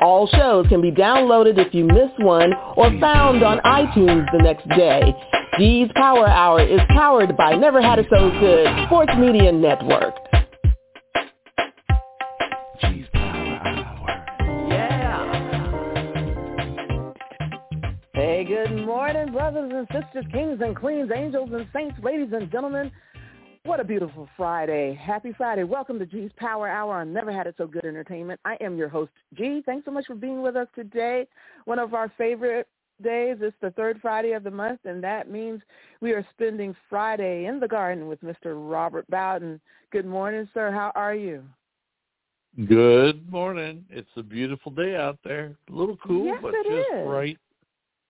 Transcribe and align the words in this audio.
All 0.00 0.28
shows 0.28 0.66
can 0.68 0.80
be 0.80 0.92
downloaded 0.92 1.58
if 1.58 1.74
you 1.74 1.84
miss 1.84 2.10
one 2.18 2.52
or 2.76 2.90
found 3.00 3.42
on 3.42 3.58
iTunes 3.58 4.30
the 4.32 4.38
next 4.38 4.68
day. 4.68 5.12
G's 5.58 5.88
Power 5.96 6.28
Hour 6.28 6.60
is 6.62 6.80
powered 6.90 7.36
by 7.36 7.56
Never 7.56 7.82
Had 7.82 7.98
It 7.98 8.06
So 8.10 8.30
Good 8.38 8.68
Sports 8.86 9.12
Media 9.18 9.50
Network. 9.50 10.14
G's 12.80 13.06
Power 13.12 13.60
Hour. 13.64 14.68
Yeah. 14.68 15.24
Hey, 18.14 18.44
good 18.44 18.86
morning, 18.86 19.32
brothers 19.32 19.72
and 19.74 19.86
sisters, 19.88 20.24
kings 20.32 20.60
and 20.62 20.76
queens, 20.76 21.10
angels 21.12 21.50
and 21.52 21.66
saints, 21.74 21.96
ladies 22.04 22.32
and 22.32 22.50
gentlemen. 22.52 22.92
What 23.68 23.80
a 23.80 23.84
beautiful 23.84 24.26
Friday. 24.34 24.94
Happy 24.94 25.34
Friday. 25.36 25.62
Welcome 25.62 25.98
to 25.98 26.06
G's 26.06 26.30
Power 26.38 26.68
Hour 26.68 26.94
on 26.94 27.12
Never 27.12 27.30
Had 27.30 27.46
It 27.46 27.54
So 27.58 27.66
Good 27.66 27.84
Entertainment. 27.84 28.40
I 28.46 28.56
am 28.62 28.78
your 28.78 28.88
host, 28.88 29.12
G. 29.34 29.62
Thanks 29.66 29.84
so 29.84 29.90
much 29.90 30.06
for 30.06 30.14
being 30.14 30.40
with 30.40 30.56
us 30.56 30.68
today. 30.74 31.26
One 31.66 31.78
of 31.78 31.92
our 31.92 32.10
favorite 32.16 32.66
days. 33.02 33.36
It's 33.42 33.54
the 33.60 33.70
third 33.72 33.98
Friday 34.00 34.32
of 34.32 34.42
the 34.42 34.50
month, 34.50 34.80
and 34.86 35.04
that 35.04 35.30
means 35.30 35.60
we 36.00 36.12
are 36.12 36.26
spending 36.32 36.74
Friday 36.88 37.44
in 37.44 37.60
the 37.60 37.68
garden 37.68 38.08
with 38.08 38.22
Mr. 38.22 38.54
Robert 38.56 39.06
Bowden. 39.10 39.60
Good 39.92 40.06
morning, 40.06 40.48
sir. 40.54 40.70
How 40.70 40.90
are 40.94 41.14
you? 41.14 41.42
Good 42.66 43.30
morning. 43.30 43.84
It's 43.90 44.08
a 44.16 44.22
beautiful 44.22 44.72
day 44.72 44.96
out 44.96 45.18
there. 45.24 45.54
A 45.68 45.72
little 45.74 45.98
cool, 45.98 46.24
Yes, 46.24 46.38
but 46.40 46.54
just 46.64 46.88
is. 46.94 47.06
right. 47.06 47.36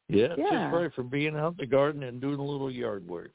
Yeah, 0.09 0.37
Yeah. 0.39 0.69
just 0.71 0.75
right 0.75 0.95
for 0.95 1.03
being 1.03 1.35
out 1.35 1.55
in 1.55 1.57
the 1.59 1.67
garden 1.67 2.05
and 2.05 2.21
doing 2.21 2.39
a 2.39 2.45
little 2.45 2.71
yard 2.71 3.07
work. 3.09 3.33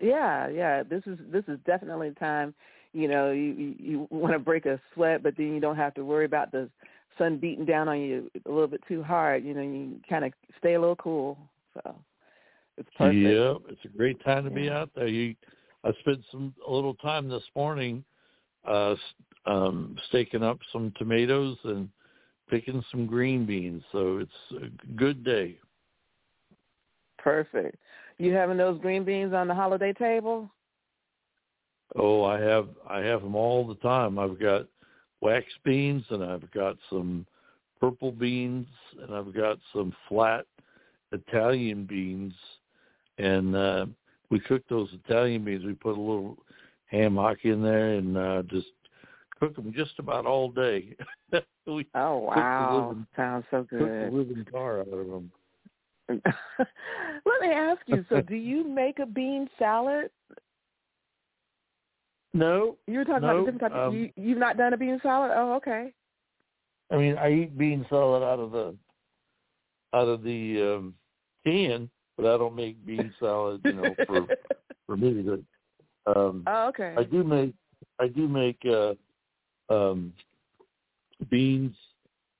Yeah, 0.00 0.48
yeah. 0.48 0.82
This 0.82 1.02
is 1.06 1.18
this 1.30 1.44
is 1.48 1.58
definitely 1.66 2.10
the 2.10 2.14
time. 2.16 2.54
You 2.92 3.08
know, 3.08 3.30
you 3.30 3.52
you, 3.52 3.74
you 3.78 4.08
want 4.10 4.32
to 4.34 4.38
break 4.38 4.66
a 4.66 4.80
sweat, 4.94 5.22
but 5.22 5.36
then 5.36 5.54
you 5.54 5.60
don't 5.60 5.76
have 5.76 5.94
to 5.94 6.04
worry 6.04 6.24
about 6.24 6.52
the 6.52 6.68
sun 7.18 7.38
beating 7.38 7.64
down 7.64 7.88
on 7.88 8.00
you 8.00 8.30
a 8.46 8.50
little 8.50 8.66
bit 8.66 8.82
too 8.88 9.02
hard. 9.02 9.44
You 9.44 9.54
know, 9.54 9.62
you 9.62 10.00
kind 10.08 10.24
of 10.24 10.32
stay 10.58 10.74
a 10.74 10.80
little 10.80 10.96
cool. 10.96 11.38
So 11.74 11.94
it's 12.76 12.88
perfect. 12.96 13.20
Yeah, 13.20 13.54
it's 13.68 13.84
a 13.84 13.96
great 13.96 14.22
time 14.24 14.44
to 14.44 14.50
be 14.50 14.68
out 14.68 14.90
there. 14.94 15.06
You, 15.06 15.34
I 15.84 15.92
spent 16.00 16.20
some 16.30 16.54
a 16.66 16.70
little 16.70 16.94
time 16.94 17.28
this 17.28 17.42
morning, 17.54 18.04
uh, 18.66 18.96
um, 19.46 19.96
staking 20.08 20.42
up 20.42 20.58
some 20.72 20.92
tomatoes 20.96 21.56
and 21.64 21.88
picking 22.48 22.82
some 22.90 23.06
green 23.06 23.46
beans. 23.46 23.82
So 23.92 24.18
it's 24.18 24.62
a 24.62 24.92
good 24.94 25.24
day. 25.24 25.58
Perfect. 27.24 27.76
You 28.18 28.34
having 28.34 28.58
those 28.58 28.78
green 28.82 29.02
beans 29.02 29.32
on 29.32 29.48
the 29.48 29.54
holiday 29.54 29.94
table? 29.94 30.50
Oh, 31.96 32.22
I 32.22 32.38
have 32.38 32.68
I 32.88 32.98
have 32.98 33.22
them 33.22 33.34
all 33.34 33.66
the 33.66 33.76
time. 33.76 34.18
I've 34.18 34.38
got 34.38 34.66
wax 35.22 35.46
beans 35.64 36.04
and 36.10 36.22
I've 36.22 36.48
got 36.50 36.76
some 36.90 37.26
purple 37.80 38.12
beans 38.12 38.66
and 39.00 39.14
I've 39.14 39.34
got 39.34 39.58
some 39.72 39.94
flat 40.06 40.44
Italian 41.12 41.86
beans 41.86 42.34
and 43.16 43.56
uh 43.56 43.86
we 44.30 44.38
cook 44.40 44.62
those 44.68 44.90
Italian 44.92 45.44
beans. 45.44 45.64
We 45.64 45.72
put 45.72 45.96
a 45.96 46.00
little 46.00 46.36
ham 46.86 47.16
hock 47.16 47.38
in 47.44 47.62
there 47.62 47.94
and 47.94 48.18
uh 48.18 48.42
just 48.42 48.68
cook 49.40 49.56
them 49.56 49.72
just 49.74 49.98
about 49.98 50.26
all 50.26 50.50
day. 50.50 50.94
Oh 51.94 52.18
wow, 52.18 52.88
living- 52.88 53.06
sounds 53.16 53.44
so 53.50 53.62
cook 53.62 53.70
the 53.70 53.76
good. 53.78 54.12
living 54.12 54.44
tar 54.52 54.80
out 54.80 54.88
of 54.88 55.06
them. 55.06 55.32
Let 56.08 57.40
me 57.40 57.48
ask 57.48 57.80
you. 57.86 58.04
So, 58.08 58.20
do 58.20 58.34
you 58.34 58.64
make 58.68 58.98
a 58.98 59.06
bean 59.06 59.48
salad? 59.58 60.10
No, 62.34 62.76
You 62.86 62.98
were 62.98 63.04
talking 63.04 63.22
No, 63.22 63.38
about 63.38 63.46
the 63.46 63.52
different 63.52 63.74
types. 63.74 63.88
um, 63.88 63.94
you 63.94 64.10
you've 64.16 64.38
not 64.38 64.56
done 64.56 64.72
a 64.72 64.76
bean 64.76 64.98
salad? 65.02 65.30
Oh, 65.34 65.54
okay. 65.54 65.92
I 66.92 66.96
mean, 66.96 67.16
I 67.16 67.32
eat 67.32 67.56
bean 67.56 67.86
salad 67.88 68.22
out 68.22 68.40
of 68.40 68.50
the 68.50 68.76
out 69.94 70.08
of 70.08 70.22
the 70.22 70.76
um, 70.76 70.94
can, 71.46 71.88
but 72.16 72.26
I 72.26 72.36
don't 72.36 72.56
make 72.56 72.84
bean 72.84 73.14
salad, 73.20 73.60
you 73.64 73.74
know, 73.74 73.96
for 74.06 74.26
for 74.86 74.96
me. 74.96 75.22
But 75.22 76.16
um, 76.16 76.42
oh, 76.46 76.68
okay. 76.68 76.94
I 76.98 77.04
do 77.04 77.22
make 77.24 77.54
I 78.00 78.08
do 78.08 78.28
make 78.28 78.60
uh, 78.66 78.94
um, 79.72 80.12
beans 81.30 81.74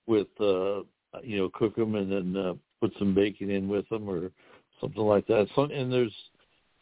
with 0.06 0.28
uh, 0.40 0.80
you 1.22 1.38
know 1.38 1.50
cook 1.54 1.76
them 1.76 1.94
and 1.94 2.10
then 2.10 2.36
uh, 2.36 2.54
put 2.84 2.98
some 2.98 3.14
bacon 3.14 3.50
in 3.50 3.66
with 3.66 3.88
them 3.88 4.08
or 4.08 4.30
something 4.80 5.02
like 5.02 5.26
that. 5.26 5.46
So 5.54 5.62
and 5.62 5.90
there's 5.90 6.12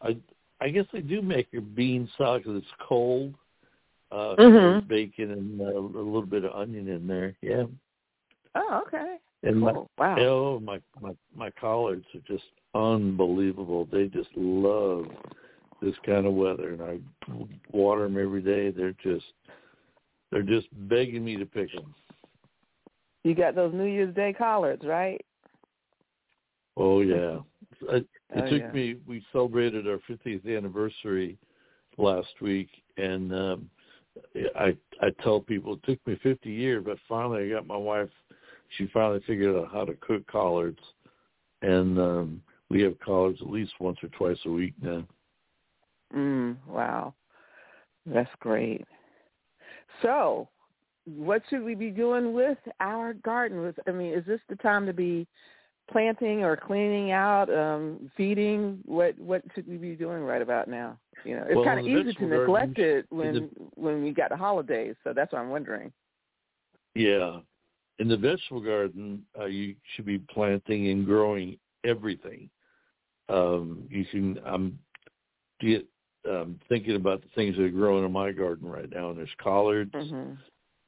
I 0.01 0.17
I 0.59 0.69
guess 0.69 0.85
I 0.93 0.99
do 0.99 1.21
make 1.21 1.47
a 1.55 1.61
bean 1.61 2.09
salad 2.17 2.43
because 2.43 2.61
it's 2.61 2.87
cold. 2.87 3.33
Uh, 4.11 4.35
Mhm. 4.35 4.87
bacon 4.87 5.31
and 5.31 5.61
uh, 5.61 5.65
a 5.65 5.79
little 5.79 6.25
bit 6.25 6.43
of 6.43 6.53
onion 6.53 6.87
in 6.87 7.07
there. 7.07 7.35
Yeah. 7.41 7.63
Oh, 8.53 8.83
okay. 8.85 9.17
And 9.43 9.59
my 9.59 9.73
Wow. 9.97 10.19
oh 10.19 10.59
my 10.59 10.79
my 11.01 11.15
my 11.35 11.49
collards 11.51 12.05
are 12.13 12.27
just 12.27 12.43
unbelievable. 12.75 13.87
They 13.91 14.07
just 14.07 14.29
love 14.35 15.07
this 15.81 15.95
kind 16.05 16.25
of 16.27 16.33
weather, 16.33 16.73
and 16.73 16.81
I 16.81 16.99
water 17.71 18.03
them 18.03 18.21
every 18.21 18.41
day. 18.41 18.71
They're 18.71 18.95
just 19.03 19.25
they're 20.31 20.43
just 20.43 20.67
begging 20.89 21.23
me 21.23 21.37
to 21.37 21.45
pick 21.45 21.71
them. 21.73 21.95
You 23.23 23.33
got 23.33 23.55
those 23.55 23.73
New 23.73 23.85
Year's 23.85 24.13
Day 24.13 24.33
collards, 24.33 24.83
right? 24.85 25.19
Oh 26.77 27.01
yeah, 27.01 27.39
it, 27.81 28.05
it 28.29 28.43
Oh, 28.43 28.49
took 28.49 28.61
yeah. 28.61 28.71
me. 28.71 28.95
We 29.07 29.23
celebrated 29.31 29.87
our 29.87 29.99
50th 30.09 30.45
anniversary 30.57 31.37
last 31.97 32.41
week, 32.41 32.69
and 32.97 33.33
um, 33.33 33.69
I 34.55 34.75
I 35.01 35.09
tell 35.23 35.39
people 35.39 35.73
it 35.73 35.83
took 35.83 36.05
me 36.07 36.19
50 36.23 36.49
years, 36.49 36.83
but 36.85 36.97
finally 37.07 37.45
I 37.45 37.55
got 37.55 37.67
my 37.67 37.77
wife. 37.77 38.09
She 38.77 38.87
finally 38.87 39.21
figured 39.27 39.55
out 39.55 39.71
how 39.71 39.85
to 39.85 39.93
cook 39.95 40.25
collards, 40.27 40.79
and 41.61 41.99
um, 41.99 42.41
we 42.69 42.81
have 42.81 42.99
collards 42.99 43.39
at 43.41 43.49
least 43.49 43.73
once 43.79 43.99
or 44.01 44.09
twice 44.09 44.39
a 44.45 44.49
week 44.49 44.73
now. 44.81 45.05
Mm, 46.15 46.57
wow. 46.67 47.13
That's 48.05 48.29
great. 48.39 48.83
So, 50.01 50.49
what 51.05 51.43
should 51.49 51.63
we 51.63 51.75
be 51.75 51.89
doing 51.89 52.33
with 52.33 52.57
our 52.79 53.13
garden? 53.13 53.61
With 53.61 53.75
I 53.87 53.91
mean, 53.91 54.13
is 54.13 54.25
this 54.25 54.41
the 54.49 54.55
time 54.57 54.85
to 54.85 54.93
be 54.93 55.27
planting 55.93 56.43
or 56.43 56.57
cleaning 56.57 57.11
out, 57.11 57.53
um, 57.53 58.11
feeding? 58.17 58.79
What 58.85 59.17
what 59.17 59.43
should 59.55 59.67
we 59.67 59.77
be 59.77 59.95
doing 59.95 60.23
right 60.23 60.41
about 60.41 60.67
now? 60.67 60.97
You 61.23 61.37
know, 61.37 61.43
it's 61.47 61.55
Well, 61.55 61.63
kind 61.63 61.79
of 61.79 61.87
easy 61.87 62.13
to 62.13 62.25
neglect 62.25 62.79
it 62.79 63.05
when 63.09 63.35
in 63.35 63.49
when 63.75 64.03
we 64.03 64.11
got 64.11 64.29
the 64.29 64.35
holidays. 64.35 64.95
So 65.05 65.13
that's 65.13 65.31
what 65.31 65.39
I'm 65.39 65.49
wondering. 65.49 65.93
Yeah. 66.95 67.39
In 67.99 68.07
the 68.09 68.17
vegetable 68.17 68.59
garden, 68.59 69.23
uh, 69.39 69.45
you 69.45 69.75
should 69.95 70.05
be 70.05 70.17
planting 70.17 70.89
and 70.89 71.05
growing 71.05 71.57
everything. 71.85 72.49
Um, 73.29 73.83
you 73.89 74.03
can. 74.05 74.39
I'm 74.45 74.77
get 75.61 75.85
um, 76.29 76.59
thinking 76.69 76.95
about 76.95 77.21
the 77.21 77.29
things 77.35 77.55
that 77.55 77.63
are 77.63 77.69
growing 77.69 78.05
in 78.05 78.11
my 78.11 78.31
garden 78.31 78.69
right 78.69 78.89
now, 78.89 79.09
and 79.09 79.17
there's 79.17 79.29
collards, 79.41 79.93
hmm 79.93 80.33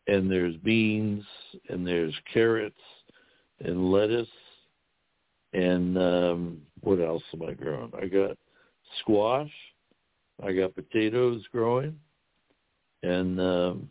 and 0.07 0.29
there's 0.29 0.55
beans, 0.57 1.23
and 1.69 1.85
there's 1.85 2.13
carrots, 2.31 2.79
and 3.59 3.91
lettuce, 3.91 4.27
and 5.55 5.97
um, 5.97 6.61
what 6.81 6.99
else 6.99 7.23
am 7.33 7.43
I 7.43 7.53
growing? 7.53 7.91
I 7.99 8.07
got 8.07 8.37
squash, 8.99 9.51
I 10.43 10.51
got 10.51 10.75
potatoes 10.75 11.43
growing, 11.51 11.97
and 13.03 13.39
um, 13.39 13.89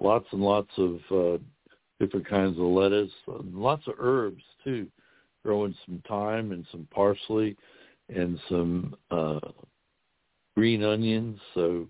lots 0.00 0.26
and 0.32 0.42
lots 0.42 0.70
of 0.76 0.98
uh, 1.12 1.38
different 2.00 2.28
kinds 2.28 2.58
of 2.58 2.64
lettuce, 2.64 3.12
and 3.28 3.54
lots 3.54 3.86
of 3.86 3.94
herbs 3.98 4.42
too. 4.64 4.88
Growing 5.44 5.74
some 5.86 6.02
thyme 6.08 6.52
and 6.52 6.66
some 6.70 6.86
parsley, 6.92 7.56
and 8.08 8.38
some 8.48 8.96
uh, 9.10 9.40
green 10.56 10.84
onions. 10.84 11.38
So, 11.54 11.88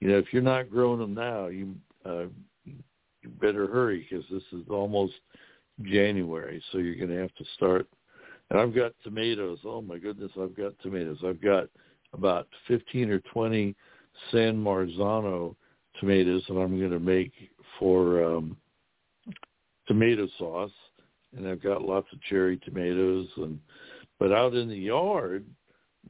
you 0.00 0.08
know, 0.08 0.18
if 0.18 0.32
you're 0.32 0.42
not 0.42 0.70
growing 0.70 1.00
them 1.00 1.14
now, 1.14 1.46
you 1.48 1.74
uh, 2.06 2.26
you 2.64 3.28
better 3.40 3.66
hurry 3.66 4.06
because 4.08 4.24
this 4.30 4.42
is 4.58 4.66
almost 4.70 5.14
January, 5.82 6.62
so 6.70 6.78
you're 6.78 6.96
going 6.96 7.10
to 7.10 7.20
have 7.20 7.34
to 7.36 7.44
start. 7.56 7.86
And 8.50 8.58
I've 8.58 8.74
got 8.74 8.92
tomatoes. 9.04 9.58
Oh 9.64 9.80
my 9.80 9.98
goodness, 9.98 10.32
I've 10.40 10.56
got 10.56 10.72
tomatoes. 10.82 11.18
I've 11.24 11.40
got 11.40 11.68
about 12.12 12.48
15 12.68 13.10
or 13.10 13.20
20 13.32 13.74
San 14.32 14.56
Marzano 14.56 15.54
tomatoes 15.98 16.42
that 16.48 16.54
I'm 16.54 16.78
going 16.78 16.90
to 16.90 17.00
make 17.00 17.32
for 17.78 18.24
um, 18.24 18.56
tomato 19.86 20.28
sauce, 20.38 20.72
and 21.36 21.46
I've 21.46 21.62
got 21.62 21.82
lots 21.82 22.08
of 22.12 22.20
cherry 22.22 22.56
tomatoes. 22.58 23.28
And 23.36 23.58
but 24.18 24.32
out 24.32 24.54
in 24.54 24.68
the 24.68 24.76
yard 24.76 25.46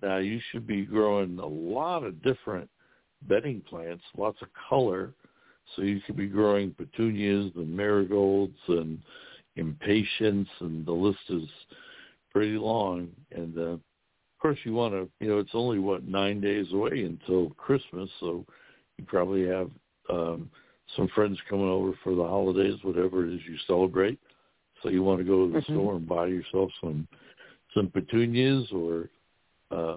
now, 0.03 0.19
you 0.19 0.41
should 0.51 0.67
be 0.67 0.85
growing 0.85 1.39
a 1.39 1.47
lot 1.47 2.05
of 2.05 2.23
different 2.23 2.69
bedding 3.29 3.61
plants, 3.61 4.05
lots 4.17 4.41
of 4.43 4.49
color. 4.69 5.13
So 5.75 5.83
you 5.83 6.01
could 6.01 6.17
be 6.17 6.27
growing 6.27 6.73
petunias 6.73 7.53
and 7.55 7.77
marigolds 7.77 8.59
and 8.69 8.99
impatiens, 9.57 10.49
and 10.61 10.85
the 10.87 10.93
list 10.93 11.19
is 11.29 11.49
pretty 12.33 12.57
long. 12.57 13.09
And 13.33 13.57
uh, 13.59 13.63
of 13.63 13.81
course, 14.41 14.59
you 14.65 14.73
want 14.73 14.95
to, 14.95 15.09
you 15.21 15.31
know, 15.31 15.39
it's 15.39 15.55
only 15.55 15.79
what 15.79 16.07
nine 16.07 16.41
days 16.41 16.67
away 16.73 17.03
until 17.05 17.51
Christmas, 17.51 18.09
so 18.21 18.45
you 18.99 19.05
probably 19.07 19.47
have 19.47 19.71
um, 20.09 20.51
some 20.97 21.09
friends 21.09 21.39
coming 21.49 21.69
over 21.69 21.93
for 22.03 22.15
the 22.15 22.25
holidays, 22.25 22.79
whatever 22.83 23.27
it 23.27 23.35
is 23.35 23.41
you 23.49 23.57
celebrate. 23.67 24.19
So 24.83 24.89
you 24.89 25.03
want 25.03 25.19
to 25.19 25.25
go 25.25 25.47
to 25.47 25.53
the 25.53 25.59
Mhm. 25.61 25.75
store 25.75 25.97
and 25.97 26.09
buy 26.09 26.27
yourself 26.27 26.71
some 26.81 27.07
some 27.75 27.89
petunias 27.89 28.71
or 28.73 29.09
uh, 29.71 29.97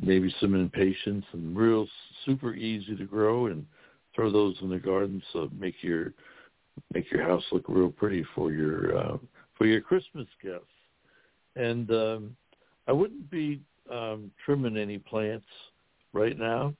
maybe 0.00 0.34
some 0.40 0.54
impatiens 0.54 1.24
and 1.32 1.56
real 1.56 1.86
super 2.24 2.54
easy 2.54 2.96
to 2.96 3.04
grow 3.04 3.46
and 3.46 3.66
throw 4.14 4.30
those 4.30 4.56
in 4.62 4.70
the 4.70 4.78
garden 4.78 5.22
so 5.32 5.50
make 5.58 5.82
your 5.82 6.12
make 6.92 7.10
your 7.10 7.22
house 7.22 7.42
look 7.52 7.64
real 7.68 7.90
pretty 7.90 8.24
for 8.34 8.52
your 8.52 8.96
uh, 8.96 9.16
for 9.56 9.66
your 9.66 9.80
Christmas 9.80 10.26
gifts. 10.42 10.64
And 11.56 11.90
um, 11.90 12.36
I 12.86 12.92
wouldn't 12.92 13.30
be 13.30 13.60
um, 13.90 14.30
trimming 14.44 14.76
any 14.76 14.98
plants 14.98 15.46
right 16.12 16.38
now. 16.38 16.74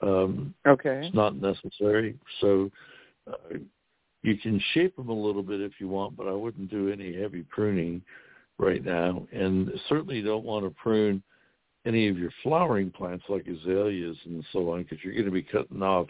Um, 0.00 0.54
Okay. 0.66 1.06
it's 1.06 1.14
not 1.14 1.36
necessary. 1.36 2.16
So 2.40 2.70
uh, 3.26 3.58
you 4.22 4.36
can 4.36 4.60
shape 4.72 4.96
them 4.96 5.08
a 5.08 5.14
little 5.14 5.42
bit 5.42 5.60
if 5.60 5.72
you 5.78 5.88
want, 5.88 6.16
but 6.16 6.26
I 6.26 6.32
wouldn't 6.32 6.70
do 6.70 6.90
any 6.90 7.14
heavy 7.14 7.42
pruning 7.42 8.02
right 8.58 8.84
now. 8.84 9.26
And 9.32 9.70
certainly 9.88 10.22
don't 10.22 10.44
want 10.44 10.64
to 10.64 10.70
prune 10.70 11.22
any 11.86 12.08
of 12.08 12.18
your 12.18 12.32
flowering 12.42 12.90
plants 12.90 13.24
like 13.28 13.46
azaleas 13.46 14.16
and 14.24 14.44
so 14.52 14.70
on 14.72 14.82
because 14.82 14.98
you're 15.02 15.12
going 15.12 15.26
to 15.26 15.30
be 15.30 15.42
cutting 15.42 15.82
off 15.82 16.08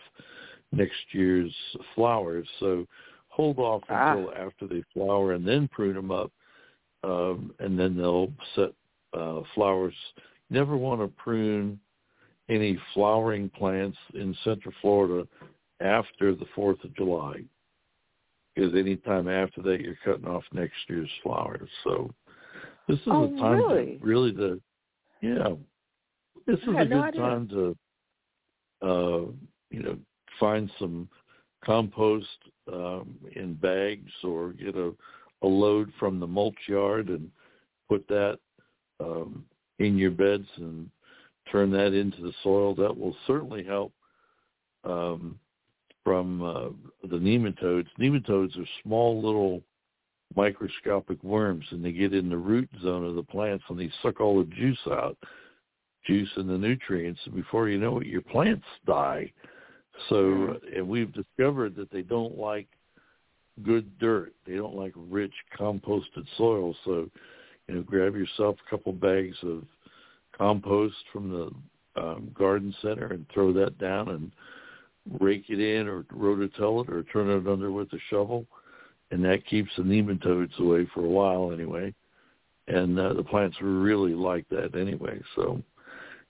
next 0.72 0.94
year's 1.12 1.54
flowers. 1.94 2.48
So 2.60 2.86
hold 3.36 3.58
off 3.58 3.82
Ah. 3.90 4.12
until 4.16 4.32
after 4.34 4.66
they 4.66 4.82
flower 4.94 5.32
and 5.34 5.46
then 5.46 5.68
prune 5.68 5.94
them 5.94 6.10
up, 6.10 6.32
um, 7.04 7.54
and 7.58 7.78
then 7.78 7.94
they'll 7.96 8.32
set 8.54 8.72
uh, 9.12 9.42
flowers. 9.54 9.94
Never 10.50 10.76
want 10.76 11.00
to 11.02 11.08
prune 11.08 11.78
any 12.48 12.78
flowering 12.94 13.50
plants 13.50 13.98
in 14.14 14.34
Central 14.42 14.74
Florida 14.80 15.26
after 15.80 16.34
the 16.34 16.46
Fourth 16.54 16.82
of 16.84 16.94
July, 16.94 17.44
because 18.54 18.74
anytime 18.74 19.28
after 19.28 19.60
that 19.62 19.80
you're 19.80 19.98
cutting 20.04 20.26
off 20.26 20.44
next 20.52 20.76
year's 20.88 21.10
flowers. 21.22 21.68
So 21.84 22.10
this 22.88 22.98
is 23.00 23.06
Oh, 23.08 23.24
a 23.24 23.40
time 23.40 23.58
really? 23.58 23.98
to 23.98 24.04
really 24.04 24.32
to 24.32 24.60
yeah, 25.20 25.54
this 26.46 26.58
is 26.60 26.68
a 26.68 26.84
good 26.84 26.92
idea. 26.92 27.20
time 27.20 27.48
to 27.48 27.76
uh, 28.82 29.26
you 29.70 29.82
know 29.82 29.98
find 30.38 30.70
some 30.78 31.08
compost 31.64 32.26
um, 32.72 33.16
in 33.34 33.54
bags 33.54 34.12
or 34.24 34.52
get 34.52 34.76
a, 34.76 34.92
a 35.42 35.46
load 35.46 35.92
from 35.98 36.20
the 36.20 36.26
mulch 36.26 36.56
yard 36.66 37.08
and 37.08 37.30
put 37.88 38.06
that 38.08 38.38
um, 39.00 39.44
in 39.78 39.96
your 39.96 40.10
beds 40.10 40.48
and 40.56 40.88
turn 41.50 41.70
that 41.70 41.92
into 41.92 42.22
the 42.22 42.32
soil. 42.42 42.74
That 42.74 42.96
will 42.96 43.16
certainly 43.26 43.64
help 43.64 43.92
um, 44.84 45.38
from 46.04 46.42
uh, 46.42 47.08
the 47.08 47.16
nematodes. 47.16 47.88
Nematodes 47.98 48.58
are 48.58 48.68
small 48.82 49.20
little 49.22 49.62
microscopic 50.34 51.22
worms, 51.22 51.64
and 51.70 51.84
they 51.84 51.92
get 51.92 52.14
in 52.14 52.28
the 52.28 52.36
root 52.36 52.68
zone 52.82 53.04
of 53.04 53.14
the 53.14 53.22
plants 53.22 53.64
and 53.68 53.78
they 53.78 53.90
suck 54.02 54.20
all 54.20 54.38
the 54.38 54.50
juice 54.54 54.78
out, 54.90 55.16
juice 56.04 56.30
and 56.36 56.48
the 56.48 56.58
nutrients. 56.58 57.20
And 57.24 57.34
before 57.34 57.68
you 57.68 57.78
know 57.78 58.00
it, 58.00 58.06
your 58.06 58.22
plants 58.22 58.64
die. 58.86 59.32
So, 60.08 60.58
and 60.74 60.86
we've 60.88 61.12
discovered 61.12 61.74
that 61.76 61.90
they 61.90 62.02
don't 62.02 62.36
like 62.38 62.68
good 63.62 63.98
dirt. 63.98 64.32
They 64.46 64.54
don't 64.54 64.76
like 64.76 64.92
rich 64.94 65.32
composted 65.58 66.26
soil. 66.36 66.74
So, 66.84 67.08
you 67.68 67.74
know, 67.74 67.82
grab 67.82 68.14
yourself 68.14 68.56
a 68.66 68.70
couple 68.70 68.92
bags 68.92 69.36
of 69.42 69.64
compost 70.36 70.96
from 71.12 71.30
the 71.30 72.00
um, 72.00 72.30
garden 72.34 72.74
center 72.82 73.06
and 73.06 73.26
throw 73.32 73.52
that 73.54 73.78
down 73.78 74.08
and 74.10 74.32
rake 75.20 75.44
it 75.48 75.60
in 75.60 75.88
or 75.88 76.02
rototill 76.04 76.84
it 76.84 76.92
or 76.92 77.02
turn 77.04 77.30
it 77.30 77.50
under 77.50 77.72
with 77.72 77.92
a 77.92 77.98
shovel. 78.10 78.46
And 79.10 79.24
that 79.24 79.46
keeps 79.46 79.70
the 79.76 79.82
nematodes 79.82 80.58
away 80.58 80.86
for 80.92 81.04
a 81.04 81.08
while 81.08 81.52
anyway. 81.52 81.94
And 82.68 82.98
uh, 82.98 83.12
the 83.14 83.22
plants 83.22 83.56
really 83.60 84.14
like 84.14 84.48
that 84.48 84.74
anyway. 84.74 85.20
So, 85.36 85.62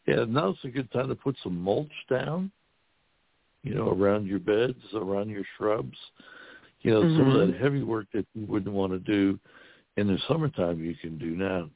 yeah, 0.06 0.24
now's 0.28 0.58
a 0.62 0.68
good 0.68 0.92
time 0.92 1.08
to 1.08 1.14
put 1.14 1.36
some 1.42 1.58
mulch 1.58 1.90
down, 2.08 2.52
you 3.62 3.74
know, 3.74 3.90
around 3.90 4.26
your 4.26 4.38
beds, 4.38 4.78
around 4.94 5.28
your 5.28 5.44
shrubs. 5.56 5.96
You 6.80 6.90
know, 6.92 7.00
some 7.16 7.28
of 7.28 7.34
Mhm. 7.34 7.52
that 7.52 7.60
heavy 7.60 7.82
work 7.82 8.06
that 8.12 8.26
you 8.34 8.46
wouldn't 8.46 8.74
want 8.74 8.92
to 8.92 8.98
do 8.98 9.38
in 9.96 10.06
the 10.06 10.18
summertime 10.28 10.78
you 10.78 10.94
can 10.94 11.18
do 11.18 11.30
now. 11.36 11.70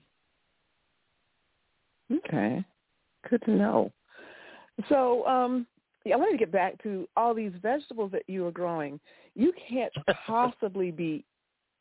Okay. 2.12 2.64
Good 3.28 3.42
to 3.42 3.50
know. 3.50 3.92
So, 4.88 5.26
um, 5.26 5.66
yeah, 6.04 6.14
I 6.14 6.18
wanted 6.18 6.32
to 6.32 6.38
get 6.38 6.52
back 6.52 6.82
to 6.82 7.08
all 7.16 7.34
these 7.34 7.52
vegetables 7.60 8.10
that 8.12 8.22
you 8.26 8.46
are 8.46 8.52
growing. 8.52 9.00
You 9.34 9.52
can't 9.68 9.92
possibly 10.26 10.90
be 10.90 11.24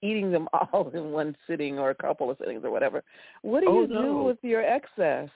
eating 0.02 0.32
them 0.32 0.48
all 0.74 0.90
in 0.94 1.12
one 1.12 1.36
sitting 1.48 1.80
or 1.80 1.90
a 1.92 1.96
couple 1.96 2.30
of 2.30 2.38
sittings 2.38 2.64
or 2.64 2.72
whatever. 2.72 3.04
What 3.42 3.62
do 3.62 3.68
Oh, 3.68 3.82
you 3.82 3.88
do 3.88 4.18
with 4.18 4.38
your 4.42 4.64
excess? 4.64 5.30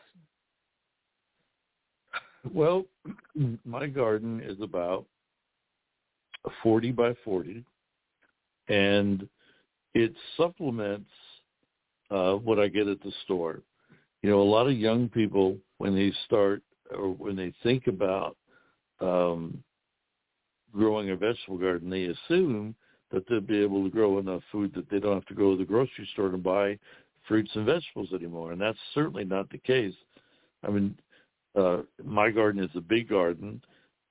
Well, 2.52 2.86
my 3.66 3.88
garden 3.88 4.42
is 4.44 4.60
about 4.62 5.06
40 6.62 6.92
by 6.92 7.14
40, 7.24 7.64
and 8.68 9.28
it 9.94 10.14
supplements 10.38 11.10
uh, 12.12 12.34
what 12.34 12.60
I 12.60 12.68
get 12.68 12.88
at 12.88 13.02
the 13.02 13.12
store. 13.24 13.62
You 14.22 14.30
know, 14.30 14.42
a 14.42 14.44
lot 14.44 14.68
of 14.68 14.78
young 14.78 15.10
people, 15.10 15.58
when 15.78 15.96
they 15.96 16.12
start 16.26 16.62
or 16.92 17.10
when 17.10 17.36
they 17.36 17.54
think 17.64 17.88
about 17.88 18.38
um, 19.00 19.64
growing 20.74 21.10
a 21.10 21.16
vegetable 21.16 21.58
garden, 21.58 21.90
they 21.90 22.06
assume 22.06 22.76
that 23.12 23.28
they'll 23.28 23.42
be 23.42 23.62
able 23.62 23.84
to 23.84 23.90
grow 23.90 24.18
enough 24.20 24.42
food 24.52 24.74
that 24.76 24.90
they 24.90 25.00
don't 25.00 25.14
have 25.14 25.26
to 25.26 25.36
go 25.36 25.52
to 25.52 25.58
the 25.58 25.66
grocery 25.66 26.08
store 26.14 26.30
to 26.30 26.38
buy 26.38 26.78
fruits 27.28 27.52
and 27.54 27.66
vegetables 27.66 28.10
anymore. 28.14 28.52
And 28.52 28.62
that's 28.62 28.78
certainly 28.94 29.24
not 29.24 29.50
the 29.50 29.60
case. 29.60 29.94
I 30.64 30.70
mean, 30.72 30.98
uh, 31.56 31.82
my 32.04 32.30
garden 32.30 32.64
is 32.64 32.72
a 32.76 32.82
big 32.82 33.10
garden, 33.10 33.62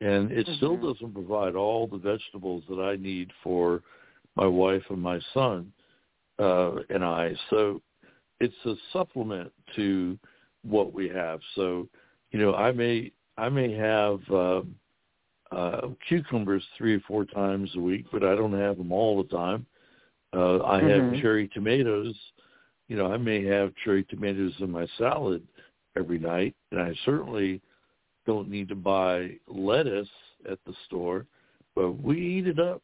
and 0.00 0.30
it 0.30 0.49
still 0.56 0.76
Mhm. 0.76 0.94
doesn't 0.94 1.14
provide 1.14 1.54
all 1.54 1.87
the 1.87 1.99
vegetables 1.99 2.64
that 2.68 2.80
I 2.80 2.96
need 2.96 3.32
for 3.42 3.82
my 4.37 4.46
wife 4.46 4.88
and 4.90 5.00
my 5.00 5.20
son 5.34 5.72
uh, 6.38 6.82
and 6.90 7.04
I. 7.04 7.34
So 7.50 7.82
it's 8.40 8.66
a 8.66 8.76
supplement 8.92 9.52
to 9.76 10.18
what 10.62 10.92
we 10.92 11.08
have. 11.08 11.40
So, 11.54 11.88
you 12.30 12.38
know, 12.38 12.54
I 12.54 12.72
may 12.72 13.12
I 13.37 13.49
may 13.49 13.72
have 13.72 14.30
uh, 14.30 14.62
uh, 15.50 15.88
cucumbers 16.08 16.64
three 16.76 16.94
or 16.94 17.00
four 17.00 17.25
times 17.25 17.75
a 17.76 17.80
week, 17.80 18.06
but 18.12 18.25
I 18.25 18.34
don't 18.34 18.58
have 18.58 18.78
them 18.78 18.92
all 18.92 19.22
the 19.22 19.28
time. 19.28 19.66
Uh, 20.32 20.62
I 20.64 20.80
have 20.82 21.02
Mhm. 21.02 21.20
cherry 21.20 21.49
tomatoes. 21.49 22.14
You 22.88 22.96
know, 22.96 23.12
I 23.12 23.16
may 23.16 23.44
have 23.44 23.75
cherry 23.84 24.04
tomatoes 24.04 24.54
in 24.61 24.70
my 24.70 24.87
salad 24.99 25.46
every 25.96 26.18
night, 26.18 26.54
and 26.70 26.80
I 26.80 26.94
certainly 27.04 27.61
don't 28.26 28.49
need 28.49 28.68
to 28.68 28.75
buy 28.75 29.37
lettuce 29.46 30.08
at 30.50 30.58
the 30.66 30.75
store, 30.87 31.26
but 31.75 31.92
we 32.02 32.20
eat 32.20 32.46
it 32.46 32.58
up. 32.58 32.82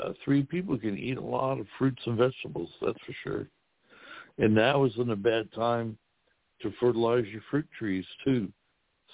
Uh, 0.00 0.12
three 0.24 0.42
people 0.42 0.78
can 0.78 0.96
eat 0.96 1.16
a 1.16 1.22
lot 1.22 1.58
of 1.58 1.66
fruits 1.78 2.02
and 2.06 2.16
vegetables, 2.18 2.70
that's 2.80 2.98
for 3.06 3.14
sure. 3.24 3.46
And 4.38 4.54
now 4.54 4.84
isn't 4.84 5.10
a 5.10 5.16
bad 5.16 5.52
time 5.52 5.98
to 6.62 6.72
fertilize 6.78 7.26
your 7.26 7.42
fruit 7.50 7.66
trees 7.78 8.04
too. 8.24 8.50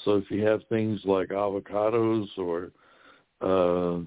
So 0.04 0.16
if 0.16 0.30
you 0.30 0.44
have 0.44 0.60
things 0.68 1.00
like 1.04 1.28
avocados 1.28 2.26
or 2.36 2.70
uh, 3.40 4.00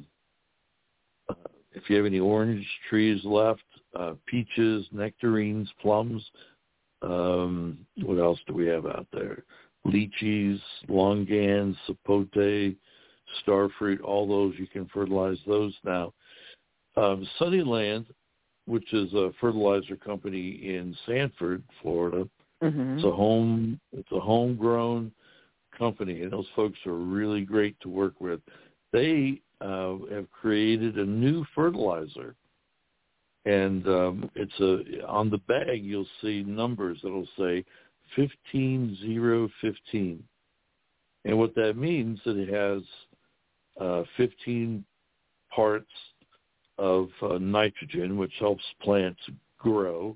if 1.71 1.89
you 1.89 1.95
have 1.95 2.05
any 2.05 2.19
orange 2.19 2.67
trees 2.89 3.21
left, 3.23 3.63
uh, 3.97 4.13
peaches, 4.25 4.85
nectarines, 4.91 5.69
plums, 5.81 6.23
um, 7.01 7.85
what 8.01 8.17
else 8.17 8.39
do 8.47 8.53
we 8.53 8.67
have 8.67 8.85
out 8.85 9.07
there? 9.13 9.43
Lychees, 9.85 10.59
longans, 10.87 11.75
sapote, 11.87 12.75
starfruit, 13.45 14.01
all 14.03 14.27
those 14.27 14.53
you 14.57 14.67
can 14.67 14.87
fertilize 14.87 15.37
those 15.47 15.73
now. 15.83 16.13
Um, 16.97 17.27
Sunniland, 17.37 18.05
which 18.65 18.93
is 18.93 19.13
a 19.13 19.31
fertilizer 19.39 19.95
company 19.95 20.49
in 20.49 20.95
Sanford, 21.05 21.63
Florida, 21.81 22.27
Mhm. 22.61 22.95
It's 22.95 23.05
a 23.05 23.11
home. 23.11 23.79
It's 23.93 24.11
a 24.11 24.19
homegrown 24.19 25.11
company, 25.77 26.23
and 26.23 26.31
those 26.31 26.47
folks 26.55 26.77
are 26.85 26.93
really 26.93 27.45
great 27.45 27.79
to 27.81 27.89
work 27.89 28.19
with. 28.19 28.41
They 28.91 29.41
uh, 29.61 29.97
have 30.11 30.29
created 30.31 30.97
a 30.97 31.05
new 31.05 31.45
fertilizer, 31.55 32.35
and 33.49 33.87
um, 33.87 34.31
it's 34.35 34.59
a 34.59 35.05
on 35.07 35.29
the 35.29 35.39
bag. 35.39 35.83
You'll 35.83 36.13
see 36.21 36.43
numbers 36.43 36.99
that'll 37.01 37.27
say 37.37 37.65
fifteen 38.15 38.97
zero 39.01 39.49
fifteen, 39.61 40.23
and 41.25 41.37
what 41.37 41.55
that 41.55 41.75
means 41.75 42.19
that 42.25 42.37
it 42.37 42.49
has 42.49 42.83
uh, 43.81 44.03
fifteen 44.17 44.83
parts 45.55 45.91
of 46.77 47.09
uh, 47.21 47.37
nitrogen, 47.39 48.17
which 48.17 48.33
helps 48.39 48.63
plants 48.81 49.21
grow, 49.57 50.15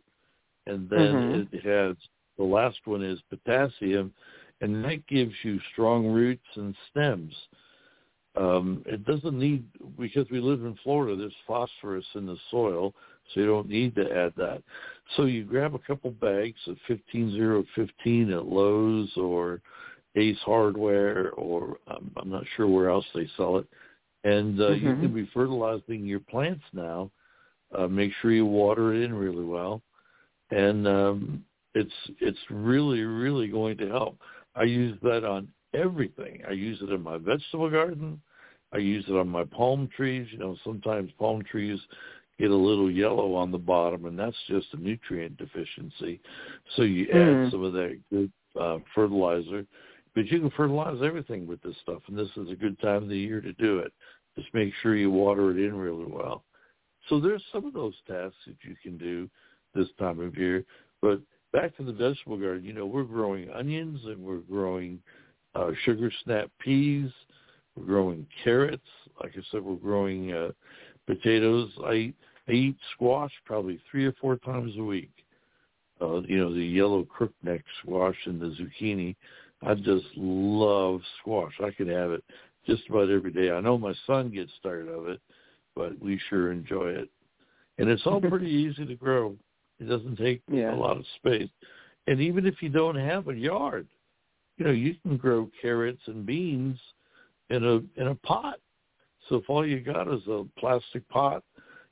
and 0.67 0.89
then 0.89 1.13
Mhm. 1.13 1.53
it 1.53 1.65
has 1.65 1.95
the 2.37 2.43
last 2.43 2.79
one 2.85 3.03
is 3.03 3.19
potassium, 3.29 4.13
and 4.61 4.83
that 4.85 5.05
gives 5.07 5.33
you 5.43 5.59
strong 5.71 6.07
roots 6.07 6.49
and 6.55 6.75
stems. 6.89 7.33
Um, 8.35 8.83
it 8.87 9.05
doesn't 9.05 9.37
need 9.37 9.63
because 9.99 10.27
we 10.31 10.39
live 10.39 10.61
in 10.65 10.75
Florida. 10.83 11.15
There's 11.15 11.35
phosphorus 11.47 12.05
in 12.15 12.25
the 12.25 12.37
soil, 12.49 12.95
so 13.33 13.39
you 13.39 13.45
don't 13.45 13.69
need 13.69 13.95
to 13.95 14.11
add 14.11 14.33
that. 14.37 14.63
So 15.15 15.25
you 15.25 15.43
grab 15.43 15.75
a 15.75 15.79
couple 15.79 16.11
bags 16.11 16.59
of 16.67 16.77
fifteen 16.87 17.31
zero 17.31 17.63
fifteen 17.75 18.31
at 18.31 18.45
Lowe's 18.45 19.11
or 19.17 19.61
Ace 20.15 20.37
Hardware, 20.45 21.31
or 21.31 21.77
um, 21.87 22.11
I'm 22.17 22.29
not 22.29 22.43
sure 22.55 22.67
where 22.67 22.89
else 22.89 23.05
they 23.15 23.27
sell 23.35 23.57
it, 23.57 23.67
and 24.23 24.59
uh, 24.61 24.71
you 24.71 24.93
Mhm. 24.93 24.99
can 25.01 25.13
be 25.13 25.25
fertilizing 25.33 26.05
your 26.05 26.19
plants 26.21 26.63
now. 26.73 27.11
Uh, 27.75 27.87
make 27.87 28.11
sure 28.21 28.31
you 28.31 28.45
water 28.45 28.93
it 28.93 29.01
in 29.01 29.13
really 29.13 29.43
well, 29.43 29.81
and 30.51 30.87
um, 30.87 31.43
it's 31.73 31.93
it's 32.19 32.39
really 32.51 33.01
really 33.01 33.47
going 33.47 33.77
to 33.77 33.87
help. 33.89 34.19
I 34.55 34.63
use 34.63 34.97
that 35.01 35.23
on 35.23 35.47
everything. 35.73 36.43
I 36.47 36.51
use 36.51 36.79
it 36.81 36.91
in 36.91 37.01
my 37.01 37.17
vegetable 37.17 37.71
garden. 37.71 38.21
I 38.71 38.77
use 38.77 39.05
it 39.07 39.15
on 39.15 39.27
my 39.27 39.43
palm 39.45 39.89
trees. 39.95 40.27
You 40.31 40.37
know, 40.37 40.55
sometimes 40.63 41.11
palm 41.17 41.43
trees 41.43 41.79
get 42.39 42.51
a 42.51 42.55
little 42.55 42.89
yellow 42.91 43.33
on 43.35 43.51
the 43.51 43.57
bottom, 43.57 44.05
and 44.05 44.17
that's 44.17 44.35
just 44.47 44.67
a 44.73 44.77
nutrient 44.77 45.37
deficiency. 45.37 46.19
So 46.75 46.81
you 46.83 47.07
add 47.11 47.17
Mm. 47.17 47.51
some 47.51 47.63
of 47.63 47.73
that 47.73 47.99
good 48.09 48.31
uh, 48.59 48.79
fertilizer. 48.93 49.65
But 50.15 50.27
you 50.27 50.39
can 50.39 50.51
fertilize 50.51 51.01
everything 51.01 51.47
with 51.47 51.61
this 51.63 51.75
stuff, 51.81 52.03
and 52.07 52.17
this 52.17 52.29
is 52.37 52.49
a 52.51 52.55
good 52.55 52.79
time 52.79 53.03
of 53.03 53.09
the 53.09 53.17
year 53.17 53.41
to 53.41 53.53
do 53.53 53.79
it. 53.79 53.91
Just 54.35 54.53
make 54.53 54.73
sure 54.81 54.95
you 54.95 55.09
water 55.09 55.51
it 55.51 55.57
in 55.57 55.75
really 55.75 56.05
well. 56.05 56.43
So 57.09 57.19
there's 57.19 57.43
some 57.51 57.65
of 57.65 57.73
those 57.73 57.95
tasks 58.07 58.37
that 58.45 58.57
you 58.63 58.75
can 58.81 58.97
do 58.97 59.29
this 59.73 59.87
time 59.97 60.19
of 60.19 60.37
year. 60.37 60.65
But 61.01 61.19
back 61.51 61.75
to 61.77 61.83
the 61.83 61.91
vegetable 61.91 62.37
garden, 62.37 62.63
you 62.63 62.73
know, 62.73 62.85
we're 62.85 63.03
growing 63.03 63.49
onions 63.49 63.99
and 64.05 64.19
we're 64.19 64.37
growing 64.37 64.99
uh, 65.55 65.71
sugar 65.83 66.11
snap 66.23 66.49
peas. 66.59 67.11
We're 67.75 67.85
growing 67.85 68.27
carrots. 68.43 68.87
Like 69.21 69.33
I 69.35 69.41
said, 69.51 69.63
we're 69.63 69.75
growing 69.75 70.31
uh, 70.31 70.51
potatoes. 71.07 71.71
I 71.83 72.13
I 72.47 72.51
eat 72.51 72.75
squash 72.93 73.31
probably 73.45 73.79
three 73.89 74.05
or 74.05 74.13
four 74.13 74.37
times 74.37 74.73
a 74.77 74.83
week. 74.83 75.11
Uh, 76.01 76.21
you 76.21 76.37
know, 76.37 76.53
the 76.53 76.63
yellow 76.63 77.05
crookneck 77.05 77.63
squash 77.81 78.17
and 78.25 78.41
the 78.41 78.55
zucchini. 78.81 79.15
I 79.61 79.75
just 79.75 80.05
love 80.17 81.01
squash. 81.19 81.53
I 81.63 81.71
could 81.71 81.87
have 81.87 82.11
it 82.11 82.23
just 82.67 82.83
about 82.89 83.09
every 83.09 83.31
day. 83.31 83.51
I 83.51 83.61
know 83.61 83.77
my 83.77 83.93
son 84.05 84.29
gets 84.29 84.51
tired 84.61 84.89
of 84.89 85.07
it, 85.07 85.21
but 85.75 85.97
we 86.01 86.19
sure 86.29 86.51
enjoy 86.51 86.89
it. 86.89 87.09
And 87.77 87.89
it's 87.89 88.05
all 88.05 88.19
pretty 88.19 88.47
easy 88.49 88.85
to 88.85 88.95
grow. 88.95 89.37
It 89.79 89.85
doesn't 89.85 90.17
take 90.17 90.41
Yeah. 90.51 90.73
a 90.73 90.77
lot 90.77 90.97
of 90.97 91.05
space. 91.15 91.49
And 92.07 92.19
even 92.19 92.45
if 92.45 92.61
you 92.61 92.69
don't 92.69 92.95
have 92.95 93.29
a 93.29 93.35
yard, 93.35 93.87
you 94.57 94.65
know, 94.65 94.71
you 94.71 94.95
can 95.03 95.17
grow 95.17 95.49
carrots 95.61 96.01
and 96.07 96.25
beans 96.25 96.77
in 97.49 97.63
a 97.63 97.75
in 97.99 98.07
a 98.07 98.15
pot. 98.15 98.59
So 99.29 99.35
if 99.35 99.49
all 99.49 99.65
you 99.65 99.79
got 99.79 100.07
is 100.07 100.25
a 100.27 100.45
plastic 100.57 101.07
pot, 101.09 101.43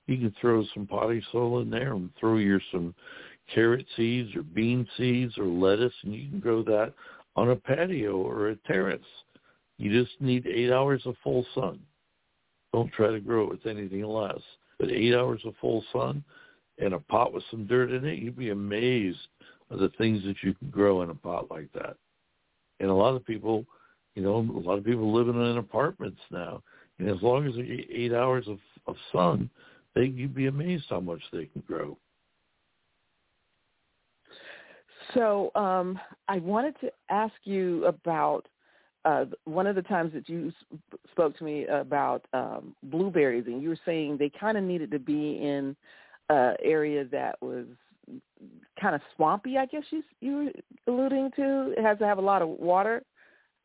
you 0.08 0.18
can 0.18 0.36
throw 0.42 0.66
some 0.74 0.88
potting 0.88 1.22
soil 1.32 1.60
in 1.62 1.70
there 1.70 1.94
and 1.94 2.10
throw 2.20 2.38
your 2.38 2.62
some 2.72 2.94
carrot 3.54 3.86
seeds 3.96 4.36
or 4.36 4.44
bean 4.44 4.88
seeds 4.98 5.38
or 5.38 5.46
lettuce 5.46 5.94
and 6.04 6.14
you 6.14 6.30
can 6.30 6.40
grow 6.40 6.64
that 6.64 6.94
on 7.36 7.52
a 7.52 7.56
patio 7.56 8.18
or 8.18 8.50
a 8.50 8.56
terrace. 8.68 9.02
You 9.78 9.92
just 9.92 10.20
need 10.22 10.46
eight 10.48 10.72
hours 10.72 11.02
of 11.06 11.16
full 11.24 11.46
sun. 11.56 11.80
Don't 12.74 12.92
try 12.94 13.12
to 13.12 13.20
grow 13.20 13.44
it 13.44 13.50
with 13.50 13.66
anything 13.66 14.04
less. 14.04 14.40
But 14.80 14.92
eight 14.92 15.16
hours 15.16 15.42
of 15.46 15.56
full 15.60 15.84
sun 15.92 16.24
and 16.78 16.94
a 16.94 17.00
pot 17.00 17.34
with 17.34 17.44
some 17.52 17.66
dirt 17.66 17.92
in 17.92 18.06
it, 18.06 18.20
you'd 18.20 18.38
be 18.38 18.50
amazed 18.50 19.20
at 19.72 19.80
the 19.80 19.90
things 19.98 20.24
that 20.24 20.38
you 20.44 20.54
can 20.54 20.70
grow 20.70 21.02
in 21.02 21.10
a 21.10 21.16
pot 21.16 21.50
like 21.50 21.72
that. 21.74 21.96
And 22.80 22.90
a 22.90 22.94
lot 22.94 23.16
of 23.16 23.26
people, 23.26 23.66
you 24.16 24.24
know, 24.24 24.36
a 24.36 24.60
lot 24.60 24.78
of 24.78 24.86
people 24.86 25.14
living 25.14 25.36
in 25.36 25.58
apartments 25.58 26.20
now. 26.32 26.62
And 27.02 27.10
as 27.10 27.22
long 27.24 27.48
as 27.48 27.56
get 27.56 27.88
eight 27.92 28.14
hours 28.14 28.48
of, 28.48 28.60
of 28.86 28.96
sun, 29.12 29.50
they 29.96 30.06
you'd 30.06 30.36
be 30.36 30.46
amazed 30.46 30.86
how 30.88 31.00
much 31.00 31.22
they 31.34 31.46
can 31.46 31.64
grow. 31.66 31.98
So 35.16 35.52
um, 35.56 36.00
I 36.28 36.38
wanted 36.38 36.76
to 36.82 36.92
ask 37.10 37.34
you 37.44 37.86
about 37.86 38.48
uh, 39.04 39.26
one 39.46 39.66
of 39.66 39.76
the 39.76 39.82
times 39.82 40.14
that 40.14 40.30
you 40.30 40.54
spoke 41.10 41.36
to 41.40 41.44
me 41.44 41.66
about 41.66 42.24
um, 42.34 42.76
blueberries, 42.84 43.46
and 43.48 43.64
you 43.64 43.70
were 43.70 43.80
saying 43.84 44.18
they 44.18 44.30
kind 44.30 44.56
of 44.56 44.64
needed 44.64 44.92
to 44.92 45.00
be 45.00 45.40
in 45.42 45.76
an 46.30 46.56
area 46.64 47.04
that 47.06 47.36
was 47.42 47.66
kind 48.80 48.94
of 48.94 49.02
swampy. 49.16 49.58
I 49.58 49.66
guess 49.66 49.84
you 49.90 50.04
you 50.22 50.54
were 50.86 50.94
alluding 50.94 51.32
to. 51.36 51.74
It 51.76 51.82
has 51.82 51.98
to 51.98 52.06
have 52.06 52.20
a 52.20 52.22
lot 52.22 52.44
of 52.44 52.48
water. 52.48 53.02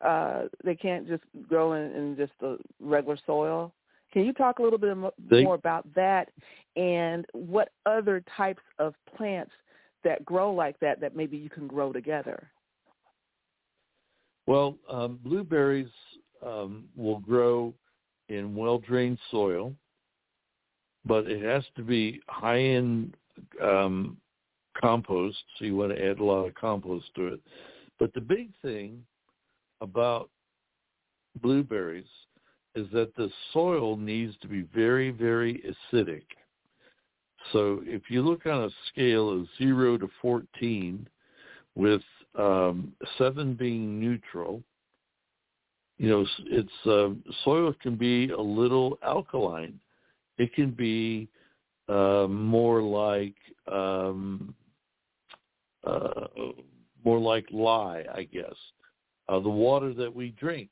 Uh, 0.01 0.43
they 0.63 0.75
can't 0.75 1.07
just 1.07 1.23
grow 1.47 1.73
in, 1.73 1.91
in 1.93 2.15
just 2.15 2.33
the 2.39 2.57
regular 2.79 3.17
soil. 3.25 3.73
Can 4.13 4.25
you 4.25 4.33
talk 4.33 4.59
a 4.59 4.63
little 4.63 4.79
bit 4.79 4.95
They- 5.29 5.43
more 5.43 5.55
about 5.55 5.91
that, 5.95 6.29
and 6.75 7.25
what 7.33 7.69
other 7.85 8.23
types 8.35 8.61
of 8.79 8.93
plants 9.15 9.51
that 10.03 10.23
grow 10.23 10.53
like 10.53 10.79
that 10.79 10.99
that 11.01 11.15
maybe 11.15 11.37
you 11.37 11.49
can 11.49 11.67
grow 11.67 11.91
together? 11.91 12.49
Well, 14.45 14.77
um, 14.89 15.19
blueberries 15.23 15.91
um, 16.41 16.87
will 16.95 17.19
grow 17.19 17.73
in 18.29 18.55
well-drained 18.55 19.17
soil, 19.29 19.73
but 21.05 21.29
it 21.29 21.41
has 21.41 21.65
to 21.75 21.81
be 21.83 22.21
high-end 22.29 23.15
um, 23.61 24.17
compost, 24.79 25.37
so 25.57 25.65
you 25.65 25.75
want 25.75 25.91
to 25.91 26.05
add 26.05 26.19
a 26.19 26.23
lot 26.23 26.45
of 26.45 26.53
compost 26.55 27.13
to 27.15 27.27
it. 27.27 27.41
But 27.99 28.13
the 28.13 28.21
big 28.21 28.51
thing 28.61 29.03
about 29.81 30.29
blueberries 31.41 32.05
is 32.75 32.87
that 32.93 33.15
the 33.15 33.29
soil 33.53 33.95
needs 33.97 34.35
to 34.41 34.47
be 34.47 34.61
very, 34.73 35.09
very 35.11 35.63
acidic. 35.93 36.23
So 37.53 37.81
if 37.83 38.03
you 38.09 38.21
look 38.21 38.45
on 38.45 38.63
a 38.63 38.69
scale 38.89 39.29
of 39.29 39.47
0 39.57 39.97
to 39.99 40.09
14, 40.21 41.07
with 41.77 42.01
um, 42.35 42.91
7 43.17 43.53
being 43.53 43.99
neutral, 43.99 44.63
you 45.97 46.09
know, 46.09 46.25
it's 46.45 46.87
uh, 46.87 47.09
soil 47.43 47.73
can 47.81 47.95
be 47.95 48.29
a 48.29 48.39
little 48.39 48.99
alkaline. 49.03 49.79
It 50.37 50.53
can 50.53 50.71
be 50.71 51.27
uh, 51.89 52.27
more 52.29 52.81
like 52.81 53.35
um, 53.71 54.53
uh, 55.83 56.27
more 57.03 57.19
like 57.19 57.45
lye, 57.51 58.03
I 58.13 58.23
guess. 58.23 58.55
Uh, 59.29 59.39
the 59.39 59.49
water 59.49 59.93
that 59.93 60.13
we 60.13 60.29
drink 60.39 60.69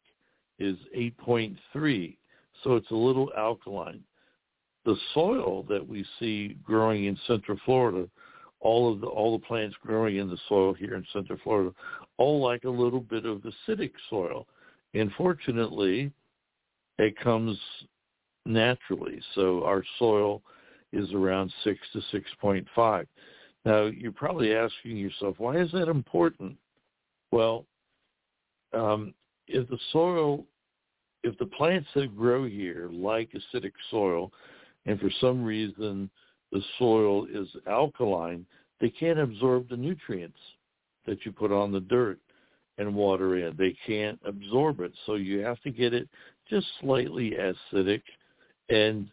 is 0.59 0.77
8.3, 0.95 2.17
so 2.63 2.75
it's 2.75 2.91
a 2.91 2.95
little 2.95 3.31
alkaline. 3.37 4.01
The 4.85 4.95
soil 5.13 5.63
that 5.67 5.85
we 5.85 6.05
see 6.19 6.57
growing 6.63 7.05
in 7.05 7.17
Central 7.27 7.59
Florida, 7.65 8.07
all 8.61 8.91
of 8.91 9.01
the 9.01 9.07
all 9.07 9.37
the 9.37 9.45
plants 9.45 9.75
growing 9.81 10.17
in 10.17 10.29
the 10.29 10.37
soil 10.47 10.73
here 10.73 10.95
in 10.95 11.05
Central 11.11 11.39
Florida, 11.43 11.71
all 12.17 12.41
like 12.41 12.63
a 12.63 12.69
little 12.69 13.01
bit 13.01 13.25
of 13.25 13.41
acidic 13.41 13.91
soil. 14.09 14.47
And 14.93 15.11
fortunately, 15.17 16.11
it 16.97 17.19
comes 17.19 17.57
naturally. 18.45 19.19
So 19.33 19.63
our 19.63 19.83
soil 19.99 20.41
is 20.93 21.11
around 21.13 21.51
six 21.63 21.79
to 21.93 22.01
six 22.11 22.29
point 22.39 22.65
five. 22.75 23.07
Now 23.65 23.85
you're 23.85 24.11
probably 24.11 24.53
asking 24.53 24.97
yourself, 24.97 25.35
why 25.39 25.57
is 25.57 25.71
that 25.71 25.89
important? 25.89 26.55
Well, 27.31 27.65
um, 28.75 29.13
if 29.47 29.67
the 29.69 29.79
soil, 29.91 30.45
if 31.23 31.37
the 31.37 31.45
plants 31.45 31.87
that 31.95 32.15
grow 32.15 32.45
here 32.45 32.89
like 32.91 33.31
acidic 33.31 33.71
soil, 33.89 34.31
and 34.85 34.99
for 34.99 35.09
some 35.19 35.43
reason 35.43 36.09
the 36.51 36.61
soil 36.77 37.25
is 37.25 37.47
alkaline, 37.67 38.45
they 38.79 38.89
can't 38.89 39.19
absorb 39.19 39.69
the 39.69 39.77
nutrients 39.77 40.37
that 41.05 41.25
you 41.25 41.31
put 41.31 41.51
on 41.51 41.71
the 41.71 41.79
dirt 41.79 42.19
and 42.77 42.93
water 42.93 43.37
in. 43.37 43.55
They 43.57 43.75
can't 43.85 44.19
absorb 44.25 44.81
it, 44.81 44.91
so 45.05 45.15
you 45.15 45.39
have 45.39 45.61
to 45.61 45.71
get 45.71 45.93
it 45.93 46.09
just 46.49 46.67
slightly 46.81 47.31
acidic, 47.31 48.01
and 48.69 49.09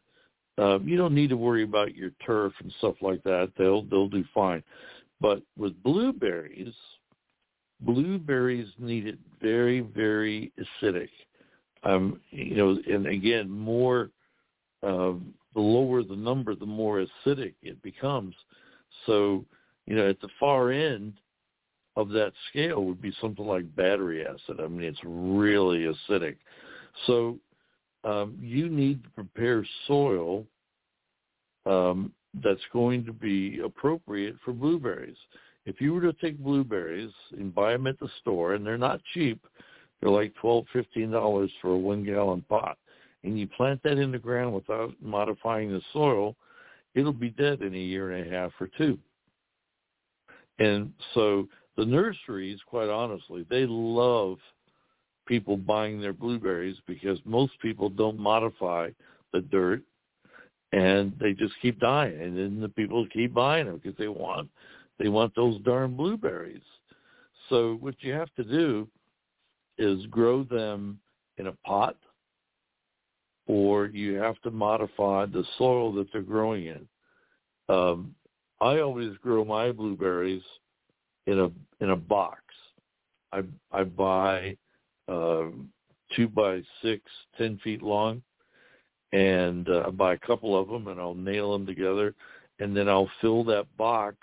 um, 0.59 0.87
you 0.87 0.97
don't 0.97 1.14
need 1.14 1.31
to 1.31 1.37
worry 1.37 1.62
about 1.62 1.95
your 1.95 2.11
turf 2.26 2.52
and 2.61 2.73
stuff 2.78 2.97
like 3.00 3.23
that. 3.23 3.52
They'll 3.57 3.83
they'll 3.83 4.09
do 4.09 4.25
fine. 4.35 4.62
But 5.21 5.42
with 5.57 5.81
blueberries, 5.83 6.75
blueberries 7.84 8.68
need 8.78 9.06
it 9.06 9.18
very, 9.40 9.80
very 9.80 10.52
acidic. 10.58 11.08
Um, 11.84 12.20
you 12.30 12.56
know, 12.56 12.78
and 12.86 13.06
again, 13.06 13.50
more 13.50 14.10
uh, 14.82 15.12
the 15.54 15.60
lower 15.60 16.02
the 16.02 16.16
number, 16.16 16.54
the 16.54 16.66
more 16.66 17.04
acidic 17.04 17.54
it 17.62 17.80
becomes. 17.82 18.34
So, 19.06 19.44
you 19.86 19.96
know, 19.96 20.08
at 20.08 20.20
the 20.20 20.28
far 20.38 20.70
end 20.70 21.14
of 21.96 22.08
that 22.10 22.32
scale 22.48 22.84
would 22.84 23.02
be 23.02 23.12
something 23.20 23.44
like 23.44 23.74
battery 23.76 24.24
acid. 24.24 24.60
I 24.60 24.68
mean, 24.68 24.82
it's 24.82 25.00
really 25.04 25.86
acidic. 25.86 26.36
So, 27.06 27.38
um, 28.04 28.36
you 28.40 28.68
need 28.68 29.04
to 29.04 29.10
prepare 29.10 29.64
soil 29.86 30.44
um, 31.66 32.12
that's 32.42 32.60
going 32.72 33.04
to 33.04 33.12
be 33.12 33.60
appropriate 33.64 34.36
for 34.44 34.52
blueberries. 34.52 35.16
If 35.64 35.81
you 35.81 35.95
were 35.95 36.00
to 36.00 36.12
take 36.14 36.38
blueberries 36.38 37.12
and 37.33 37.54
buy 37.54 37.73
them 37.73 37.87
at 37.87 37.99
the 38.00 38.09
store, 38.21 38.54
and 38.54 38.66
they're 38.66 38.78
not 38.78 39.00
cheap, 39.14 39.40
they're 40.00 40.11
like 40.11 40.35
twelve, 40.35 40.66
fifteen 40.73 41.11
dollars 41.11 41.50
for 41.61 41.73
a 41.73 41.78
one 41.78 42.04
gallon 42.04 42.45
pot, 42.49 42.76
and 43.23 43.38
you 43.38 43.47
plant 43.47 43.81
that 43.85 43.99
in 43.99 44.11
the 44.11 44.19
ground 44.19 44.54
without 44.54 44.92
modifying 45.00 45.71
the 45.71 45.81
soil, 45.92 46.35
it'll 46.95 47.12
be 47.12 47.31
dead 47.31 47.62
in 47.62 47.75
a 47.75 47.78
year 47.78 48.12
and 48.12 48.26
a 48.26 48.37
half 48.37 48.50
or 48.61 48.69
two. 48.76 48.99
And 50.59 50.92
so 51.14 51.49
the 51.76 51.85
nurseries, 51.85 52.59
quite 52.66 52.88
honestly, 52.88 53.47
they 53.49 53.64
love 53.66 54.38
people 55.26 55.57
buying 55.57 56.00
their 56.00 56.12
blueberries 56.12 56.76
because 56.87 57.19
most 57.25 57.52
people 57.61 57.88
don't 57.88 58.19
modify 58.19 58.90
the 59.33 59.40
dirt 59.40 59.83
and 60.73 61.12
they 61.21 61.33
just 61.33 61.54
keep 61.62 61.78
dying 61.78 62.21
and 62.21 62.37
then 62.37 62.61
the 62.61 62.69
people 62.69 63.07
keep 63.12 63.33
buying 63.33 63.66
them 63.66 63.81
because 63.83 63.97
they 63.99 64.09
want 64.09 64.49
they 65.02 65.09
want 65.09 65.35
those 65.35 65.61
darn 65.62 65.97
blueberries. 65.97 66.62
So 67.49 67.76
what 67.80 67.97
you 68.00 68.12
have 68.12 68.32
to 68.37 68.44
do 68.44 68.88
is 69.76 70.06
grow 70.06 70.44
them 70.44 71.00
in 71.38 71.49
a 71.49 71.52
pot 71.66 71.97
or 73.49 73.87
you 73.87 74.14
have 74.14 74.40
to 74.42 74.52
modify 74.52 75.26
the 75.26 75.44
soil 75.59 75.92
that 75.94 76.06
they're 76.12 76.23
growing 76.23 76.66
in. 76.66 76.88
Um 77.68 78.14
i 78.61 78.78
always 78.78 79.16
grow 79.18 79.44
my 79.44 79.73
blueberries 79.73 80.42
in 81.26 81.40
a 81.40 81.50
in 81.82 81.90
a 81.90 81.97
box. 81.97 82.40
I 83.32 83.42
i 83.73 83.82
buy 83.82 84.56
uh, 85.09 85.47
two 86.14 86.28
by 86.28 86.62
six, 86.80 87.02
ten 87.37 87.59
feet 87.64 87.82
long, 87.82 88.23
and 89.12 89.68
uh, 89.68 89.85
I 89.88 89.90
buy 89.90 90.14
a 90.14 90.18
couple 90.18 90.56
of 90.56 90.68
them 90.68 90.87
and 90.87 91.00
I'll 91.00 91.14
nail 91.14 91.52
them 91.52 91.66
together, 91.66 92.14
and 92.61 92.76
then 92.76 92.88
I'll 92.88 93.11
fill 93.21 93.42
that 93.44 93.66
box 93.76 94.16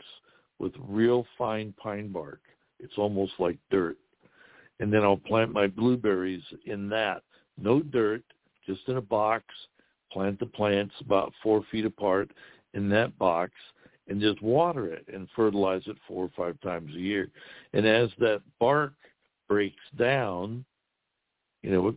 with 0.60 0.74
real 0.88 1.26
fine 1.38 1.74
pine 1.82 2.12
bark. 2.12 2.42
It's 2.80 2.98
almost 2.98 3.34
like 3.40 3.58
dirt, 3.72 3.98
and 4.80 4.94
then 4.94 5.04
I'll 5.04 5.18
plant 5.18 5.52
my 5.52 5.68
blueberries 5.68 6.44
in 6.66 6.90
that. 6.90 7.24
No 7.58 7.82
dirt, 7.82 8.24
just 8.66 8.88
in 8.88 8.98
a 8.98 9.02
box. 9.02 9.46
Plant 10.12 10.40
the 10.40 10.46
plants 10.48 10.96
about 11.02 11.34
four 11.44 11.64
feet 11.72 11.86
apart 11.86 12.32
in 12.74 12.90
that 12.90 13.16
box, 13.20 13.52
and 14.08 14.20
just 14.20 14.42
water 14.42 14.88
it 14.88 15.06
and 15.14 15.28
fertilize 15.36 15.84
it 15.86 15.98
four 16.08 16.26
or 16.26 16.32
five 16.36 16.60
times 16.62 16.94
a 16.96 17.00
year. 17.00 17.30
And 17.74 17.86
as 17.86 18.10
that 18.20 18.42
bark 18.60 18.94
breaks 19.48 19.76
down, 19.98 20.66
you 21.62 21.72
know, 21.72 21.96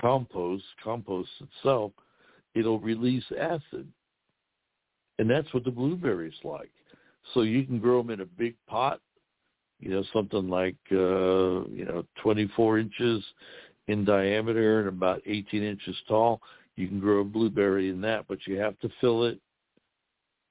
compost, 0.00 0.64
compost 0.82 1.28
itself, 1.40 1.92
it'll 2.54 2.80
release 2.80 3.24
acid. 3.38 3.86
And 5.18 5.28
that's 5.28 5.52
what 5.52 5.64
the 5.64 5.70
blueberries 5.70 6.32
like. 6.44 6.70
So 7.34 7.42
you 7.42 7.64
can 7.64 7.78
grow 7.78 8.02
them 8.02 8.10
in 8.10 8.20
a 8.20 8.26
big 8.26 8.54
pot, 8.66 9.00
you 9.78 9.90
know, 9.90 10.04
something 10.12 10.48
like, 10.48 10.76
uh, 10.92 11.66
you 11.68 11.84
know, 11.86 12.04
24 12.22 12.78
inches 12.78 13.22
in 13.88 14.04
diameter 14.04 14.80
and 14.80 14.88
about 14.88 15.22
18 15.26 15.62
inches 15.62 15.96
tall. 16.08 16.40
You 16.76 16.88
can 16.88 17.00
grow 17.00 17.20
a 17.20 17.24
blueberry 17.24 17.90
in 17.90 18.00
that, 18.02 18.26
but 18.28 18.38
you 18.46 18.58
have 18.58 18.78
to 18.80 18.90
fill 19.00 19.24
it 19.24 19.38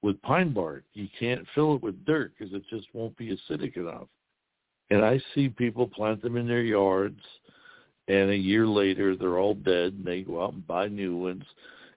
with 0.02 0.22
pine 0.22 0.54
bark. 0.54 0.84
You 0.94 1.08
can't 1.20 1.46
fill 1.54 1.76
it 1.76 1.84
with 1.84 2.06
dirt 2.06 2.34
because 2.38 2.54
it 2.54 2.64
just 2.70 2.88
won't 2.94 3.18
be 3.18 3.36
acidic 3.36 3.76
enough. 3.78 4.08
And 4.90 5.04
I 5.04 5.20
see 5.34 5.50
people 5.50 5.88
plant 5.88 6.22
them 6.22 6.38
in 6.38 6.48
their 6.48 6.64
yards 6.64 7.20
and 8.10 8.32
a 8.32 8.36
year 8.36 8.68
later 8.68 9.16
they're 9.16 9.38
all 9.38 9.54
dead 9.54 9.94
and 9.94 10.04
they 10.04 10.22
go 10.22 10.44
out 10.44 10.54
and 10.54 10.68
buy 10.68 10.88
new 10.88 11.16
ones 11.16 11.44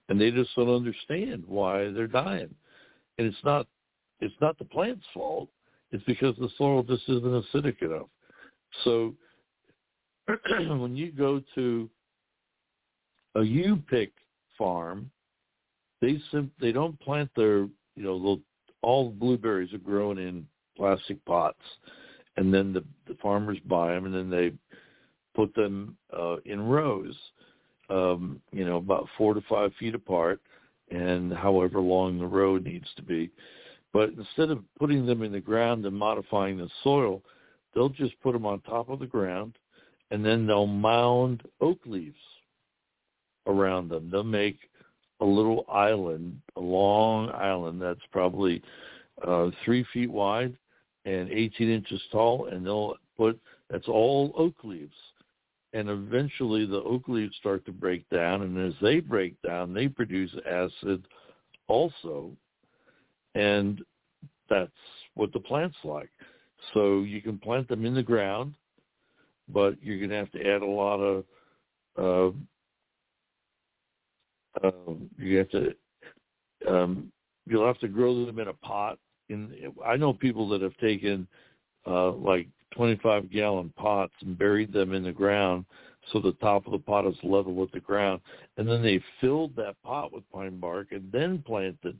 and 0.07 0.21
they 0.21 0.31
just 0.31 0.55
don't 0.55 0.69
understand 0.69 1.43
why 1.47 1.89
they're 1.91 2.07
dying 2.07 2.53
and 3.17 3.27
it's 3.27 3.43
not 3.43 3.67
it's 4.19 4.35
not 4.41 4.57
the 4.57 4.65
plant's 4.65 5.05
fault 5.13 5.49
it's 5.91 6.03
because 6.05 6.35
the 6.37 6.49
soil 6.57 6.83
just 6.83 7.03
isn't 7.07 7.43
acidic 7.53 7.81
enough 7.81 8.07
so 8.83 9.13
when 10.57 10.95
you 10.95 11.11
go 11.11 11.41
to 11.55 11.89
a 13.35 13.43
u 13.43 13.81
pick 13.89 14.11
farm 14.57 15.09
they 16.01 16.19
sim- 16.31 16.51
they 16.59 16.71
don't 16.71 16.99
plant 16.99 17.29
their 17.35 17.67
you 17.95 18.03
know 18.03 18.39
all 18.81 19.09
blueberries 19.09 19.73
are 19.73 19.79
grown 19.79 20.17
in 20.17 20.45
plastic 20.75 21.23
pots 21.25 21.61
and 22.37 22.53
then 22.53 22.73
the 22.73 22.83
the 23.07 23.15
farmers 23.21 23.57
buy 23.65 23.93
them 23.93 24.05
and 24.05 24.13
then 24.13 24.29
they 24.29 24.51
put 25.35 25.53
them 25.55 25.97
uh, 26.17 26.37
in 26.45 26.61
rows, 26.61 27.15
um, 27.89 28.39
you 28.51 28.65
know, 28.65 28.77
about 28.77 29.07
four 29.17 29.33
to 29.33 29.41
five 29.49 29.71
feet 29.79 29.95
apart, 29.95 30.41
and 30.91 31.33
however 31.33 31.79
long 31.79 32.19
the 32.19 32.25
row 32.25 32.57
needs 32.57 32.87
to 32.95 33.01
be. 33.01 33.29
But 33.93 34.09
instead 34.17 34.49
of 34.49 34.63
putting 34.79 35.05
them 35.05 35.21
in 35.21 35.31
the 35.31 35.39
ground 35.39 35.85
and 35.85 35.95
modifying 35.95 36.57
the 36.57 36.69
soil, 36.83 37.21
they'll 37.73 37.89
just 37.89 38.19
put 38.21 38.33
them 38.33 38.45
on 38.45 38.59
top 38.61 38.89
of 38.89 38.99
the 38.99 39.05
ground, 39.05 39.53
and 40.11 40.25
then 40.25 40.47
they'll 40.47 40.67
mound 40.67 41.43
oak 41.61 41.79
leaves 41.85 42.17
around 43.47 43.89
them. 43.89 44.09
They'll 44.09 44.23
make 44.23 44.57
a 45.19 45.25
little 45.25 45.65
island, 45.69 46.41
a 46.55 46.61
long 46.61 47.29
island 47.29 47.81
that's 47.81 48.01
probably 48.11 48.61
uh, 49.25 49.51
three 49.63 49.85
feet 49.93 50.11
wide 50.11 50.57
and 51.05 51.29
18 51.29 51.69
inches 51.69 52.01
tall, 52.11 52.47
and 52.47 52.65
they'll 52.65 52.95
put 53.15 53.39
that's 53.69 53.87
all 53.87 54.33
oak 54.37 54.55
leaves 54.63 54.95
and 55.73 55.89
eventually 55.89 56.65
the 56.65 56.81
oak 56.83 57.07
leaves 57.07 57.35
start 57.37 57.65
to 57.65 57.71
break 57.71 58.07
down 58.09 58.43
and 58.43 58.57
as 58.57 58.73
they 58.81 58.99
break 58.99 59.39
down 59.41 59.73
they 59.73 59.87
produce 59.87 60.31
acid 60.49 61.03
also 61.67 62.31
and 63.35 63.81
that's 64.49 64.71
what 65.15 65.31
the 65.33 65.39
plant's 65.39 65.77
like 65.83 66.09
so 66.73 67.01
you 67.01 67.21
can 67.21 67.37
plant 67.37 67.67
them 67.67 67.85
in 67.85 67.93
the 67.93 68.03
ground 68.03 68.53
but 69.49 69.75
you're 69.81 69.97
going 69.97 70.09
to 70.09 70.15
have 70.15 70.31
to 70.31 70.41
add 70.41 70.61
a 70.61 70.65
lot 70.65 70.99
of 70.99 71.25
uh, 71.97 72.27
uh, 74.65 74.93
you 75.17 75.37
have 75.37 75.49
to 75.49 75.73
um, 76.67 77.11
you'll 77.45 77.67
have 77.67 77.79
to 77.79 77.87
grow 77.87 78.25
them 78.25 78.39
in 78.39 78.47
a 78.47 78.53
pot 78.53 78.97
in 79.29 79.53
I 79.85 79.95
know 79.95 80.13
people 80.13 80.47
that 80.49 80.61
have 80.61 80.77
taken 80.77 81.27
uh, 81.85 82.11
like 82.11 82.47
25 82.75 83.31
gallon 83.31 83.71
pots 83.75 84.13
and 84.21 84.37
buried 84.37 84.71
them 84.71 84.93
in 84.93 85.03
the 85.03 85.11
ground 85.11 85.65
so 86.11 86.19
the 86.19 86.33
top 86.33 86.65
of 86.65 86.71
the 86.71 86.79
pot 86.79 87.05
is 87.05 87.15
level 87.23 87.53
with 87.53 87.71
the 87.71 87.79
ground. 87.79 88.21
And 88.57 88.67
then 88.67 88.81
they 88.81 89.01
filled 89.21 89.55
that 89.55 89.81
pot 89.83 90.11
with 90.11 90.29
pine 90.31 90.59
bark 90.59 90.87
and 90.91 91.11
then 91.11 91.43
planted 91.45 91.97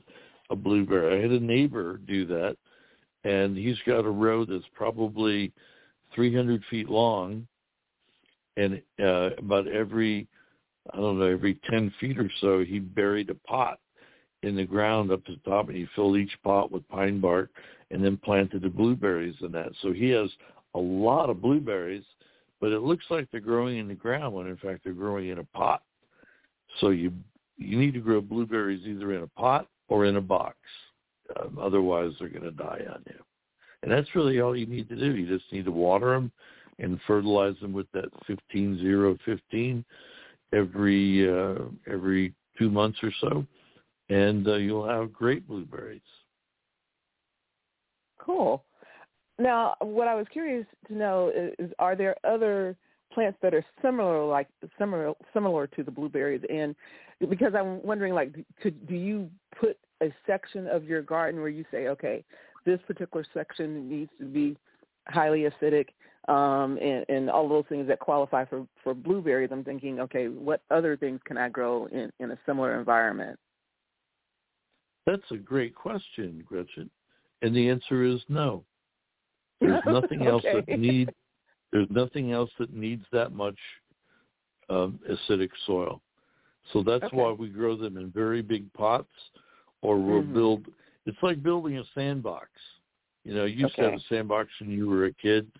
a 0.50 0.56
blueberry. 0.56 1.18
I 1.18 1.22
had 1.22 1.30
a 1.30 1.40
neighbor 1.40 1.98
do 2.06 2.26
that, 2.26 2.56
and 3.24 3.56
he's 3.56 3.78
got 3.86 4.04
a 4.04 4.10
row 4.10 4.44
that's 4.44 4.64
probably 4.74 5.52
300 6.14 6.62
feet 6.70 6.88
long, 6.88 7.46
and 8.56 8.80
uh, 9.02 9.30
about 9.38 9.66
every, 9.68 10.28
I 10.92 10.96
don't 10.96 11.18
know, 11.18 11.26
every 11.26 11.58
10 11.70 11.92
feet 12.00 12.18
or 12.18 12.30
so, 12.40 12.64
he 12.64 12.78
buried 12.78 13.30
a 13.30 13.34
pot 13.34 13.78
in 14.42 14.54
the 14.54 14.64
ground 14.64 15.10
up 15.10 15.24
to 15.24 15.32
the 15.32 15.50
top, 15.50 15.68
and 15.68 15.76
he 15.76 15.88
filled 15.94 16.16
each 16.16 16.36
pot 16.44 16.70
with 16.70 16.88
pine 16.88 17.20
bark 17.20 17.50
and 17.90 18.04
then 18.04 18.16
planted 18.18 18.62
the 18.62 18.68
blueberries 18.68 19.36
in 19.40 19.52
that. 19.52 19.72
So 19.80 19.92
he 19.92 20.10
has 20.10 20.30
a 20.74 20.78
lot 20.78 21.30
of 21.30 21.40
blueberries, 21.40 22.04
but 22.60 22.72
it 22.72 22.80
looks 22.80 23.04
like 23.10 23.28
they're 23.30 23.40
growing 23.40 23.78
in 23.78 23.88
the 23.88 23.94
ground 23.94 24.34
when 24.34 24.46
in 24.46 24.56
fact 24.56 24.84
they're 24.84 24.92
growing 24.92 25.28
in 25.28 25.38
a 25.38 25.44
pot. 25.44 25.82
So 26.80 26.90
you 26.90 27.12
you 27.56 27.78
need 27.78 27.94
to 27.94 28.00
grow 28.00 28.20
blueberries 28.20 28.84
either 28.84 29.12
in 29.12 29.22
a 29.22 29.28
pot 29.28 29.68
or 29.88 30.04
in 30.06 30.16
a 30.16 30.20
box. 30.20 30.56
Um, 31.40 31.58
otherwise, 31.60 32.12
they're 32.18 32.28
going 32.28 32.42
to 32.42 32.50
die 32.50 32.82
on 32.92 33.02
you. 33.06 33.20
And 33.82 33.92
that's 33.92 34.14
really 34.14 34.40
all 34.40 34.56
you 34.56 34.66
need 34.66 34.88
to 34.88 34.96
do. 34.96 35.14
You 35.14 35.26
just 35.26 35.50
need 35.52 35.64
to 35.66 35.72
water 35.72 36.10
them 36.10 36.32
and 36.78 36.98
fertilize 37.06 37.54
them 37.60 37.72
with 37.72 37.86
that 37.92 38.06
15-0-15 38.54 39.84
every 40.52 41.28
uh, 41.28 41.64
every 41.86 42.32
two 42.58 42.70
months 42.70 42.98
or 43.02 43.12
so, 43.20 43.44
and 44.08 44.46
uh, 44.46 44.54
you'll 44.54 44.88
have 44.88 45.12
great 45.12 45.46
blueberries. 45.46 46.00
Cool. 48.18 48.64
Now, 49.38 49.74
what 49.80 50.08
I 50.08 50.14
was 50.14 50.26
curious 50.32 50.66
to 50.88 50.94
know 50.94 51.32
is, 51.58 51.70
are 51.78 51.96
there 51.96 52.14
other 52.24 52.76
plants 53.12 53.38
that 53.42 53.52
are 53.52 53.64
similar, 53.82 54.24
like 54.24 54.48
similar, 54.78 55.12
similar 55.32 55.66
to 55.68 55.82
the 55.82 55.90
blueberries? 55.90 56.42
And 56.48 56.74
because 57.28 57.54
I'm 57.54 57.82
wondering, 57.82 58.14
like, 58.14 58.34
could 58.60 58.86
do 58.86 58.94
you 58.94 59.30
put 59.58 59.78
a 60.02 60.12
section 60.26 60.66
of 60.66 60.84
your 60.84 61.02
garden 61.02 61.40
where 61.40 61.50
you 61.50 61.64
say, 61.70 61.88
okay, 61.88 62.24
this 62.66 62.80
particular 62.86 63.24
section 63.32 63.88
needs 63.88 64.10
to 64.18 64.24
be 64.24 64.56
highly 65.08 65.46
acidic, 65.48 65.88
um, 66.28 66.78
and, 66.78 67.04
and 67.08 67.30
all 67.30 67.48
those 67.48 67.64
things 67.68 67.86
that 67.88 67.98
qualify 67.98 68.44
for, 68.46 68.66
for 68.82 68.94
blueberries, 68.94 69.50
I'm 69.52 69.64
thinking, 69.64 70.00
okay, 70.00 70.28
what 70.28 70.62
other 70.70 70.96
things 70.96 71.20
can 71.26 71.36
I 71.36 71.50
grow 71.50 71.86
in, 71.86 72.10
in 72.18 72.30
a 72.30 72.38
similar 72.46 72.78
environment? 72.78 73.38
That's 75.06 75.30
a 75.30 75.36
great 75.36 75.74
question, 75.74 76.42
Gretchen. 76.46 76.90
And 77.42 77.54
the 77.54 77.68
answer 77.68 78.04
is 78.04 78.20
no. 78.28 78.64
There's 79.60 79.82
nothing 79.86 80.22
okay. 80.22 80.30
else 80.30 80.42
that 80.66 80.78
need 80.78 81.10
there's 81.72 81.88
nothing 81.90 82.30
else 82.30 82.50
that 82.60 82.72
needs 82.72 83.04
that 83.10 83.32
much 83.32 83.58
um, 84.70 85.00
acidic 85.10 85.50
soil. 85.66 86.00
So 86.72 86.82
that's 86.82 87.04
Okay. 87.04 87.16
why 87.16 87.32
we 87.32 87.48
grow 87.48 87.76
them 87.76 87.96
in 87.96 88.10
very 88.10 88.42
big 88.42 88.72
pots 88.72 89.12
or 89.82 89.98
we'll 89.98 90.22
Mhm. 90.22 90.32
build 90.34 90.66
it's 91.06 91.22
like 91.22 91.42
building 91.42 91.78
a 91.78 91.84
sandbox. 91.94 92.48
You 93.24 93.34
know, 93.34 93.44
you 93.44 93.56
used 93.56 93.76
to 93.76 93.82
have 93.82 93.94
a 93.94 94.00
sandbox 94.08 94.50
when 94.60 94.70
you 94.70 94.88
were 94.88 95.06
a 95.06 95.12
kid, 95.12 95.50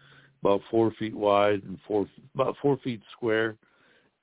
about 0.43 0.62
four 0.71 0.90
feet 0.93 1.14
wide 1.14 1.62
and 1.64 1.79
four 1.87 2.09
about 2.35 2.57
four 2.62 2.77
feet 2.79 3.03
square, 3.12 3.57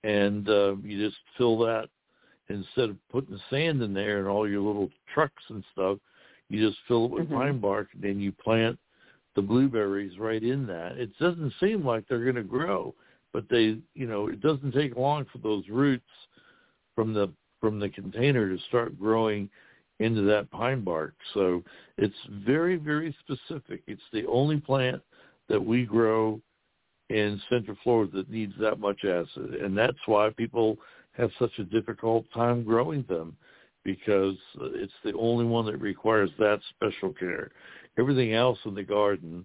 and 0.04 0.48
uh, 0.50 0.76
you 0.78 1.08
just 1.08 1.20
fill 1.38 1.60
that 1.60 1.90
instead 2.50 2.90
of 2.90 2.98
putting 3.10 3.40
sand 3.50 3.82
in 3.82 3.94
there 3.94 4.20
and 4.20 4.28
all 4.28 4.48
your 4.48 4.62
little 4.62 4.90
trucks 5.14 5.44
and 5.50 5.64
stuff. 5.72 5.98
You 6.50 6.68
just 6.68 6.80
fill 6.88 7.06
it 7.06 7.12
with 7.12 7.30
Mhm. 7.30 7.38
pine 7.38 7.60
bark, 7.60 7.94
and 7.94 8.04
then 8.04 8.20
you 8.20 8.32
plant 8.32 8.78
the 9.36 9.42
blueberries 9.42 10.20
right 10.20 10.44
in 10.44 10.68
that. 10.68 10.98
It 10.98 11.18
doesn't 11.18 11.54
seem 11.60 11.86
like 11.86 12.08
they're 12.08 12.24
going 12.24 12.36
to 12.36 12.44
grow, 12.44 12.94
but 13.32 13.48
they, 13.50 13.80
you 13.94 14.08
know, 14.08 14.28
it 14.28 14.42
doesn't 14.42 14.74
take 14.74 14.98
long 14.98 15.26
for 15.26 15.38
those 15.38 15.68
roots 15.70 16.10
from 17.02 17.16
the 17.16 17.34
from 17.60 17.80
the 17.80 17.90
container 17.90 18.48
to 18.48 18.62
start 18.68 19.00
growing 19.00 19.50
into 20.00 20.22
that 20.22 20.52
pine 20.52 20.84
bark. 20.84 21.16
So 21.34 21.64
it's 21.98 22.14
very, 22.46 22.76
very 22.76 23.16
specific. 23.22 23.82
It's 23.88 24.02
the 24.14 24.28
only 24.28 24.58
plant 24.58 25.02
that 25.50 25.64
we 25.64 25.84
grow 25.84 26.40
in 27.10 27.42
Central 27.50 27.76
Florida 27.84 28.12
that 28.18 28.30
needs 28.30 28.54
that 28.60 28.80
much 28.80 29.00
acid, 29.04 29.56
and 29.56 29.76
that's 29.76 29.98
why 30.06 30.30
people 30.38 30.78
have 31.14 31.32
such 31.40 31.52
a 31.58 31.64
difficult 31.64 32.26
time 32.36 32.64
growing 32.64 33.04
them 33.10 33.36
because 33.84 34.36
it's 34.60 34.94
the 35.04 35.14
only 35.14 35.46
one 35.46 35.66
that 35.66 35.78
requires 35.78 36.30
that 36.38 36.60
special 36.76 37.14
care. 37.14 37.50
Everything 37.98 38.34
else 38.34 38.60
in 38.66 38.76
the 38.76 38.84
garden, 38.84 39.44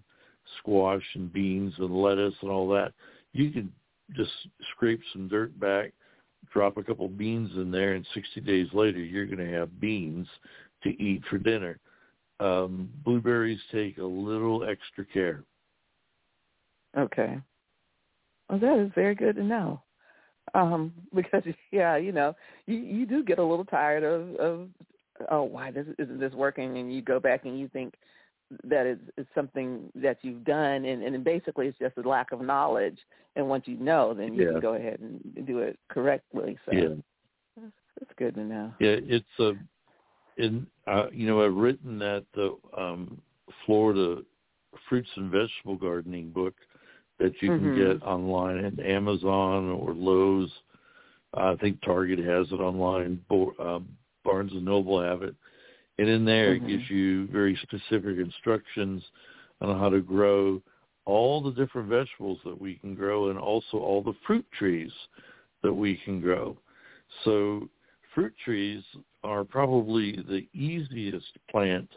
squash 0.59 1.03
and 1.15 1.33
beans 1.33 1.73
and 1.79 1.95
lettuce 1.95 2.35
and 2.43 2.51
all 2.51 2.69
that, 2.69 2.93
you 3.33 3.49
can 3.49 3.71
just 4.15 4.31
scrape 4.75 5.01
some 5.11 5.27
dirt 5.27 5.59
back, 5.59 5.91
drop 6.51 6.77
a 6.77 6.83
couple 6.83 7.07
beans 7.07 7.51
in 7.55 7.71
there, 7.71 7.93
and 7.93 8.05
60 8.13 8.41
days 8.41 8.67
later 8.73 8.99
you're 8.99 9.25
going 9.25 9.45
to 9.45 9.57
have 9.57 9.79
beans 9.79 10.27
to 10.83 10.89
eat 11.01 11.21
for 11.29 11.37
dinner. 11.37 11.79
Um, 12.39 12.89
blueberries 13.03 13.59
take 13.71 13.97
a 13.97 14.03
little 14.03 14.63
extra 14.63 15.05
care. 15.05 15.43
Okay. 16.97 17.39
Well, 18.49 18.59
that 18.59 18.79
is 18.79 18.91
very 18.95 19.15
good 19.15 19.35
to 19.35 19.43
know. 19.43 19.81
Um, 20.53 20.93
because 21.15 21.43
yeah, 21.71 21.97
you 21.97 22.11
know, 22.11 22.35
you 22.65 22.77
you 22.77 23.05
do 23.05 23.23
get 23.23 23.39
a 23.39 23.43
little 23.43 23.65
tired 23.65 24.03
of 24.03 24.35
of 24.35 24.69
oh 25.31 25.43
why 25.43 25.71
this 25.71 25.87
isn't 25.97 26.19
this 26.19 26.33
working, 26.33 26.77
and 26.77 26.93
you 26.93 27.01
go 27.01 27.19
back 27.19 27.45
and 27.45 27.59
you 27.59 27.67
think 27.69 27.95
that 28.63 28.85
it's, 28.85 29.01
it's 29.17 29.29
something 29.35 29.91
that 29.95 30.17
you've 30.21 30.43
done, 30.43 30.85
and 30.85 31.03
and 31.03 31.23
basically 31.23 31.67
it's 31.67 31.77
just 31.79 31.97
a 31.97 32.07
lack 32.07 32.31
of 32.31 32.41
knowledge. 32.41 32.97
And 33.35 33.47
once 33.47 33.67
you 33.67 33.77
know, 33.77 34.13
then 34.13 34.33
you 34.33 34.41
Yeah. 34.45 34.51
can 34.53 34.59
go 34.59 34.73
ahead 34.73 34.99
and 34.99 35.45
do 35.45 35.59
it 35.59 35.77
correctly. 35.89 36.57
So 36.65 36.71
Yeah. 36.73 36.95
that's, 37.55 37.71
that's 37.99 38.11
good 38.17 38.35
to 38.35 38.41
know. 38.41 38.73
Yeah, 38.79 38.95
it's 38.99 39.39
a, 39.39 39.53
in 40.37 40.65
uh, 40.87 41.07
you 41.11 41.27
know, 41.27 41.45
I've 41.45 41.55
written 41.55 41.99
that 41.99 42.25
the 42.33 42.55
um, 42.75 43.21
Florida 43.65 44.21
fruits 44.89 45.09
and 45.17 45.31
vegetable 45.31 45.75
gardening 45.75 46.29
book 46.29 46.55
that 47.19 47.33
you 47.41 47.49
can 47.49 47.71
Mhm. 47.71 47.99
get 47.99 48.03
online 48.07 48.63
at 48.63 48.79
Amazon 48.79 49.69
or 49.69 49.93
Lowe's. 49.93 50.51
I 51.33 51.55
think 51.55 51.81
Target 51.81 52.19
has 52.19 52.47
it 52.51 52.59
online. 52.61 53.23
Bo- 53.29 53.53
um, 53.59 53.97
Barnes 54.23 54.51
and 54.53 54.65
Noble 54.65 55.01
have 55.01 55.23
it, 55.23 55.35
and 55.97 56.07
in 56.07 56.25
there 56.25 56.53
Mhm. 56.53 56.57
it 56.57 56.67
gives 56.67 56.89
you 56.89 57.27
very 57.27 57.55
specific 57.57 58.17
instructions 58.17 59.03
on 59.61 59.77
how 59.79 59.89
to 59.89 60.01
grow 60.01 60.61
all 61.05 61.41
the 61.41 61.51
different 61.51 61.87
vegetables 61.87 62.39
that 62.43 62.59
we 62.59 62.75
can 62.75 62.93
grow, 62.93 63.29
and 63.29 63.39
also 63.39 63.77
all 63.77 64.01
the 64.01 64.13
fruit 64.25 64.45
trees 64.51 64.91
that 65.61 65.73
we 65.73 65.95
can 65.97 66.19
grow. 66.19 66.57
So 67.23 67.69
fruit 68.13 68.35
trees 68.43 68.83
are 69.23 69.43
probably 69.43 70.17
the 70.17 70.47
easiest 70.53 71.37
plant 71.49 71.89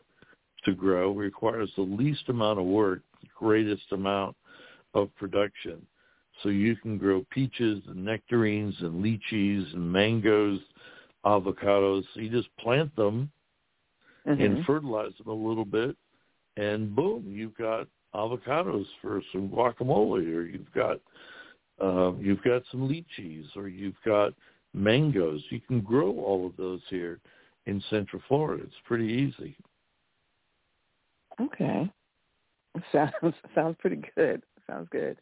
to 0.65 0.75
grow, 0.75 1.13
requires 1.13 1.75
the 1.75 1.83
least 1.83 2.29
amount 2.29 2.59
of 2.59 2.67
work, 2.67 3.03
the 3.21 3.29
greatest 3.35 3.91
amount 3.93 4.37
of 4.95 5.15
production. 5.17 5.85
So 6.43 6.49
you 6.49 6.77
can 6.77 6.97
grow 6.97 7.27
peaches 7.31 7.83
and 7.89 8.05
nectarines 8.05 8.81
and 8.81 9.03
lychees 9.05 9.75
and 9.75 9.93
mangoes, 9.93 10.61
avocados. 11.25 12.05
So 12.15 12.21
you 12.21 12.31
just 12.31 12.55
plant 12.59 12.95
them 12.97 13.31
Mhm. 14.27 14.41
and 14.41 14.65
fertilize 14.67 15.17
them 15.19 15.29
a 15.29 15.33
little 15.33 15.65
bit, 15.65 15.97
and 16.57 16.95
boom, 16.95 17.25
you've 17.27 17.55
got 17.57 17.89
avocados 18.15 18.87
for 19.01 19.23
some 19.33 19.49
guacamole, 19.49 20.35
or 20.35 20.43
you've 20.43 20.73
got 20.73 21.01
uh, 21.81 22.13
you've 22.19 22.43
got 22.43 22.63
some 22.71 22.89
lychees, 22.89 23.57
or 23.57 23.69
you've 23.69 24.01
got 24.05 24.35
mangoes. 24.75 25.43
You 25.51 25.61
can 25.61 25.81
grow 25.81 26.11
all 26.19 26.47
of 26.47 26.57
those 26.57 26.83
here 26.91 27.21
in 27.67 27.83
Central 27.89 28.21
Florida. 28.29 28.63
It's 28.65 28.75
pretty 28.85 29.07
easy. 29.07 29.57
Okay. 31.41 31.91
Sounds 32.93 33.35
sounds 33.55 33.77
pretty 33.81 34.01
good. 34.15 34.43
Sounds 34.69 34.89
good. 34.91 35.17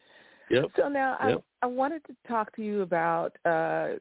Yep. 0.51 0.65
So 0.75 0.87
now 0.87 1.17
Yep. 1.25 1.41
I 1.61 1.65
I 1.65 1.67
wanted 1.67 2.03
to 2.05 2.15
talk 2.27 2.55
to 2.55 2.61
you 2.61 2.81
about 2.81 3.35
uh, 3.43 3.93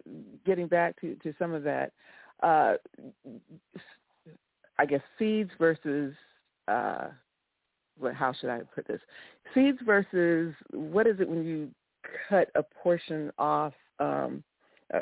getting 0.44 0.66
back 0.66 1.00
to, 1.00 1.14
to 1.16 1.34
some 1.38 1.52
of 1.54 1.62
that. 1.64 1.92
Uh, 2.42 2.74
I 4.78 4.86
guess 4.86 5.00
seeds 5.18 5.50
versus 5.58 6.14
uh, 6.68 7.08
what? 7.98 8.14
How 8.14 8.32
should 8.32 8.50
I 8.50 8.60
put 8.74 8.86
this? 8.86 9.00
Seeds 9.54 9.78
versus 9.84 10.54
what 10.72 11.06
is 11.06 11.20
it 11.20 11.28
when 11.28 11.44
you 11.44 11.70
cut 12.28 12.50
a 12.54 12.62
portion 12.62 13.30
off? 13.38 13.74
Um, 13.98 14.42
uh, 14.94 15.00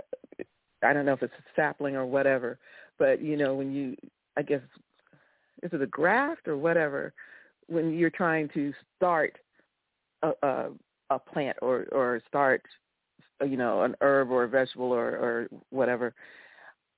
I 0.83 0.93
don't 0.93 1.07
know 1.07 1.13
if 1.13 1.23
it's 1.23 1.35
a 1.35 1.61
sapling 1.61 1.97
or 1.97 2.07
whatever, 2.07 2.59
but 2.99 3.23
you 3.23 3.37
know 3.37 3.55
when 3.55 3.73
you, 3.73 3.97
I 4.37 4.43
guess, 4.43 4.63
is 5.63 5.73
it 5.73 5.83
a 5.83 5.87
graft 5.87 6.49
or 6.49 6.57
whatever? 6.57 7.13
When 7.69 7.93
you're 7.95 8.11
trying 8.11 8.49
to 8.55 8.73
start 8.97 9.37
a, 10.23 10.33
a, 10.43 10.71
a 11.11 11.19
plant 11.19 11.57
or 11.61 11.87
or 11.93 12.23
start, 12.29 12.63
you 13.45 13.57
know, 13.57 13.83
an 13.83 13.97
herb 14.01 14.31
or 14.31 14.45
a 14.45 14.49
vegetable 14.49 14.93
or 14.93 15.09
or 15.09 15.49
whatever. 15.71 16.15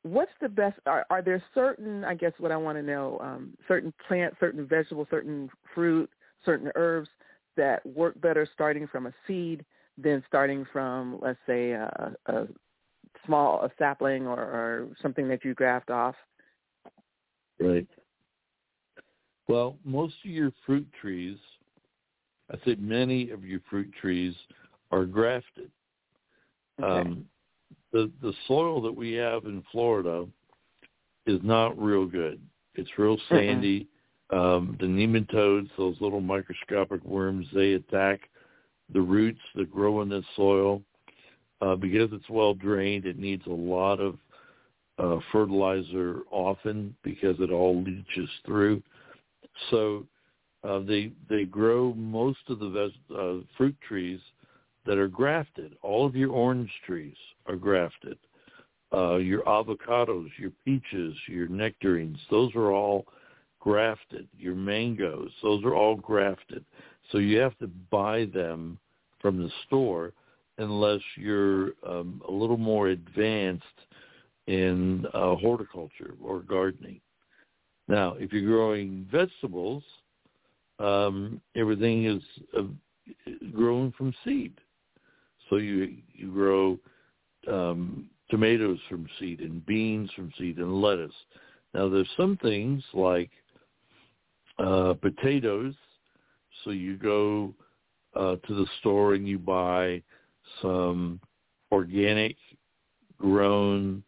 What's 0.03 0.33
the 0.41 0.49
best? 0.49 0.79
Are, 0.87 1.05
are 1.11 1.23
there 1.23 1.43
certain? 1.55 2.05
I 2.05 2.15
guess 2.15 2.33
what 2.39 2.53
I 2.53 2.57
want 2.57 2.79
to 2.79 2.83
know. 2.83 3.19
Um, 3.21 3.55
certain 3.67 3.93
plants, 4.07 4.37
certain 4.41 4.67
vegetables, 4.67 5.09
certain 5.11 5.51
fruit, 5.75 6.11
certain 6.45 6.71
herbs 6.77 7.09
that 7.57 7.85
work 7.85 8.21
better 8.21 8.49
starting 8.55 8.87
from 8.87 9.07
a 9.07 9.13
seed 9.27 9.65
than 9.97 10.23
starting 10.29 10.65
from, 10.73 11.19
let's 11.21 11.39
say, 11.47 11.73
a, 11.73 12.15
a 12.27 12.47
small 13.27 13.63
a 13.63 13.71
sapling 13.79 14.27
or, 14.27 14.41
or 14.41 14.89
something 15.03 15.29
that 15.29 15.45
you 15.45 15.55
graft 15.55 15.91
off. 15.91 16.15
Right. 17.59 17.87
Well, 19.49 19.77
most 19.85 20.15
of 20.25 20.31
your 20.31 20.53
fruit 20.65 20.87
trees, 21.01 21.39
I 22.51 22.57
say 22.65 22.77
many 22.79 23.31
of 23.31 23.45
your 23.45 23.61
fruit 23.69 23.93
trees 24.01 24.35
are 24.91 25.05
grafted. 25.05 25.71
Okay. 26.81 27.09
Um, 27.09 27.25
the 27.92 28.11
the 28.22 28.33
soil 28.46 28.81
that 28.83 28.94
we 28.94 29.12
have 29.12 29.44
in 29.44 29.62
Florida 29.72 30.27
is 31.27 31.40
not 31.42 31.81
real 31.81 32.07
good. 32.07 32.40
It's 32.74 32.90
real 32.98 33.18
sandy. 33.29 33.88
Um, 34.31 34.77
the 34.79 34.87
nematodes, 34.87 35.70
those 35.79 35.96
little 36.01 36.20
microscopic 36.20 37.03
worms, 37.05 37.46
they 37.55 37.72
attack 37.72 38.29
the 38.92 39.01
roots 39.01 39.40
that 39.55 39.70
grow 39.70 40.03
in 40.03 40.09
this 40.09 40.24
soil. 40.37 40.83
Uh, 41.61 41.74
because 41.74 42.09
it's 42.12 42.29
well 42.31 42.55
drained, 42.55 43.05
it 43.05 43.18
needs 43.18 43.44
a 43.46 43.51
lot 43.51 43.98
of 43.98 44.16
uh, 44.98 45.18
fertilizer 45.33 46.20
often 46.31 46.94
because 47.03 47.35
it 47.40 47.51
all 47.51 47.83
leaches 47.83 48.29
through. 48.46 48.81
So 49.70 50.07
uh, 50.62 50.81
they 50.81 51.12
they 51.29 51.44
grow 51.44 51.94
most 51.94 52.38
of 52.48 52.59
the 52.61 52.68
ves- 52.68 53.16
uh, 53.16 53.44
fruit 53.57 53.77
trees 53.87 54.20
that 54.88 54.96
are 54.96 55.07
grafted. 55.07 55.77
All 55.83 56.07
of 56.07 56.16
your 56.16 56.33
orange 56.33 56.70
trees 56.87 57.14
are 57.46 57.57
grafted. 57.57 58.16
Uh, 58.90 59.16
your 59.16 59.42
avocados, 59.42 60.31
your 60.38 60.51
peaches, 60.64 61.14
your 61.29 61.46
nectarines, 61.46 62.18
those 62.31 62.55
are 62.57 62.72
all 62.72 63.05
grafted. 63.61 64.27
Your 64.38 64.55
mangoes, 64.55 65.31
those 65.42 65.62
are 65.62 65.74
all 65.74 65.94
grafted. 65.94 66.64
So 67.12 67.18
you 67.18 67.38
have 67.38 67.57
to 67.59 67.66
buy 67.90 68.31
them 68.33 68.79
from 69.20 69.37
the 69.37 69.51
store 69.66 70.14
unless 70.57 71.03
you're 71.16 71.72
um, 71.87 72.22
a 72.27 72.33
little 72.33 72.57
more 72.57 72.88
advanced 72.88 73.66
in 74.46 75.05
uh, 75.12 75.35
horticulture 75.37 76.14
or 76.24 76.40
gardening. 76.40 77.03
Now, 77.88 78.14
if 78.18 78.33
you're 78.33 78.51
growing 78.51 79.07
vegetables, 79.12 79.83
um, 80.79 81.42
everything 81.55 82.07
is 82.07 82.22
uh, 82.57 82.62
grown 83.53 83.92
from 83.92 84.14
seed. 84.24 84.55
So 85.51 85.57
you 85.57 85.97
you 86.13 86.31
grow 86.33 86.79
um, 87.51 88.11
tomatoes 88.31 88.79
from 88.89 89.07
seed 89.19 89.41
and 89.41 89.65
beans 89.67 90.11
from 90.15 90.33
seed 90.39 90.59
and 90.59 90.81
lettuce. 90.81 91.15
Now 91.75 91.89
there's 91.89 92.09
some 92.17 92.37
things 92.39 92.83
like 92.93 93.31
uh, 94.59 94.95
potatoes. 94.95 95.75
So 96.65 96.71
you 96.71 96.97
go 96.97 97.55
uh, 98.15 98.37
to 98.37 98.55
the 98.55 98.67
store 98.81 99.15
and 99.15 99.29
you 99.29 99.39
buy 99.39 100.03
some 100.61 101.21
organic 101.71 102.37
grown 103.19 104.03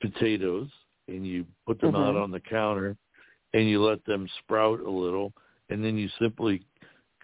potatoes 0.00 0.68
and 1.08 1.26
you 1.26 1.46
put 1.66 1.80
them 1.80 1.94
out 1.94 2.14
Mhm. 2.14 2.22
on 2.22 2.30
the 2.30 2.40
counter 2.40 2.96
and 3.52 3.68
you 3.68 3.82
let 3.82 4.04
them 4.04 4.28
sprout 4.38 4.80
a 4.80 4.90
little 4.90 5.32
and 5.68 5.84
then 5.84 5.96
you 5.96 6.08
simply 6.18 6.64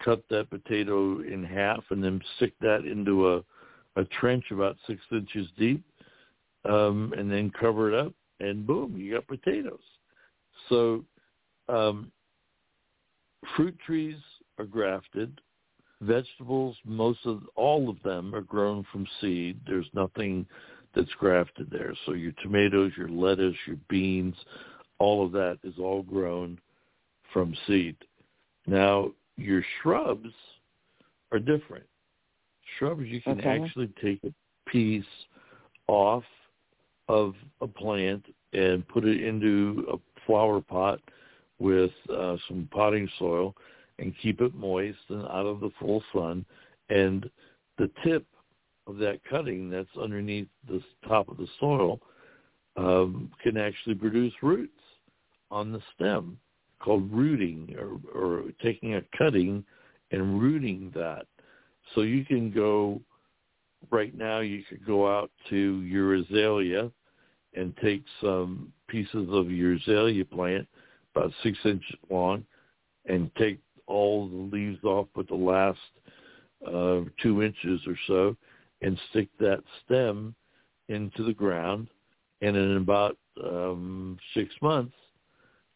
cut 0.03 0.23
that 0.29 0.49
potato 0.49 1.21
in 1.21 1.43
half 1.43 1.83
and 1.89 2.03
then 2.03 2.21
stick 2.37 2.53
that 2.61 2.85
into 2.85 3.33
a 3.33 3.43
a 3.95 4.03
trench 4.05 4.45
about 4.49 4.75
six 4.87 4.99
inches 5.11 5.47
deep 5.57 5.83
um 6.65 7.13
and 7.15 7.31
then 7.31 7.51
cover 7.59 7.93
it 7.93 8.05
up 8.05 8.13
and 8.39 8.65
boom 8.65 8.95
you 8.97 9.13
got 9.13 9.27
potatoes. 9.27 9.79
So 10.69 11.03
um 11.69 12.11
fruit 13.55 13.77
trees 13.85 14.17
are 14.57 14.65
grafted. 14.65 15.39
Vegetables 16.01 16.75
most 16.85 17.19
of 17.25 17.43
all 17.55 17.89
of 17.89 18.01
them 18.03 18.33
are 18.33 18.41
grown 18.41 18.85
from 18.91 19.07
seed. 19.21 19.59
There's 19.65 19.89
nothing 19.93 20.45
that's 20.95 21.13
grafted 21.19 21.69
there. 21.71 21.93
So 22.05 22.13
your 22.13 22.33
tomatoes 22.41 22.91
your 22.97 23.09
lettuce 23.09 23.55
your 23.67 23.77
beans 23.89 24.35
all 24.99 25.25
of 25.25 25.31
that 25.33 25.59
is 25.63 25.73
all 25.79 26.01
grown 26.01 26.59
from 27.31 27.55
seed. 27.67 27.95
Now 28.67 29.11
your 29.37 29.63
shrubs 29.81 30.29
are 31.31 31.39
different 31.39 31.85
shrubs 32.77 33.03
you 33.05 33.21
can 33.21 33.39
Okay. 33.39 33.49
actually 33.49 33.87
take 34.01 34.19
a 34.23 34.33
piece 34.69 35.05
off 35.87 36.23
of 37.09 37.35
a 37.61 37.67
plant 37.67 38.25
and 38.53 38.87
put 38.87 39.05
it 39.05 39.21
into 39.21 39.85
a 39.91 40.21
flower 40.25 40.61
pot 40.61 40.99
with 41.59 41.91
uh, 42.09 42.37
some 42.47 42.67
potting 42.71 43.09
soil 43.19 43.55
and 43.99 44.13
keep 44.21 44.41
it 44.41 44.55
moist 44.55 44.97
and 45.09 45.23
out 45.23 45.45
of 45.45 45.59
the 45.59 45.69
full 45.79 46.03
sun. 46.13 46.45
And 46.89 47.29
the 47.77 47.89
tip 48.03 48.25
of 48.87 48.97
that 48.97 49.19
cutting 49.29 49.69
that's 49.69 49.95
underneath 50.01 50.47
the 50.67 50.81
top 51.07 51.29
of 51.29 51.37
the 51.37 51.47
soil 51.59 51.99
um, 52.75 53.31
can 53.43 53.57
actually 53.57 53.95
produce 53.95 54.33
roots 54.41 54.71
on 55.51 55.71
the 55.71 55.81
stem 55.93 56.37
called 56.83 57.11
rooting 57.11 57.75
or, 57.79 57.99
or 58.19 58.43
taking 58.61 58.95
a 58.95 59.01
cutting 59.17 59.63
and 60.11 60.41
rooting 60.41 60.91
that. 60.95 61.25
So 61.95 62.01
you 62.01 62.25
can 62.25 62.51
go 62.51 63.01
right 63.91 64.15
now 64.17 64.39
you 64.39 64.63
could 64.69 64.85
go 64.85 65.07
out 65.07 65.29
to 65.49 65.81
your 65.81 66.15
azalea 66.15 66.89
and 67.55 67.75
take 67.83 68.03
some 68.21 68.71
pieces 68.87 69.27
of 69.29 69.51
your 69.51 69.73
azalea 69.73 70.25
plant 70.25 70.67
about 71.13 71.31
six 71.43 71.57
inches 71.65 71.95
long 72.09 72.45
and 73.05 73.29
take 73.35 73.59
all 73.87 74.29
the 74.29 74.55
leaves 74.55 74.83
off 74.83 75.07
but 75.13 75.27
the 75.27 75.35
last 75.35 75.79
uh, 76.65 77.01
two 77.21 77.43
inches 77.43 77.81
or 77.85 77.97
so 78.07 78.35
and 78.81 78.97
stick 79.09 79.27
that 79.39 79.61
stem 79.83 80.33
into 80.87 81.23
the 81.23 81.33
ground 81.33 81.87
and 82.41 82.55
in 82.55 82.77
about 82.77 83.17
um, 83.43 84.17
six 84.33 84.53
months 84.61 84.95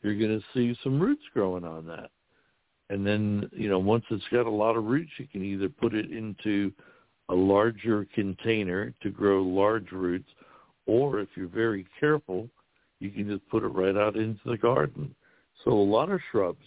you're 0.01 0.17
going 0.17 0.39
to 0.39 0.45
see 0.53 0.77
some 0.83 0.99
roots 0.99 1.23
growing 1.33 1.63
on 1.63 1.85
that. 1.87 2.09
And 2.89 3.05
then 3.05 3.49
you 3.51 3.69
know 3.69 3.79
once 3.79 4.05
it's 4.09 4.23
got 4.31 4.45
a 4.45 4.49
lot 4.49 4.77
of 4.77 4.85
roots 4.85 5.11
you 5.17 5.27
can 5.27 5.43
either 5.43 5.67
put 5.67 5.93
it 5.93 6.11
into 6.11 6.71
a 7.29 7.35
larger 7.35 8.07
container 8.15 8.93
to 9.01 9.09
grow 9.09 9.43
large 9.43 9.91
roots 9.91 10.29
or 10.85 11.19
if 11.19 11.27
you're 11.35 11.47
very 11.47 11.85
careful 11.99 12.49
you 12.99 13.11
can 13.11 13.27
just 13.27 13.47
put 13.49 13.63
it 13.63 13.67
right 13.67 13.95
out 13.95 14.15
into 14.15 14.39
the 14.45 14.57
garden. 14.57 15.13
So 15.63 15.71
a 15.71 15.73
lot 15.73 16.09
of 16.09 16.19
shrubs 16.31 16.65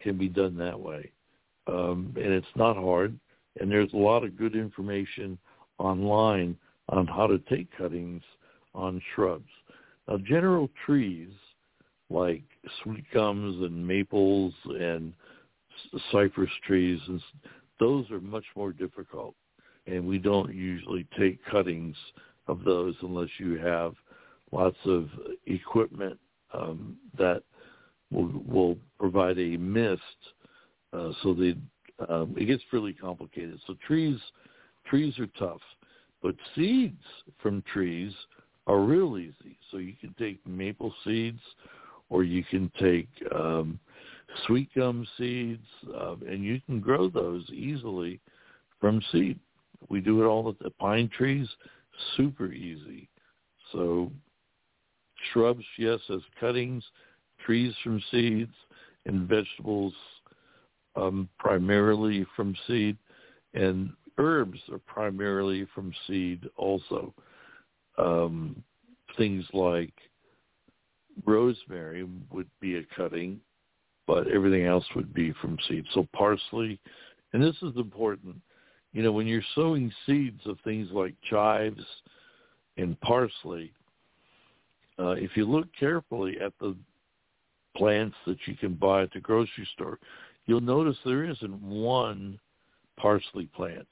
can 0.00 0.18
be 0.18 0.28
done 0.28 0.56
that 0.58 0.78
way. 0.78 1.10
Um, 1.66 2.12
and 2.16 2.32
it's 2.32 2.46
not 2.56 2.76
hard. 2.76 3.18
And 3.60 3.70
there's 3.70 3.92
a 3.92 3.98
lot 3.98 4.24
of 4.24 4.36
good 4.36 4.54
information 4.54 5.38
online 5.78 6.56
on 6.88 7.06
how 7.06 7.26
to 7.26 7.38
take 7.50 7.68
cuttings 7.76 8.22
on 8.74 9.00
shrubs. 9.14 9.48
Now 10.06 10.18
general 10.18 10.70
trees 10.86 11.30
like 12.10 12.42
sweet 12.82 13.04
gums 13.12 13.62
and 13.62 13.86
maples 13.86 14.54
and 14.64 15.12
cypress 16.10 16.50
trees 16.66 17.00
and 17.08 17.20
those 17.78 18.10
are 18.10 18.20
much 18.20 18.44
more 18.56 18.72
difficult. 18.72 19.34
And 19.86 20.06
we 20.06 20.18
don't 20.18 20.52
usually 20.54 21.06
take 21.18 21.44
cuttings 21.46 21.96
of 22.48 22.64
those 22.64 22.94
unless 23.02 23.28
you 23.38 23.58
have 23.58 23.94
lots 24.50 24.76
of 24.84 25.08
equipment 25.46 26.18
um, 26.52 26.96
that 27.16 27.42
will 28.10 28.42
will 28.46 28.78
provide 28.98 29.38
a 29.38 29.56
mist 29.56 30.02
uh, 30.92 31.12
so 31.22 31.34
they 31.34 31.54
um, 32.08 32.34
it 32.38 32.46
gets 32.46 32.62
really 32.72 32.92
complicated. 32.92 33.60
So 33.66 33.74
trees 33.86 34.18
trees 34.86 35.18
are 35.18 35.28
tough 35.38 35.60
but 36.22 36.34
seeds 36.54 37.02
from 37.40 37.62
trees 37.72 38.12
are 38.66 38.80
real 38.80 39.18
easy. 39.18 39.56
So 39.70 39.78
you 39.78 39.94
can 40.00 40.14
take 40.18 40.44
maple 40.46 40.92
seeds 41.04 41.40
or 42.10 42.24
you 42.24 42.44
can 42.44 42.70
take 42.80 43.08
um, 43.34 43.78
sweet 44.46 44.68
gum 44.74 45.06
seeds, 45.16 45.66
uh, 45.94 46.16
and 46.26 46.44
you 46.44 46.60
can 46.66 46.80
grow 46.80 47.08
those 47.08 47.48
easily 47.50 48.20
from 48.80 49.02
seed. 49.12 49.38
We 49.88 50.00
do 50.00 50.22
it 50.22 50.26
all 50.26 50.48
at 50.48 50.58
the 50.58 50.70
pine 50.70 51.10
trees, 51.16 51.48
super 52.16 52.52
easy. 52.52 53.08
So 53.72 54.10
shrubs, 55.32 55.64
yes, 55.76 56.00
as 56.10 56.20
cuttings, 56.40 56.84
trees 57.44 57.74
from 57.82 58.02
seeds, 58.10 58.52
and 59.06 59.28
vegetables 59.28 59.94
um, 60.96 61.28
primarily 61.38 62.26
from 62.36 62.54
seed, 62.66 62.96
and 63.54 63.90
herbs 64.18 64.58
are 64.70 64.80
primarily 64.80 65.66
from 65.74 65.92
seed 66.06 66.48
also. 66.56 67.14
Um, 67.96 68.62
things 69.16 69.44
like 69.52 69.92
rosemary 71.24 72.06
would 72.30 72.48
be 72.60 72.76
a 72.76 72.82
cutting, 72.96 73.40
but 74.06 74.28
everything 74.28 74.64
else 74.66 74.84
would 74.94 75.12
be 75.12 75.32
from 75.40 75.58
seed. 75.68 75.84
So 75.92 76.06
parsley, 76.14 76.78
and 77.32 77.42
this 77.42 77.56
is 77.62 77.76
important, 77.76 78.36
you 78.92 79.02
know, 79.02 79.12
when 79.12 79.26
you're 79.26 79.42
sowing 79.54 79.92
seeds 80.06 80.40
of 80.46 80.58
things 80.64 80.88
like 80.92 81.14
chives 81.28 81.84
and 82.76 82.98
parsley, 83.00 83.72
uh, 84.98 85.10
if 85.10 85.36
you 85.36 85.44
look 85.44 85.68
carefully 85.78 86.38
at 86.40 86.52
the 86.58 86.74
plants 87.76 88.16
that 88.26 88.38
you 88.46 88.56
can 88.56 88.74
buy 88.74 89.02
at 89.02 89.12
the 89.12 89.20
grocery 89.20 89.68
store, 89.74 89.98
you'll 90.46 90.60
notice 90.60 90.96
there 91.04 91.24
isn't 91.24 91.62
one 91.62 92.38
parsley 92.96 93.46
plant. 93.54 93.86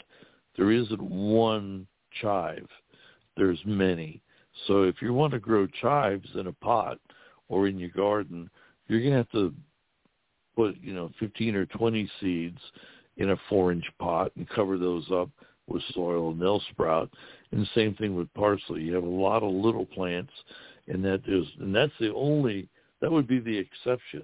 There 0.56 0.72
isn't 0.72 1.02
one 1.02 1.86
chive. 2.20 2.66
There's 3.36 3.60
many. 3.64 4.22
So 4.66 4.82
if 4.84 4.96
you 5.02 5.12
want 5.12 5.32
to 5.34 5.38
grow 5.38 5.66
chives 5.66 6.28
in 6.34 6.46
a 6.46 6.52
pot 6.52 6.98
or 7.48 7.68
in 7.68 7.78
your 7.78 7.90
garden, 7.90 8.50
you're 8.88 9.00
going 9.00 9.12
to 9.12 9.18
have 9.18 9.30
to 9.30 9.54
put, 10.54 10.76
you 10.80 10.94
know, 10.94 11.10
15 11.20 11.54
or 11.54 11.66
20 11.66 12.10
seeds 12.20 12.58
in 13.16 13.30
a 13.30 13.36
four-inch 13.48 13.84
pot 13.98 14.32
and 14.36 14.48
cover 14.48 14.78
those 14.78 15.04
up 15.12 15.30
with 15.66 15.82
soil 15.92 16.30
and 16.30 16.40
they'll 16.40 16.62
sprout. 16.70 17.10
And 17.50 17.60
the 17.60 17.68
same 17.74 17.94
thing 17.94 18.14
with 18.14 18.32
parsley. 18.34 18.82
You 18.82 18.94
have 18.94 19.04
a 19.04 19.08
lot 19.08 19.42
of 19.42 19.52
little 19.52 19.86
plants 19.86 20.32
and 20.88 21.04
that 21.04 21.22
is, 21.26 21.46
and 21.60 21.74
that's 21.74 21.92
the 21.98 22.14
only, 22.14 22.68
that 23.00 23.10
would 23.10 23.26
be 23.26 23.40
the 23.40 23.56
exception. 23.56 24.22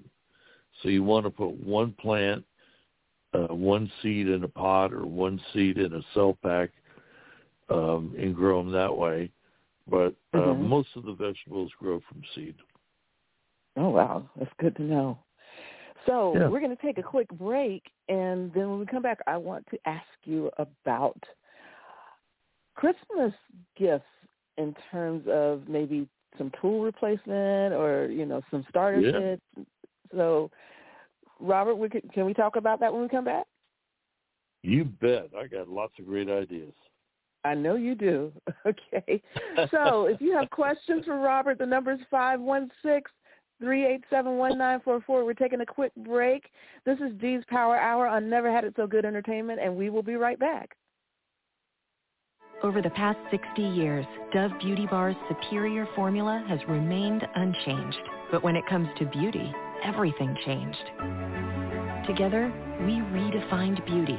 So 0.83 0.89
you 0.89 1.03
want 1.03 1.27
to 1.27 1.31
put 1.31 1.51
one 1.65 1.93
plant, 1.93 2.45
uh, 3.35 3.55
one 3.55 3.91
seed 4.03 4.29
in 4.29 4.45
a 4.45 4.49
pot 4.49 4.93
or 4.93 5.07
one 5.07 5.41
seed 5.53 5.79
in 5.79 5.93
a 5.95 6.03
cell 6.15 6.39
pack 6.43 6.71
um, 7.69 8.15
and 8.19 8.35
grow 8.35 8.63
them 8.63 8.73
that 8.73 8.97
way. 8.97 9.31
But 9.89 10.15
uh, 10.35 10.39
Mhm. 10.39 10.61
most 10.61 10.89
of 10.97 11.05
the 11.05 11.13
vegetables 11.13 11.73
grow 11.79 12.01
from 12.01 12.23
seed. 12.35 12.55
Oh 13.77 13.89
wow, 13.89 14.29
that's 14.39 14.51
good 14.59 14.77
to 14.77 14.83
know. 14.83 15.19
So 16.07 16.33
Yeah. 16.35 16.49
we're 16.49 16.61
going 16.61 16.77
to 16.77 16.83
take 16.83 16.99
a 16.99 17.03
quick 17.03 17.29
break, 17.31 17.83
and 18.09 18.53
then 18.53 18.71
when 18.71 18.79
we 18.79 18.87
come 18.87 19.03
back, 19.03 19.21
I 19.27 19.37
want 19.37 19.67
to 19.71 19.79
ask 19.87 20.07
you 20.25 20.51
about 20.59 21.19
Christmas 22.75 23.33
gifts 23.77 24.05
in 24.59 24.75
terms 24.91 25.25
of 25.29 25.69
maybe 25.69 26.09
some 26.39 26.51
tool 26.61 26.83
replacement 26.83 27.75
or 27.75 28.09
you 28.11 28.27
know 28.27 28.43
some 28.51 28.65
starter 28.69 29.01
Yeah. 29.01 29.37
kits. 29.57 29.69
So, 30.13 30.51
Robert, 31.41 31.77
we 31.77 31.89
could, 31.89 32.13
can 32.13 32.27
we 32.27 32.35
talk 32.35 32.57
about 32.57 32.81
that 32.81 32.93
when 32.93 33.03
we 33.03 33.09
come 33.09 33.25
back? 33.25 33.47
You 34.63 34.85
bet. 34.85 35.31
I 35.37 35.47
got 35.47 35.69
lots 35.69 35.95
of 35.99 36.07
great 36.07 36.29
ideas. 36.29 36.75
I 37.45 37.55
know 37.55 37.75
you 37.77 37.95
do. 37.95 38.33
Okay. 38.67 39.21
So 39.73 40.07
if 40.07 40.21
you 40.21 40.33
have 40.37 40.49
questions 40.51 41.05
for 41.05 41.19
Robert, 41.19 41.59
the 41.59 41.67
number 41.67 41.93
is 41.93 41.99
five 42.11 42.41
one 42.41 42.71
six 42.81 43.11
716-387-1944. 43.63 45.03
We're 45.09 45.35
taking 45.35 45.61
a 45.61 45.67
quick 45.67 45.93
break. 45.97 46.51
This 46.85 46.99
is 46.99 47.13
G's 47.21 47.43
Power 47.49 47.77
Hour 47.77 48.07
on 48.07 48.29
Never 48.29 48.53
Had 48.53 48.65
It 48.65 48.75
So 48.77 48.87
Good 48.87 49.05
Entertainment, 49.05 49.61
and 49.63 49.77
we 49.77 49.91
will 49.91 50.03
be 50.03 50.15
right 50.15 50.39
back. 50.39 50.77
Over 52.63 52.81
the 52.81 52.91
past 52.91 53.19
60 53.31 53.61
years, 53.61 54.07
Dove 54.33 54.53
Beauty 54.61 54.87
Bar's 54.87 55.17
superior 55.29 55.87
formula 55.97 56.45
has 56.49 56.61
remained 56.69 57.27
unchanged. 57.35 57.99
But 58.31 58.45
when 58.45 58.55
it 58.55 58.67
comes 58.67 58.89
to 58.99 59.07
beauty, 59.07 59.53
everything 59.83 60.37
changed. 60.47 60.91
Together, 62.07 62.53
we 62.81 62.93
redefined 63.11 63.85
beauty. 63.87 64.19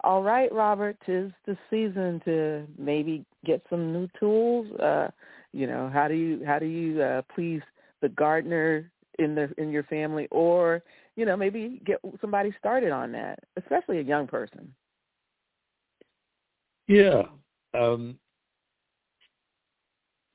All 0.05 0.23
right, 0.23 0.53
Robert, 0.53 0.99
tis 1.07 1.33
the 1.47 1.57
season 1.71 2.21
to 2.27 2.67
maybe 2.77 3.25
get 3.47 3.63
some 3.71 3.95
new 3.95 4.11
tools. 4.21 4.71
Uh, 4.79 5.09
you 5.53 5.67
know, 5.67 5.89
how 5.91 6.07
do 6.07 6.13
you 6.13 6.45
how 6.45 6.59
do 6.59 6.67
you 6.67 7.01
uh, 7.01 7.23
please 7.35 7.63
the 8.03 8.11
gardener 8.11 8.91
in 9.19 9.35
the 9.35 9.51
in 9.57 9.71
your 9.71 9.85
family, 9.85 10.29
or 10.31 10.83
you 11.17 11.27
know, 11.27 11.37
maybe 11.37 11.81
get 11.85 12.01
somebody 12.21 12.55
started 12.59 12.91
on 12.91 13.13
that, 13.13 13.39
especially 13.57 13.99
a 13.99 14.03
young 14.03 14.27
person. 14.27 14.73
Yeah. 16.89 17.23
Um, 17.75 18.19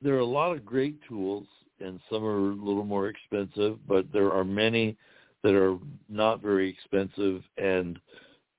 there 0.00 0.14
are 0.14 0.20
a 0.20 0.24
lot 0.24 0.52
of 0.52 0.64
great 0.64 0.98
tools, 1.08 1.46
and 1.80 2.00
some 2.10 2.24
are 2.24 2.50
a 2.50 2.54
little 2.54 2.84
more 2.84 3.08
expensive, 3.08 3.78
but 3.86 4.06
there 4.12 4.32
are 4.32 4.44
many 4.44 4.96
that 5.42 5.54
are 5.54 5.78
not 6.08 6.40
very 6.42 6.68
expensive. 6.68 7.42
And 7.56 7.98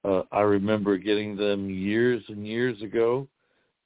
uh, 0.04 0.24
I 0.32 0.42
remember 0.42 0.98
getting 0.98 1.36
them 1.36 1.70
years 1.70 2.24
and 2.28 2.46
years 2.46 2.82
ago, 2.82 3.28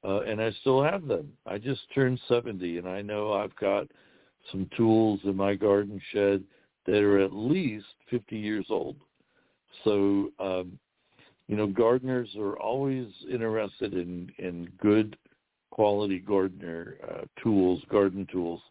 uh, 0.04 0.22
and 0.22 0.41
I 0.41 0.52
still 0.62 0.84
have 0.84 1.08
them. 1.08 1.32
I 1.46 1.58
just 1.58 1.82
turned 1.93 2.19
70, 2.28 2.80
and 2.80 2.88
I 2.88 3.02
know 3.02 3.34
I've 3.34 3.56
got 3.56 3.88
some 4.52 4.69
tools 4.76 5.22
in 5.24 5.36
my 5.36 5.56
garden 5.56 6.02
shed 6.12 6.43
that 6.86 7.02
are 7.02 7.19
at 7.19 7.34
least 7.34 7.86
50 8.10 8.38
years 8.38 8.65
old. 8.69 8.98
So, 9.84 10.32
um, 10.39 10.78
you 11.48 11.56
know, 11.56 11.67
gardeners 11.67 12.30
are 12.38 12.58
always 12.58 13.08
interested 13.30 13.93
in, 13.93 14.32
in 14.38 14.69
good 14.80 15.17
quality 15.72 16.19
gardener 16.19 16.96
uh, 17.10 17.22
tools, 17.41 17.82
garden 17.89 18.28
tools. 18.32 18.62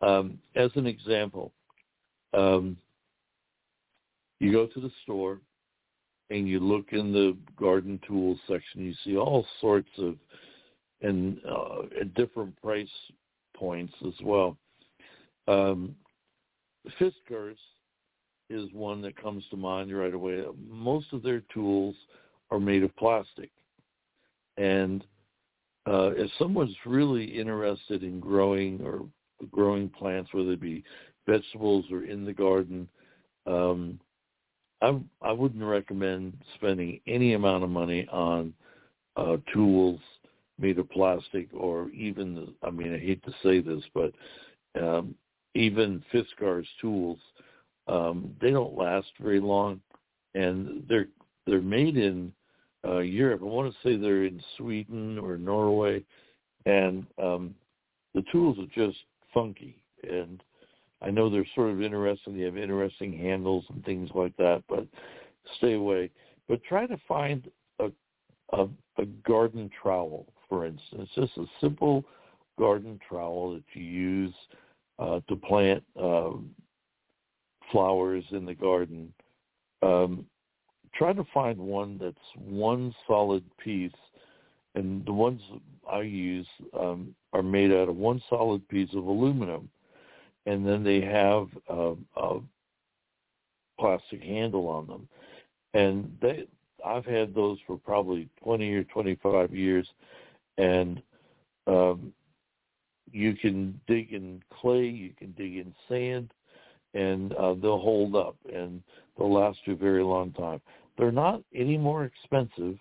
Um, 0.00 0.38
as 0.54 0.70
an 0.74 0.86
example, 0.86 1.52
um, 2.34 2.76
you 4.40 4.52
go 4.52 4.66
to 4.66 4.80
the 4.80 4.90
store 5.02 5.40
and 6.30 6.48
you 6.48 6.60
look 6.60 6.92
in 6.92 7.12
the 7.12 7.36
garden 7.58 8.00
tools 8.06 8.38
section, 8.48 8.82
you 8.82 8.94
see 9.04 9.16
all 9.16 9.46
sorts 9.60 9.88
of 9.98 10.16
and 11.02 11.38
uh, 11.48 11.82
at 12.00 12.14
different 12.14 12.60
price 12.62 12.88
points 13.54 13.92
as 14.06 14.14
well. 14.22 14.56
Um, 15.46 15.94
Fiskars 17.00 17.56
is 18.50 18.68
one 18.72 19.00
that 19.02 19.20
comes 19.20 19.44
to 19.50 19.56
mind 19.56 19.96
right 19.96 20.14
away. 20.14 20.44
Most 20.68 21.06
of 21.12 21.22
their 21.22 21.42
tools 21.52 21.94
are 22.50 22.60
made 22.60 22.82
of 22.82 22.94
plastic. 22.96 23.50
And 24.56 25.02
uh, 25.86 26.10
if 26.16 26.30
someone's 26.38 26.76
really 26.86 27.24
interested 27.24 28.02
in 28.02 28.20
growing 28.20 28.80
or 28.82 29.06
growing 29.50 29.88
plants, 29.88 30.32
whether 30.32 30.52
it 30.52 30.60
be 30.60 30.84
vegetables 31.26 31.84
or 31.90 32.04
in 32.04 32.24
the 32.24 32.32
garden, 32.32 32.88
um, 33.46 33.98
I, 34.82 34.98
I 35.22 35.32
wouldn't 35.32 35.64
recommend 35.64 36.36
spending 36.54 37.00
any 37.06 37.34
amount 37.34 37.64
of 37.64 37.70
money 37.70 38.06
on 38.12 38.52
uh, 39.16 39.36
tools 39.52 40.00
made 40.58 40.78
of 40.78 40.88
plastic 40.90 41.48
or 41.52 41.88
even, 41.90 42.54
I 42.62 42.70
mean, 42.70 42.94
I 42.94 42.98
hate 42.98 43.24
to 43.24 43.32
say 43.42 43.60
this, 43.60 43.82
but 43.94 44.12
um, 44.80 45.14
even 45.54 46.02
Fiskars 46.12 46.66
tools, 46.80 47.18
um, 47.86 48.34
they 48.40 48.50
don't 48.50 48.76
last 48.76 49.08
very 49.20 49.40
long, 49.40 49.80
and 50.34 50.84
they're 50.88 51.08
they're 51.46 51.60
made 51.60 51.96
in 51.96 52.32
uh, 52.86 52.98
Europe. 52.98 53.40
I 53.42 53.46
want 53.46 53.72
to 53.72 53.78
say 53.82 53.96
they're 53.96 54.24
in 54.24 54.42
Sweden 54.56 55.18
or 55.18 55.36
Norway, 55.36 56.04
and 56.66 57.06
um, 57.22 57.54
the 58.14 58.24
tools 58.32 58.58
are 58.58 58.86
just 58.86 58.98
funky. 59.32 59.76
And 60.02 60.42
I 61.02 61.10
know 61.10 61.28
they're 61.28 61.46
sort 61.54 61.70
of 61.70 61.82
interesting. 61.82 62.36
They 62.36 62.44
have 62.44 62.56
interesting 62.56 63.16
handles 63.16 63.64
and 63.68 63.84
things 63.84 64.10
like 64.14 64.36
that, 64.38 64.62
but 64.68 64.86
stay 65.58 65.74
away. 65.74 66.10
But 66.48 66.62
try 66.64 66.86
to 66.86 66.98
find 67.06 67.50
a 67.80 67.90
a, 68.52 68.66
a 68.98 69.04
garden 69.26 69.70
trowel, 69.82 70.26
for 70.48 70.66
instance, 70.66 71.08
just 71.14 71.36
a 71.36 71.46
simple 71.60 72.04
garden 72.58 73.00
trowel 73.08 73.54
that 73.54 73.64
you 73.72 73.82
use 73.82 74.34
uh, 74.98 75.20
to 75.28 75.36
plant 75.36 75.82
um, 76.00 76.50
flowers 77.72 78.24
in 78.30 78.44
the 78.44 78.54
garden. 78.54 79.12
Um, 79.82 80.26
try 80.94 81.12
to 81.12 81.24
find 81.34 81.58
one 81.58 81.98
that's 82.00 82.16
one 82.36 82.94
solid 83.06 83.44
piece, 83.58 83.92
and 84.74 85.04
the 85.04 85.12
ones 85.12 85.40
I 85.90 86.02
use 86.02 86.46
um, 86.78 87.14
are 87.32 87.42
made 87.42 87.72
out 87.72 87.88
of 87.88 87.96
one 87.96 88.22
solid 88.30 88.66
piece 88.68 88.90
of 88.94 89.06
aluminum, 89.06 89.68
and 90.46 90.66
then 90.66 90.84
they 90.84 91.00
have 91.00 91.48
a, 91.68 91.94
a 92.16 92.40
plastic 93.78 94.22
handle 94.22 94.68
on 94.68 94.86
them, 94.86 95.08
and 95.74 96.16
they 96.20 96.46
I've 96.84 97.06
had 97.06 97.34
those 97.34 97.58
for 97.66 97.78
probably 97.78 98.28
20 98.42 98.74
or 98.74 98.84
25 98.84 99.54
years, 99.54 99.88
and 100.58 101.02
um, 101.66 102.12
you 103.12 103.34
can 103.34 103.80
dig 103.86 104.12
in 104.12 104.42
clay, 104.60 104.86
you 104.86 105.12
can 105.18 105.32
dig 105.32 105.56
in 105.56 105.74
sand, 105.88 106.30
and 106.94 107.32
uh, 107.34 107.54
they'll 107.54 107.78
hold 107.78 108.16
up 108.16 108.36
and 108.52 108.82
they'll 109.16 109.32
last 109.32 109.58
you 109.64 109.74
a 109.74 109.76
very 109.76 110.02
long 110.02 110.32
time. 110.32 110.60
They're 110.96 111.12
not 111.12 111.42
any 111.54 111.76
more 111.76 112.04
expensive 112.04 112.78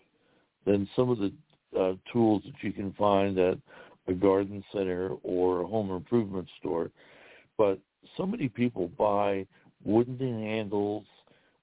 than 0.66 0.88
some 0.96 1.10
of 1.10 1.18
the 1.18 1.34
uh, 1.80 1.94
tools 2.12 2.44
that 2.46 2.54
you 2.62 2.72
can 2.72 2.94
find 2.94 3.38
at 3.40 3.58
a 4.08 4.14
garden 4.14 4.64
center 4.72 5.10
or 5.24 5.62
a 5.62 5.68
home 5.68 5.92
improvement 5.92 6.48
store. 6.60 6.92
But 7.58 7.80
so 8.18 8.26
many 8.26 8.50
people 8.50 8.90
buy 8.98 9.46
wooden 9.84 10.20
handles 10.44 11.06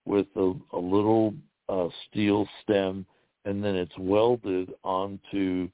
with 0.05 0.27
a, 0.37 0.53
a 0.73 0.79
little 0.79 1.35
uh, 1.69 1.89
steel 2.09 2.49
stem, 2.63 3.07
and 3.45 3.63
then 3.63 3.77
it's 3.77 3.97
welded 3.99 4.73
onto 4.83 5.69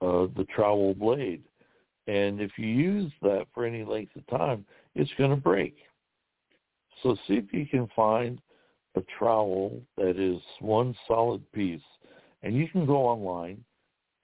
uh, 0.00 0.26
the 0.36 0.46
trowel 0.54 0.94
blade. 0.94 1.42
And 2.06 2.40
if 2.40 2.52
you 2.56 2.66
use 2.66 3.12
that 3.22 3.46
for 3.54 3.64
any 3.64 3.84
length 3.84 4.16
of 4.16 4.26
time, 4.26 4.64
it's 4.94 5.10
going 5.18 5.30
to 5.30 5.36
break. 5.36 5.76
So 7.02 7.16
see 7.26 7.34
if 7.34 7.52
you 7.52 7.66
can 7.66 7.88
find 7.94 8.40
a 8.96 9.02
trowel 9.18 9.80
that 9.96 10.18
is 10.18 10.40
one 10.60 10.94
solid 11.06 11.40
piece. 11.52 11.80
And 12.42 12.56
you 12.56 12.68
can 12.68 12.86
go 12.86 13.06
online 13.06 13.62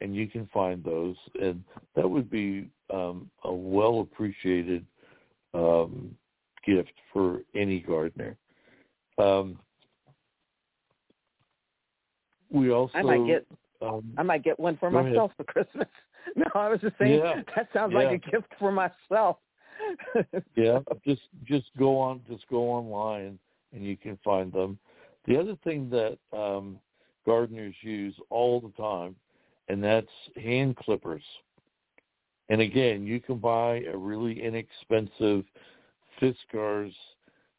and 0.00 0.14
you 0.14 0.26
can 0.26 0.48
find 0.52 0.82
those. 0.82 1.16
And 1.40 1.62
that 1.94 2.08
would 2.08 2.30
be 2.30 2.68
um, 2.92 3.30
a 3.44 3.52
well 3.52 4.00
appreciated 4.00 4.84
um, 5.54 6.14
gift 6.66 6.92
for 7.12 7.40
any 7.54 7.80
gardener. 7.80 8.36
Um, 9.18 9.58
we 12.50 12.70
also 12.70 12.96
I 12.96 13.02
might 13.02 13.26
get 13.26 13.46
um, 13.82 14.12
I 14.16 14.22
might 14.22 14.42
get 14.42 14.58
one 14.58 14.76
for 14.76 14.90
Go 14.90 14.98
ahead. 14.98 15.12
myself 15.12 15.32
for 15.36 15.44
Christmas. 15.44 15.88
No, 16.36 16.46
I 16.54 16.68
was 16.68 16.80
just 16.80 16.96
saying 16.98 17.20
Yeah. 17.22 17.42
that 17.54 17.68
sounds 17.72 17.92
Yeah. 17.92 17.98
like 17.98 18.22
a 18.24 18.30
gift 18.30 18.52
for 18.58 18.72
myself. 18.72 19.38
yeah, 20.56 20.80
just 21.04 21.22
just 21.44 21.66
go 21.78 21.98
on 21.98 22.22
just 22.28 22.46
go 22.48 22.70
online 22.70 23.38
and 23.72 23.84
you 23.84 23.96
can 23.96 24.18
find 24.24 24.52
them. 24.52 24.78
The 25.26 25.38
other 25.38 25.56
thing 25.64 25.90
that 25.90 26.18
um, 26.32 26.78
gardeners 27.26 27.74
use 27.82 28.14
all 28.30 28.60
the 28.60 28.70
time, 28.80 29.16
and 29.68 29.82
that's 29.82 30.06
hand 30.36 30.76
clippers. 30.76 31.22
And 32.48 32.60
again, 32.60 33.04
you 33.04 33.20
can 33.20 33.38
buy 33.38 33.82
a 33.92 33.96
really 33.96 34.40
inexpensive 34.42 35.44
Fiskars 36.20 36.94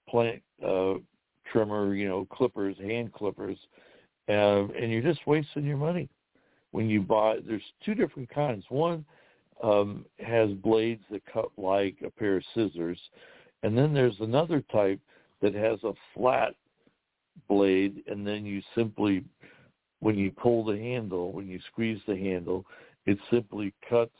plant 0.09 0.41
uh, 0.65 0.93
trimmer, 1.51 1.93
you 1.93 2.07
know, 2.07 2.25
clippers, 2.31 2.77
hand 2.79 3.11
clippers, 3.13 3.57
um, 4.29 4.71
and 4.79 4.91
you're 4.91 5.01
just 5.01 5.27
wasting 5.27 5.65
your 5.65 5.77
money 5.77 6.09
when 6.77 6.91
you 6.91 7.01
buy. 7.01 7.37
There's 7.43 7.63
two 7.83 7.95
different 7.95 8.29
kinds. 8.29 8.63
One 8.69 9.03
um, 9.63 10.05
has 10.19 10.51
blades 10.51 11.01
that 11.09 11.23
cut 11.25 11.49
like 11.57 11.95
a 12.05 12.11
pair 12.11 12.37
of 12.37 12.43
scissors, 12.53 12.99
and 13.63 13.75
then 13.75 13.95
there's 13.95 14.19
another 14.19 14.63
type 14.71 14.99
that 15.41 15.55
has 15.55 15.79
a 15.83 15.93
flat 16.13 16.53
blade, 17.47 18.03
and 18.05 18.27
then 18.27 18.45
you 18.45 18.61
simply, 18.75 19.23
when 20.01 20.19
you 20.19 20.29
pull 20.29 20.63
the 20.63 20.77
handle, 20.77 21.31
when 21.31 21.47
you 21.47 21.59
squeeze 21.71 21.99
the 22.07 22.15
handle, 22.15 22.63
it 23.07 23.17
simply 23.31 23.73
cuts 23.89 24.11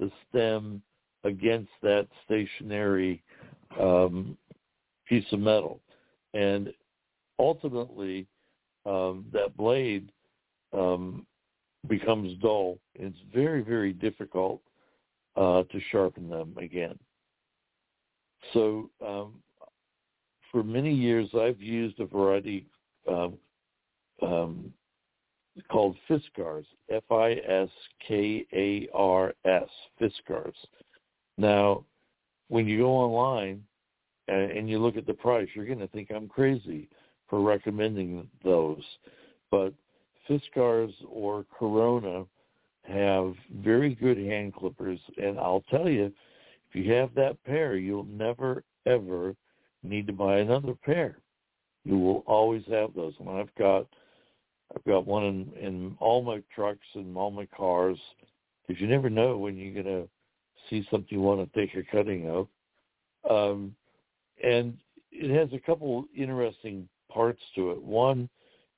the 0.00 0.10
stem 0.28 0.82
against 1.22 1.70
that 1.82 2.08
stationary 2.24 3.22
um, 3.80 4.36
piece 5.08 5.26
of 5.30 5.38
metal, 5.38 5.78
and 6.34 6.74
ultimately, 7.38 8.26
um, 8.86 9.24
that 9.32 9.56
blade 9.56 10.10
um, 10.72 11.24
becomes 11.88 12.38
dull. 12.40 12.78
It's 12.94 13.18
very, 13.34 13.62
very 13.62 13.92
difficult 13.92 14.60
uh, 15.36 15.62
to 15.64 15.80
sharpen 15.90 16.28
them 16.28 16.54
again. 16.58 16.98
So 18.52 18.90
um, 19.04 19.34
for 20.50 20.62
many 20.62 20.92
years, 20.92 21.28
I've 21.34 21.60
used 21.60 21.98
a 22.00 22.06
variety 22.06 22.66
um, 23.08 23.34
um, 24.20 24.72
called 25.70 25.96
Fiskars, 26.08 26.64
F-I-S-K-A-R-S, 26.90 27.68
Fiskars. 30.00 30.54
Now, 31.38 31.84
when 32.48 32.66
you 32.66 32.78
go 32.78 32.90
online 32.90 33.62
and, 34.28 34.50
and 34.50 34.68
you 34.68 34.78
look 34.78 34.96
at 34.96 35.06
the 35.06 35.14
price, 35.14 35.48
you're 35.54 35.66
going 35.66 35.78
to 35.78 35.88
think 35.88 36.10
I'm 36.10 36.28
crazy 36.28 36.88
for 37.28 37.40
recommending 37.40 38.28
those. 38.44 38.82
But 39.50 39.72
Fiskars 40.28 40.92
or 41.08 41.44
Corona 41.56 42.24
have 42.84 43.34
very 43.62 43.94
good 43.94 44.18
hand 44.18 44.54
clippers, 44.54 44.98
and 45.16 45.38
I'll 45.38 45.64
tell 45.70 45.88
you, 45.88 46.12
if 46.68 46.74
you 46.74 46.92
have 46.92 47.14
that 47.14 47.42
pair, 47.44 47.76
you'll 47.76 48.04
never 48.04 48.64
ever 48.86 49.36
need 49.82 50.06
to 50.06 50.12
buy 50.12 50.38
another 50.38 50.74
pair. 50.84 51.18
You 51.84 51.98
will 51.98 52.24
always 52.26 52.62
have 52.68 52.94
those. 52.94 53.14
And 53.20 53.28
I've 53.28 53.54
got 53.56 53.86
I've 54.74 54.84
got 54.84 55.06
one 55.06 55.24
in, 55.24 55.52
in 55.60 55.96
all 56.00 56.22
my 56.22 56.42
trucks 56.54 56.86
and 56.94 57.16
all 57.16 57.30
my 57.30 57.46
cars 57.46 57.98
because 58.66 58.80
you 58.80 58.88
never 58.88 59.10
know 59.10 59.36
when 59.36 59.56
you're 59.56 59.82
gonna 59.82 60.06
see 60.70 60.86
something 60.90 61.08
you 61.10 61.20
want 61.20 61.52
to 61.52 61.60
take 61.60 61.74
a 61.76 61.82
cutting 61.82 62.28
of. 62.28 62.48
Um, 63.28 63.74
and 64.42 64.78
it 65.10 65.30
has 65.30 65.52
a 65.52 65.64
couple 65.64 66.06
interesting 66.16 66.88
parts 67.10 67.42
to 67.54 67.72
it. 67.72 67.82
One, 67.82 68.28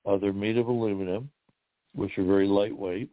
uh, 0.05 0.19
they're 0.19 0.33
made 0.33 0.59
of 0.59 0.67
aluminum, 0.67 1.31
which 1.95 2.17
are 2.19 2.25
very 2.25 2.47
lightweight. 2.47 3.09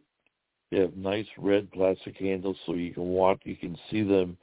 They 0.70 0.78
have 0.78 0.96
nice 0.96 1.26
red 1.38 1.70
plastic 1.70 2.16
handles, 2.16 2.56
so 2.66 2.74
you 2.74 2.92
can 2.92 3.04
walk, 3.04 3.40
you 3.44 3.56
can 3.56 3.76
see 3.90 4.02
them 4.02 4.36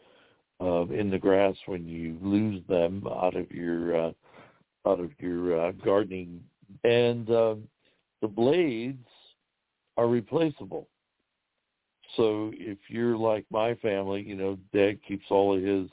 uh, 0.61 0.85
in 0.87 1.09
the 1.09 1.17
grass 1.17 1.55
when 1.65 1.87
you 1.87 2.17
lose 2.21 2.61
them 2.67 3.03
out 3.07 3.35
of 3.35 3.49
your 3.51 4.07
uh, 4.07 4.11
out 4.87 4.99
of 4.99 5.11
your 5.19 5.59
uh, 5.59 5.71
gardening. 5.83 6.41
And 6.83 7.29
um, 7.29 7.63
the 8.21 8.27
blades 8.27 9.07
are 9.97 10.07
replaceable. 10.07 10.87
So 12.15 12.51
if 12.55 12.77
you're 12.89 13.17
like 13.17 13.45
my 13.51 13.75
family, 13.75 14.21
you 14.21 14.35
know, 14.35 14.57
Dad 14.73 14.99
keeps 15.07 15.25
all 15.29 15.55
of 15.55 15.63
his 15.63 15.89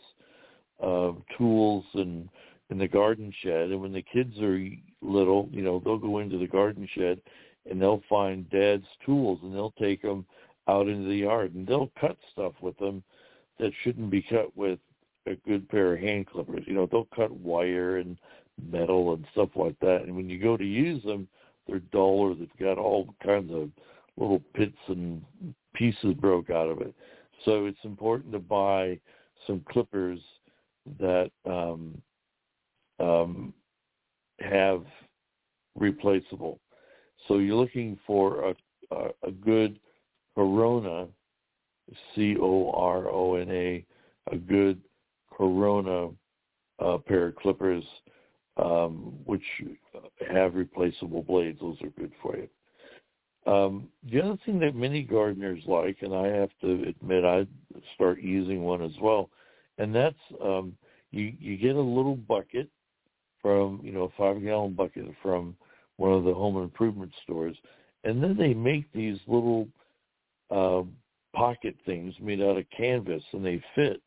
uh, 0.83 1.13
tools 1.37 1.85
and 1.95 2.29
in 2.71 2.79
the 2.79 2.89
garden 2.89 3.33
shed, 3.43 3.71
and 3.71 3.81
when 3.81 3.93
the 3.93 4.03
kids 4.03 4.39
are 4.41 4.59
little, 5.01 5.49
you 5.53 5.63
know, 5.63 5.81
they'll 5.85 5.99
go 5.99 6.19
into 6.19 6.39
the 6.39 6.47
garden 6.47 6.89
shed 6.95 7.21
and 7.69 7.81
they'll 7.81 8.03
find 8.09 8.49
Dad's 8.51 8.87
tools 9.05 9.39
and 9.43 9.55
they'll 9.55 9.75
take 9.79 10.03
them 10.03 10.25
out 10.69 10.89
into 10.89 11.09
the 11.09 11.17
yard 11.17 11.55
and 11.55 11.67
they'll 11.67 11.93
cut 12.01 12.17
stuff 12.33 12.53
with 12.61 12.77
them 12.79 13.03
that 13.59 13.73
shouldn't 13.83 14.11
be 14.11 14.23
cut 14.23 14.57
with 14.57 14.79
a 15.27 15.35
good 15.47 15.69
pair 15.69 15.95
of 15.95 16.01
hand 16.01 16.27
clippers. 16.27 16.65
You 16.67 16.75
know, 16.75 16.89
they'll 16.91 17.09
cut 17.15 17.31
wire 17.33 17.99
and 17.99 18.17
metal 18.71 19.15
and 19.15 19.27
stuff 19.33 19.51
like 19.57 19.79
that. 19.81 20.03
And 20.03 20.15
when 20.15 20.29
you 20.29 20.39
go 20.39 20.57
to 20.57 20.65
use 20.65 21.03
them, 21.05 21.29
they're 21.67 21.81
dull 21.81 22.21
or 22.21 22.35
they've 22.35 22.49
got 22.61 22.79
all 22.79 23.15
kinds 23.25 23.53
of 23.53 23.71
little 24.17 24.41
pits 24.55 24.77
and 24.89 25.23
pieces 25.75 26.15
broke 26.15 26.51
out 26.51 26.71
of 26.71 26.81
it. 26.81 26.95
So 27.45 27.67
it's 27.67 27.85
important 27.85 28.33
to 28.33 28.39
buy 28.39 28.99
some 29.47 29.63
clippers 29.69 30.21
that 30.99 31.31
um, 31.45 32.01
um, 33.01 33.53
have 34.41 34.85
replaceable. 35.77 36.61
So 37.29 37.39
you're 37.39 37.57
looking 37.57 37.99
for 38.07 38.51
a, 38.51 38.55
a, 38.95 39.09
a 39.29 39.31
good 39.31 39.79
Corona, 40.35 41.09
C-O-R-O-N-A, 42.15 43.85
a 44.33 44.37
good 44.37 44.81
Corona 45.33 46.09
uh, 46.79 46.99
pair 46.99 47.29
of 47.29 47.37
clippers, 47.37 47.85
um, 48.57 49.15
which 49.25 49.43
have 50.31 50.55
replaceable 50.55 51.23
blades. 51.23 51.61
Those 51.61 51.81
are 51.83 51.91
good 51.91 52.13
for 52.23 52.37
you. 52.37 52.49
Um, 53.51 53.89
the 54.11 54.21
other 54.21 54.39
thing 54.45 54.59
that 54.61 54.75
many 54.75 55.03
gardeners 55.03 55.63
like, 55.67 55.99
and 56.03 56.15
I 56.15 56.27
have 56.27 56.51
to 56.63 56.85
admit 56.89 57.25
I 57.25 57.47
start 57.95 58.21
using 58.21 58.63
one 58.63 58.83
as 58.83 58.95
well, 59.01 59.31
and 59.79 59.95
that's 59.95 60.17
um, 60.43 60.77
you, 61.13 61.33
you 61.39 61.57
get 61.57 61.77
a 61.77 61.81
little 61.81 62.17
bucket 62.17 62.69
from, 63.41 63.81
you 63.85 63.93
know, 63.93 64.05
a 64.05 64.19
five-gallon 64.19 64.75
bucket 64.75 65.05
from 65.23 65.55
one 65.97 66.13
of 66.13 66.25
the 66.25 66.35
home 66.35 66.57
improvement 66.63 67.13
stores, 67.23 67.57
and 68.05 68.23
then 68.23 68.37
they 68.37 68.55
make 68.55 68.91
these 68.93 69.19
little 69.27 69.69
uh, 70.51 70.83
pocket 71.35 71.77
things 71.85 72.15
made 72.21 72.41
out 72.41 72.57
of 72.57 72.65
canvas, 72.77 73.23
and 73.33 73.45
they 73.45 73.63
fit 73.75 74.01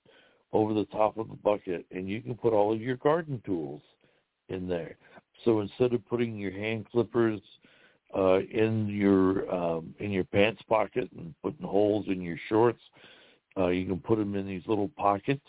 over 0.51 0.73
the 0.73 0.85
top 0.85 1.17
of 1.17 1.27
the 1.29 1.35
bucket, 1.35 1.85
and 1.91 2.09
you 2.09 2.21
can 2.21 2.35
put 2.35 2.53
all 2.53 2.73
of 2.73 2.81
your 2.81 2.95
garden 2.97 3.41
tools 3.45 3.81
in 4.49 4.67
there. 4.67 4.97
So 5.45 5.61
instead 5.61 5.93
of 5.93 6.05
putting 6.07 6.37
your 6.37 6.51
hand 6.51 6.87
clippers 6.91 7.39
uh, 8.17 8.39
in 8.39 8.87
your 8.87 9.53
um, 9.53 9.93
in 9.99 10.11
your 10.11 10.23
pants 10.23 10.61
pocket 10.67 11.09
and 11.15 11.33
putting 11.43 11.65
holes 11.65 12.05
in 12.07 12.21
your 12.21 12.37
shorts, 12.49 12.81
uh, 13.57 13.67
you 13.67 13.85
can 13.85 13.99
put 13.99 14.17
them 14.17 14.35
in 14.35 14.47
these 14.47 14.63
little 14.65 14.89
pockets, 14.97 15.45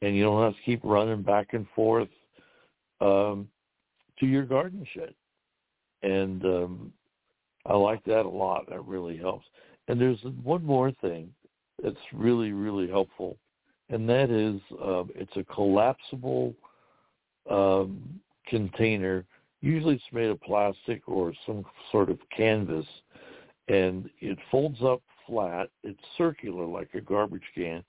and 0.00 0.16
you 0.16 0.22
don't 0.22 0.42
have 0.42 0.54
to 0.54 0.62
keep 0.64 0.80
running 0.82 1.22
back 1.22 1.48
and 1.52 1.66
forth 1.74 2.08
um, 3.00 3.48
to 4.18 4.26
your 4.26 4.44
garden 4.44 4.86
shed. 4.94 5.14
And 6.02 6.44
um, 6.44 6.92
I 7.66 7.74
like 7.74 8.04
that 8.04 8.26
a 8.26 8.28
lot. 8.28 8.68
That 8.68 8.84
really 8.84 9.16
helps. 9.16 9.46
And 9.88 10.00
there's 10.00 10.22
one 10.42 10.64
more 10.64 10.92
thing 11.00 11.32
that's 11.82 11.96
really 12.12 12.52
really 12.52 12.88
helpful, 12.88 13.36
and 13.88 14.08
that 14.08 14.30
is 14.30 14.60
uh, 14.82 15.04
it's 15.14 15.36
a 15.36 15.44
collapsible 15.44 16.54
um, 17.50 18.20
container. 18.46 19.24
Usually 19.60 19.94
it's 19.94 20.04
made 20.12 20.28
of 20.28 20.40
plastic 20.40 21.02
or 21.08 21.32
some 21.46 21.64
sort 21.90 22.10
of 22.10 22.18
canvas, 22.36 22.86
and 23.68 24.08
it 24.20 24.38
folds 24.50 24.78
up 24.82 25.02
flat. 25.26 25.68
It's 25.82 25.98
circular 26.16 26.64
like 26.66 26.90
a 26.94 27.00
garbage 27.00 27.42
can, 27.54 27.82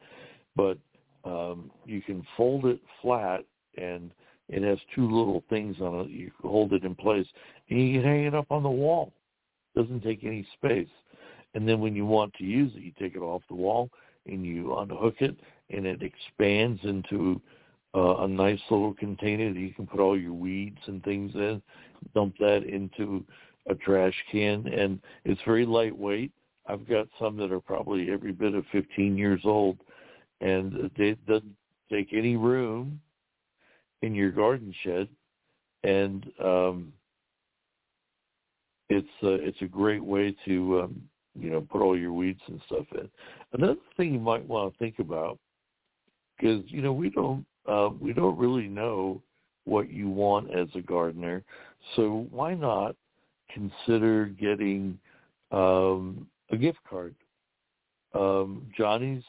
but 0.55 0.77
um, 1.25 1.71
you 1.85 2.01
can 2.01 2.25
fold 2.37 2.65
it 2.65 2.79
flat, 3.01 3.43
and 3.77 4.11
it 4.49 4.63
has 4.63 4.79
two 4.95 5.05
little 5.05 5.43
things 5.49 5.77
on 5.79 6.01
it. 6.01 6.09
You 6.09 6.31
hold 6.41 6.73
it 6.73 6.83
in 6.83 6.95
place, 6.95 7.27
and 7.69 7.79
you 7.79 7.99
can 7.99 8.09
hang 8.09 8.23
it 8.25 8.35
up 8.35 8.47
on 8.51 8.63
the 8.63 8.69
wall. 8.69 9.13
Doesn't 9.75 10.03
take 10.03 10.23
any 10.23 10.45
space. 10.55 10.89
And 11.53 11.67
then 11.67 11.79
when 11.79 11.95
you 11.95 12.05
want 12.05 12.33
to 12.35 12.43
use 12.43 12.71
it, 12.75 12.81
you 12.81 12.91
take 12.99 13.15
it 13.15 13.21
off 13.21 13.43
the 13.47 13.55
wall 13.55 13.89
and 14.25 14.45
you 14.45 14.75
unhook 14.77 15.15
it, 15.19 15.35
and 15.69 15.85
it 15.85 16.01
expands 16.03 16.81
into 16.83 17.41
uh, 17.95 18.17
a 18.17 18.27
nice 18.27 18.59
little 18.69 18.93
container 18.93 19.53
that 19.53 19.59
you 19.59 19.73
can 19.73 19.87
put 19.87 19.99
all 19.99 20.19
your 20.19 20.33
weeds 20.33 20.79
and 20.85 21.03
things 21.03 21.33
in. 21.35 21.61
Dump 22.13 22.35
that 22.39 22.63
into 22.63 23.23
a 23.69 23.75
trash 23.75 24.13
can, 24.31 24.67
and 24.67 24.99
it's 25.25 25.41
very 25.45 25.65
lightweight. 25.65 26.31
I've 26.67 26.87
got 26.87 27.07
some 27.19 27.37
that 27.37 27.51
are 27.51 27.59
probably 27.59 28.11
every 28.11 28.31
bit 28.31 28.53
of 28.53 28.65
15 28.71 29.17
years 29.17 29.41
old, 29.45 29.77
and 30.41 30.91
it 30.97 31.25
doesn't 31.25 31.55
take 31.91 32.09
any 32.13 32.35
room 32.35 32.99
in 34.01 34.15
your 34.15 34.31
garden 34.31 34.73
shed. 34.83 35.07
And 35.83 36.25
um, 36.43 36.93
it's 38.89 39.07
uh, 39.23 39.37
it's 39.39 39.61
a 39.61 39.65
great 39.65 40.03
way 40.03 40.35
to 40.45 40.81
um, 40.81 41.01
you 41.39 41.49
know 41.49 41.61
put 41.61 41.81
all 41.81 41.97
your 41.97 42.13
weeds 42.13 42.41
and 42.47 42.59
stuff 42.65 42.85
in. 42.93 43.09
Another 43.53 43.79
thing 43.95 44.13
you 44.13 44.19
might 44.19 44.45
want 44.45 44.73
to 44.73 44.79
think 44.79 44.99
about 44.99 45.37
because 46.37 46.63
you 46.67 46.81
know 46.81 46.91
we 46.91 47.09
don't 47.09 47.45
uh, 47.67 47.89
we 47.99 48.13
don't 48.13 48.37
really 48.37 48.67
know 48.67 49.21
what 49.65 49.91
you 49.91 50.09
want 50.09 50.51
as 50.53 50.67
a 50.75 50.81
gardener, 50.81 51.43
so 51.95 52.27
why 52.31 52.55
not 52.55 52.95
consider 53.53 54.25
getting 54.25 54.97
um, 55.51 56.27
a 56.51 56.57
gift 56.57 56.79
card? 56.89 57.15
Um, 58.13 58.65
Johnny's 58.75 59.23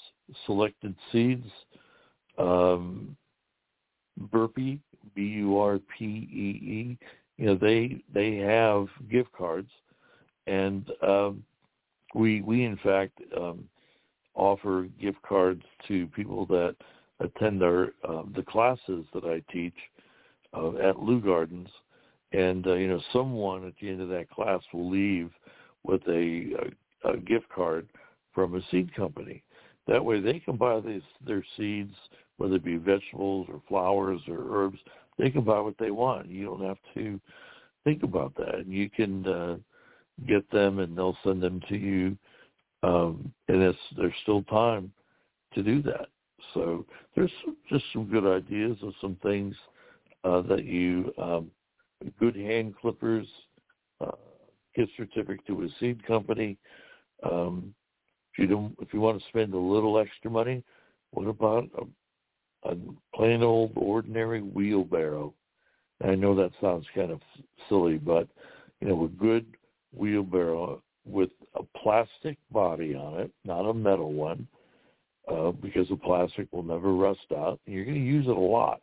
Selected 0.46 0.94
Seeds, 1.12 1.46
um, 2.38 3.14
Burpee, 4.20 4.80
B-U-R-P-E-E, 5.14 6.98
you 7.36 7.46
know 7.46 7.54
they 7.54 8.02
they 8.12 8.36
have 8.36 8.88
gift 9.10 9.32
cards, 9.32 9.70
and 10.46 10.90
um, 11.02 11.42
we 12.14 12.42
we 12.42 12.64
in 12.64 12.76
fact 12.78 13.18
um, 13.36 13.64
offer 14.34 14.88
gift 15.00 15.20
cards 15.22 15.62
to 15.88 16.06
people 16.08 16.44
that 16.46 16.76
attend 17.20 17.62
our 17.62 17.92
um, 18.06 18.32
the 18.36 18.42
classes 18.42 19.04
that 19.14 19.24
I 19.24 19.42
teach 19.52 19.74
uh, 20.54 20.76
at 20.76 20.98
Leu 20.98 21.20
Gardens, 21.20 21.68
and 22.32 22.66
uh, 22.66 22.74
you 22.74 22.88
know 22.88 23.00
someone 23.12 23.66
at 23.66 23.74
the 23.80 23.88
end 23.88 24.00
of 24.00 24.08
that 24.08 24.30
class 24.30 24.60
will 24.72 24.90
leave 24.90 25.30
with 25.82 26.02
a, 26.08 26.72
a, 27.04 27.12
a 27.12 27.16
gift 27.16 27.48
card 27.48 27.88
from 28.34 28.54
a 28.54 28.60
seed 28.70 28.94
company. 28.94 29.42
That 29.90 30.04
way 30.04 30.20
they 30.20 30.38
can 30.38 30.56
buy 30.56 30.78
these 30.78 31.02
their 31.26 31.44
seeds, 31.56 31.94
whether 32.36 32.54
it 32.54 32.64
be 32.64 32.76
vegetables 32.76 33.48
or 33.50 33.60
flowers 33.68 34.20
or 34.28 34.38
herbs. 34.48 34.78
They 35.18 35.30
can 35.30 35.42
buy 35.42 35.58
what 35.58 35.74
they 35.78 35.90
want. 35.90 36.30
You 36.30 36.46
don't 36.46 36.64
have 36.64 36.78
to 36.94 37.20
think 37.82 38.04
about 38.04 38.32
that. 38.36 38.68
You 38.68 38.88
can 38.88 39.26
uh, 39.26 39.56
get 40.28 40.48
them, 40.52 40.78
and 40.78 40.96
they'll 40.96 41.18
send 41.24 41.42
them 41.42 41.60
to 41.68 41.76
you. 41.76 42.16
Um, 42.84 43.32
and 43.48 43.60
it's 43.62 43.78
there's 43.96 44.14
still 44.22 44.44
time 44.44 44.92
to 45.54 45.62
do 45.64 45.82
that. 45.82 46.06
So 46.54 46.86
there's 47.16 47.32
just 47.68 47.84
some 47.92 48.04
good 48.04 48.24
ideas 48.24 48.76
of 48.84 48.92
some 49.00 49.16
things 49.24 49.56
uh, 50.22 50.42
that 50.42 50.64
you 50.64 51.12
um, 51.18 51.50
good 52.20 52.36
hand 52.36 52.74
clippers, 52.80 53.26
uh, 54.00 54.12
gift 54.76 54.92
certificate 54.96 55.44
to 55.48 55.64
a 55.64 55.68
seed 55.80 56.06
company. 56.06 56.58
Um, 57.28 57.74
if 58.32 58.38
you 58.38 58.46
don't, 58.46 58.74
if 58.80 58.92
you 58.92 59.00
want 59.00 59.20
to 59.20 59.28
spend 59.28 59.54
a 59.54 59.58
little 59.58 59.98
extra 59.98 60.30
money, 60.30 60.62
what 61.10 61.26
about 61.26 61.68
a, 61.78 62.70
a 62.70 62.76
plain 63.14 63.42
old 63.42 63.72
ordinary 63.76 64.40
wheelbarrow? 64.42 65.34
I 66.02 66.14
know 66.14 66.34
that 66.34 66.52
sounds 66.60 66.86
kind 66.94 67.10
of 67.10 67.20
silly, 67.68 67.98
but 67.98 68.28
you 68.80 68.88
know, 68.88 69.04
a 69.04 69.08
good 69.08 69.46
wheelbarrow 69.94 70.82
with 71.04 71.30
a 71.54 71.62
plastic 71.78 72.38
body 72.50 72.94
on 72.94 73.20
it, 73.20 73.30
not 73.44 73.68
a 73.68 73.74
metal 73.74 74.12
one, 74.12 74.46
uh, 75.30 75.50
because 75.50 75.88
the 75.88 75.96
plastic 75.96 76.46
will 76.52 76.62
never 76.62 76.94
rust 76.94 77.26
out. 77.36 77.60
You're 77.66 77.84
going 77.84 77.96
to 77.96 78.00
use 78.00 78.26
it 78.26 78.36
a 78.36 78.40
lot, 78.40 78.80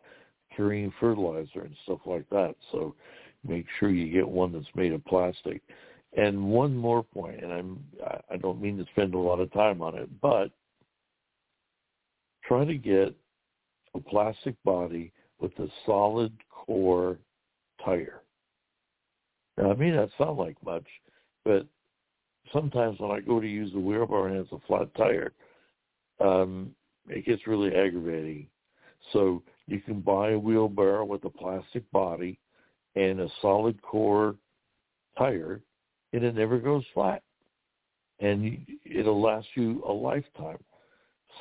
carrying 0.55 0.93
fertilizer 0.99 1.61
and 1.61 1.75
stuff 1.83 1.99
like 2.05 2.29
that. 2.29 2.55
So 2.71 2.95
make 3.47 3.65
sure 3.79 3.89
you 3.89 4.11
get 4.11 4.27
one 4.27 4.51
that's 4.51 4.65
made 4.75 4.93
of 4.93 5.03
plastic. 5.05 5.61
And 6.15 6.49
one 6.49 6.75
more 6.75 7.03
point, 7.03 7.43
and 7.43 7.51
I'm 7.51 7.83
I 8.29 8.37
don't 8.37 8.61
mean 8.61 8.77
to 8.77 8.85
spend 8.91 9.13
a 9.13 9.19
lot 9.19 9.39
of 9.39 9.51
time 9.51 9.81
on 9.81 9.95
it, 9.95 10.09
but 10.21 10.51
try 12.45 12.65
to 12.65 12.75
get 12.75 13.15
a 13.93 13.99
plastic 13.99 14.55
body 14.63 15.11
with 15.39 15.51
a 15.59 15.67
solid 15.85 16.31
core 16.49 17.17
tire. 17.83 18.21
Now, 19.57 19.71
I 19.71 19.75
mean 19.75 19.95
that 19.95 20.09
sound 20.17 20.37
like 20.37 20.55
much, 20.63 20.87
but 21.43 21.67
sometimes 22.53 22.99
when 22.99 23.11
I 23.11 23.19
go 23.19 23.39
to 23.39 23.47
use 23.47 23.71
the 23.73 23.79
wheelbarrow 23.79 24.27
and 24.27 24.37
it's 24.37 24.51
a 24.51 24.67
flat 24.67 24.93
tire, 24.95 25.33
um, 26.19 26.71
it 27.09 27.25
gets 27.25 27.47
really 27.47 27.75
aggravating. 27.75 28.47
So 29.13 29.43
you 29.67 29.79
can 29.81 30.01
buy 30.01 30.31
a 30.31 30.39
wheelbarrow 30.39 31.05
with 31.05 31.23
a 31.25 31.29
plastic 31.29 31.89
body 31.91 32.39
and 32.95 33.19
a 33.19 33.29
solid 33.41 33.81
core 33.81 34.35
tire, 35.17 35.61
and 36.17 36.25
it 36.25 36.35
never 36.35 36.57
goes 36.57 36.83
flat, 36.93 37.21
and 38.19 38.65
it'll 38.85 39.21
last 39.21 39.47
you 39.55 39.83
a 39.87 39.91
lifetime. 39.91 40.57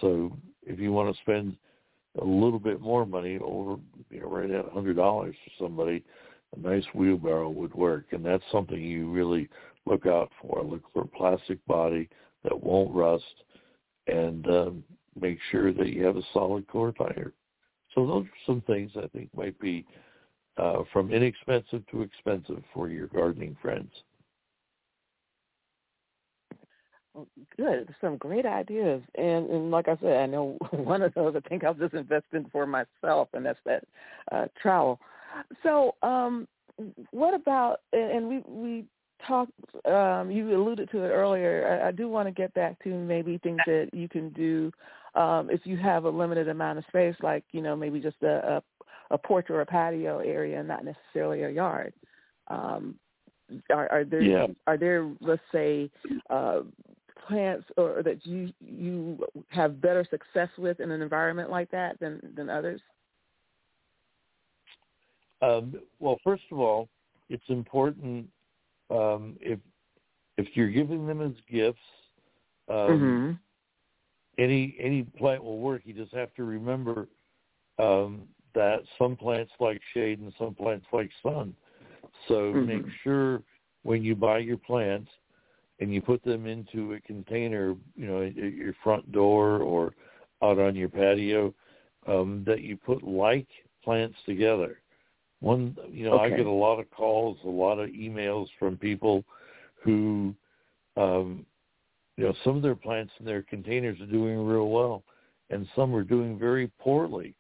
So 0.00 0.36
if 0.62 0.78
you 0.78 0.92
want 0.92 1.14
to 1.14 1.22
spend 1.22 1.56
a 2.20 2.24
little 2.24 2.58
bit 2.58 2.80
more 2.80 3.06
money 3.06 3.38
over 3.38 3.76
you 4.10 4.20
know 4.20 4.28
right 4.28 4.50
at 4.50 4.66
a 4.66 4.70
hundred 4.70 4.96
dollars 4.96 5.34
for 5.44 5.64
somebody 5.64 6.04
a 6.54 6.60
nice 6.60 6.84
wheelbarrow 6.94 7.50
would 7.50 7.74
work. 7.74 8.06
And 8.12 8.24
that's 8.24 8.42
something 8.52 8.80
you 8.80 9.10
really 9.10 9.48
look 9.84 10.06
out 10.06 10.30
for. 10.40 10.62
Look 10.62 10.84
for 10.92 11.02
a 11.02 11.08
plastic 11.08 11.64
body 11.66 12.08
that 12.44 12.62
won't 12.62 12.94
rust 12.94 13.24
and 14.06 14.46
um, 14.46 14.84
make 15.20 15.38
sure 15.50 15.72
that 15.72 15.88
you 15.88 16.04
have 16.04 16.16
a 16.16 16.22
solid 16.32 16.66
core 16.68 16.92
tire. 16.92 17.32
So 17.94 18.06
those 18.06 18.26
are 18.26 18.44
some 18.44 18.60
things 18.66 18.92
i 18.96 19.06
think 19.08 19.30
might 19.34 19.58
be 19.58 19.86
uh, 20.58 20.82
from 20.92 21.12
inexpensive 21.12 21.86
to 21.90 22.02
expensive 22.02 22.62
for 22.74 22.88
your 22.88 23.06
gardening 23.08 23.56
friends 23.62 23.90
good. 27.56 27.94
Some 28.00 28.16
great 28.16 28.46
ideas. 28.46 29.02
And 29.16 29.48
and 29.50 29.70
like 29.70 29.88
I 29.88 29.96
said, 30.00 30.16
I 30.16 30.26
know 30.26 30.56
one 30.70 31.02
of 31.02 31.14
those 31.14 31.34
I 31.36 31.48
think 31.48 31.64
I'll 31.64 31.74
just 31.74 31.94
invest 31.94 32.26
in 32.32 32.46
for 32.50 32.66
myself 32.66 33.28
and 33.32 33.44
that's 33.44 33.58
that 33.64 33.84
uh 34.32 34.46
trowel. 34.60 34.98
So 35.62 35.94
um 36.02 36.46
what 37.10 37.34
about 37.34 37.80
and 37.92 38.28
we 38.28 38.42
we 38.46 38.84
talked 39.26 39.52
um 39.86 40.30
you 40.30 40.56
alluded 40.56 40.90
to 40.90 41.04
it 41.04 41.08
earlier. 41.08 41.80
I, 41.82 41.88
I 41.88 41.92
do 41.92 42.08
want 42.08 42.28
to 42.28 42.32
get 42.32 42.52
back 42.54 42.82
to 42.84 42.90
maybe 42.90 43.38
things 43.38 43.60
that 43.66 43.90
you 43.92 44.08
can 44.08 44.30
do 44.30 44.72
um 45.14 45.50
if 45.50 45.60
you 45.64 45.76
have 45.76 46.04
a 46.04 46.10
limited 46.10 46.48
amount 46.48 46.78
of 46.78 46.84
space 46.88 47.16
like, 47.22 47.44
you 47.52 47.62
know, 47.62 47.76
maybe 47.76 48.00
just 48.00 48.22
a 48.22 48.62
a, 49.10 49.14
a 49.14 49.18
porch 49.18 49.50
or 49.50 49.60
a 49.60 49.66
patio 49.66 50.18
area, 50.18 50.62
not 50.62 50.84
necessarily 50.84 51.42
a 51.42 51.50
yard. 51.50 51.92
Um 52.48 52.96
are, 53.70 53.90
are 53.90 54.04
there 54.04 54.22
yeah. 54.22 54.46
are 54.66 54.76
there 54.76 55.10
let's 55.20 55.42
say 55.52 55.90
uh, 56.30 56.60
plants 57.26 57.66
or 57.76 58.02
that 58.02 58.24
you 58.26 58.52
you 58.60 59.18
have 59.48 59.80
better 59.80 60.06
success 60.10 60.48
with 60.58 60.80
in 60.80 60.90
an 60.90 61.02
environment 61.02 61.50
like 61.50 61.70
that 61.70 61.98
than 62.00 62.20
than 62.36 62.48
others? 62.48 62.80
Um, 65.42 65.74
well, 65.98 66.18
first 66.24 66.44
of 66.50 66.58
all, 66.58 66.88
it's 67.28 67.44
important 67.48 68.26
um, 68.90 69.36
if 69.40 69.58
if 70.38 70.48
you're 70.54 70.70
giving 70.70 71.06
them 71.06 71.20
as 71.20 71.32
gifts. 71.50 71.78
Um, 72.68 72.76
mm-hmm. 72.76 73.32
Any 74.42 74.76
any 74.78 75.02
plant 75.02 75.42
will 75.42 75.58
work. 75.58 75.82
You 75.84 75.94
just 75.94 76.12
have 76.14 76.34
to 76.34 76.44
remember 76.44 77.08
um, 77.78 78.22
that 78.54 78.80
some 78.98 79.16
plants 79.16 79.52
like 79.60 79.80
shade 79.94 80.18
and 80.20 80.32
some 80.38 80.54
plants 80.54 80.86
like 80.92 81.10
sun. 81.22 81.54
So 82.28 82.52
mm-hmm. 82.52 82.66
make 82.66 82.84
sure 83.02 83.42
when 83.82 84.02
you 84.02 84.14
buy 84.14 84.38
your 84.38 84.56
plants 84.56 85.10
and 85.80 85.92
you 85.92 86.00
put 86.00 86.22
them 86.24 86.46
into 86.46 86.94
a 86.94 87.00
container, 87.00 87.74
you 87.94 88.06
know, 88.06 88.22
at 88.22 88.34
your 88.34 88.74
front 88.82 89.10
door 89.12 89.58
or 89.58 89.94
out 90.42 90.58
on 90.58 90.74
your 90.74 90.88
patio, 90.88 91.54
um, 92.06 92.44
that 92.46 92.62
you 92.62 92.76
put 92.76 93.02
like 93.02 93.46
plants 93.84 94.16
together. 94.24 94.80
One, 95.40 95.76
you 95.90 96.04
know, 96.04 96.18
okay. 96.18 96.34
I 96.34 96.36
get 96.36 96.46
a 96.46 96.50
lot 96.50 96.80
of 96.80 96.90
calls, 96.90 97.38
a 97.44 97.48
lot 97.48 97.78
of 97.78 97.90
emails 97.90 98.46
from 98.58 98.76
people 98.76 99.24
who, 99.82 100.34
um, 100.96 101.44
you 102.16 102.24
know, 102.24 102.34
some 102.42 102.56
of 102.56 102.62
their 102.62 102.74
plants 102.74 103.12
in 103.20 103.26
their 103.26 103.42
containers 103.42 104.00
are 104.00 104.06
doing 104.06 104.46
real 104.46 104.70
well, 104.70 105.02
and 105.50 105.66
some 105.76 105.94
are 105.94 106.02
doing 106.02 106.38
very 106.38 106.68
poorly. 106.78 107.34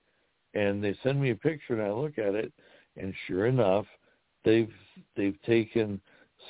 And 0.52 0.84
they 0.84 0.94
send 1.02 1.20
me 1.20 1.30
a 1.30 1.34
picture, 1.34 1.74
and 1.74 1.82
I 1.82 1.90
look 1.90 2.18
at 2.18 2.34
it, 2.34 2.52
and 2.96 3.14
sure 3.26 3.46
enough, 3.46 3.86
they've 4.44 4.72
they've 5.16 5.40
taken 5.42 6.00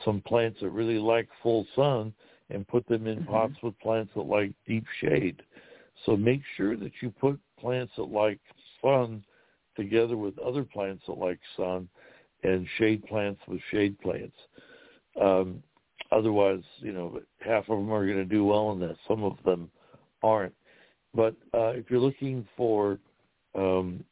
some 0.04 0.20
plants 0.22 0.60
that 0.60 0.70
really 0.70 0.98
like 0.98 1.28
full 1.42 1.66
sun 1.74 2.12
and 2.50 2.66
put 2.68 2.86
them 2.86 3.06
in 3.06 3.18
mm-hmm. 3.18 3.30
pots 3.30 3.54
with 3.62 3.78
plants 3.80 4.12
that 4.14 4.22
like 4.22 4.52
deep 4.66 4.84
shade. 5.00 5.42
So 6.04 6.16
make 6.16 6.42
sure 6.56 6.76
that 6.76 6.92
you 7.00 7.10
put 7.10 7.38
plants 7.58 7.92
that 7.96 8.04
like 8.04 8.38
sun 8.82 9.24
together 9.76 10.16
with 10.16 10.38
other 10.38 10.64
plants 10.64 11.04
that 11.06 11.18
like 11.18 11.38
sun 11.56 11.88
and 12.42 12.66
shade 12.78 13.04
plants 13.06 13.40
with 13.48 13.60
shade 13.70 13.98
plants. 14.00 14.36
Um, 15.20 15.62
otherwise, 16.12 16.62
you 16.78 16.92
know, 16.92 17.20
half 17.40 17.68
of 17.68 17.78
them 17.78 17.90
are 17.90 18.04
going 18.04 18.18
to 18.18 18.24
do 18.24 18.44
well 18.44 18.72
in 18.72 18.80
that. 18.80 18.96
Some 19.08 19.24
of 19.24 19.36
them 19.44 19.70
aren't. 20.22 20.54
But 21.14 21.34
uh, 21.54 21.68
if 21.70 21.90
you're 21.90 22.00
looking 22.00 22.46
for 22.56 22.98
um, 23.54 24.04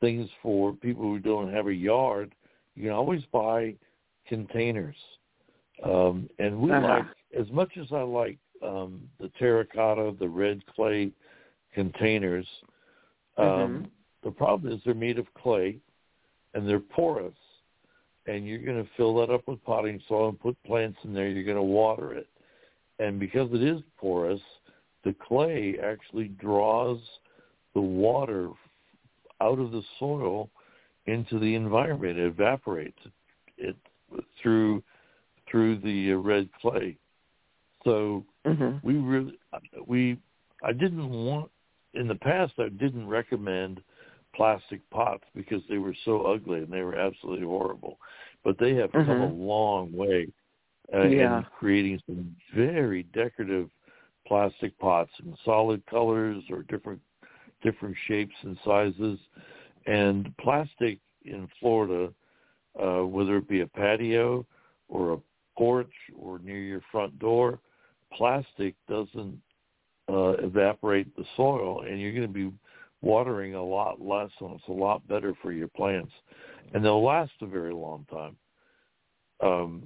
things 0.00 0.28
for 0.42 0.72
people 0.72 1.02
who 1.02 1.18
don't 1.18 1.52
have 1.52 1.66
a 1.66 1.74
yard, 1.74 2.34
you 2.74 2.84
can 2.84 2.92
always 2.92 3.22
buy– 3.32 3.74
containers. 4.30 4.96
Um, 5.84 6.30
and 6.38 6.58
we 6.58 6.70
uh-huh. 6.72 6.86
like, 6.88 7.06
as 7.38 7.50
much 7.52 7.72
as 7.76 7.88
I 7.92 8.02
like 8.02 8.38
um, 8.66 9.02
the 9.20 9.30
terracotta, 9.38 10.14
the 10.18 10.28
red 10.28 10.64
clay 10.74 11.10
containers, 11.74 12.46
um, 13.36 13.46
mm-hmm. 13.46 13.84
the 14.24 14.30
problem 14.30 14.72
is 14.72 14.80
they're 14.84 14.94
made 14.94 15.18
of 15.18 15.26
clay 15.34 15.76
and 16.54 16.66
they're 16.66 16.80
porous. 16.80 17.34
and 18.26 18.46
you're 18.46 18.58
going 18.58 18.82
to 18.82 18.90
fill 18.96 19.16
that 19.16 19.30
up 19.32 19.46
with 19.46 19.62
potting 19.64 20.00
soil 20.08 20.28
and 20.28 20.40
put 20.40 20.56
plants 20.64 20.98
in 21.04 21.12
there. 21.12 21.28
You're 21.28 21.44
going 21.44 21.56
to 21.56 21.62
water 21.62 22.14
it, 22.14 22.28
and 22.98 23.18
because 23.18 23.48
it 23.52 23.62
is 23.62 23.80
porous, 23.98 24.40
the 25.04 25.14
clay 25.26 25.76
actually 25.82 26.28
draws 26.28 26.98
the 27.74 27.80
water 27.80 28.50
out 29.40 29.58
of 29.58 29.72
the 29.72 29.82
soil 29.98 30.50
into 31.06 31.38
the 31.38 31.54
environment. 31.54 32.18
It 32.18 32.26
evaporates 32.26 32.98
it 33.56 33.76
through 34.42 34.82
through 35.50 35.78
the 35.78 36.12
uh, 36.12 36.16
red 36.16 36.48
clay. 36.60 36.96
So 37.84 38.24
Mhm. 38.46 38.80
we 38.82 38.94
really 38.96 39.38
we 39.86 40.18
I 40.62 40.72
didn't 40.72 41.08
want 41.10 41.50
in 41.94 42.06
the 42.06 42.14
past 42.16 42.52
I 42.58 42.68
didn't 42.68 43.08
recommend 43.08 43.82
plastic 44.34 44.88
pots 44.90 45.24
because 45.34 45.62
they 45.68 45.78
were 45.78 45.94
so 46.04 46.22
ugly 46.22 46.60
and 46.60 46.72
they 46.72 46.82
were 46.82 46.94
absolutely 46.96 47.46
horrible. 47.46 47.98
But 48.44 48.58
they 48.58 48.74
have 48.76 48.92
come 48.92 49.08
a 49.08 49.28
Mhm. 49.28 49.38
long 49.38 49.92
way 49.92 50.28
uh, 50.94 51.08
Yeah. 51.08 51.38
in 51.38 51.44
creating 51.58 52.00
some 52.06 52.36
very 52.54 53.02
decorative 53.04 53.70
plastic 54.26 54.76
pots 54.78 55.10
in 55.20 55.36
solid 55.44 55.84
colors 55.86 56.42
or 56.50 56.62
different 56.62 57.00
different 57.62 57.96
shapes 58.06 58.34
and 58.42 58.58
sizes. 58.64 59.18
And 59.86 60.36
plastic 60.38 60.98
in 61.24 61.48
Florida, 61.58 62.12
uh, 62.78 63.04
whether 63.04 63.36
it 63.36 63.48
be 63.48 63.60
a 63.60 63.66
patio 63.66 64.46
or 64.88 65.12
a 65.12 65.18
porch 65.56 65.92
or 66.18 66.38
near 66.40 66.58
your 66.58 66.82
front 66.90 67.18
door, 67.18 67.58
plastic 68.12 68.74
doesn't 68.88 69.38
uh, 70.08 70.30
evaporate 70.42 71.14
the 71.16 71.24
soil, 71.36 71.82
and 71.82 72.00
you're 72.00 72.12
going 72.12 72.26
to 72.26 72.32
be 72.32 72.50
watering 73.02 73.54
a 73.54 73.62
lot 73.62 74.00
less, 74.00 74.30
and 74.40 74.52
it's 74.52 74.68
a 74.68 74.72
lot 74.72 75.06
better 75.08 75.34
for 75.40 75.52
your 75.52 75.68
plants, 75.68 76.12
and 76.74 76.84
they'll 76.84 77.04
last 77.04 77.32
a 77.40 77.46
very 77.46 77.72
long 77.72 78.06
time. 78.10 78.36
Um, 79.42 79.84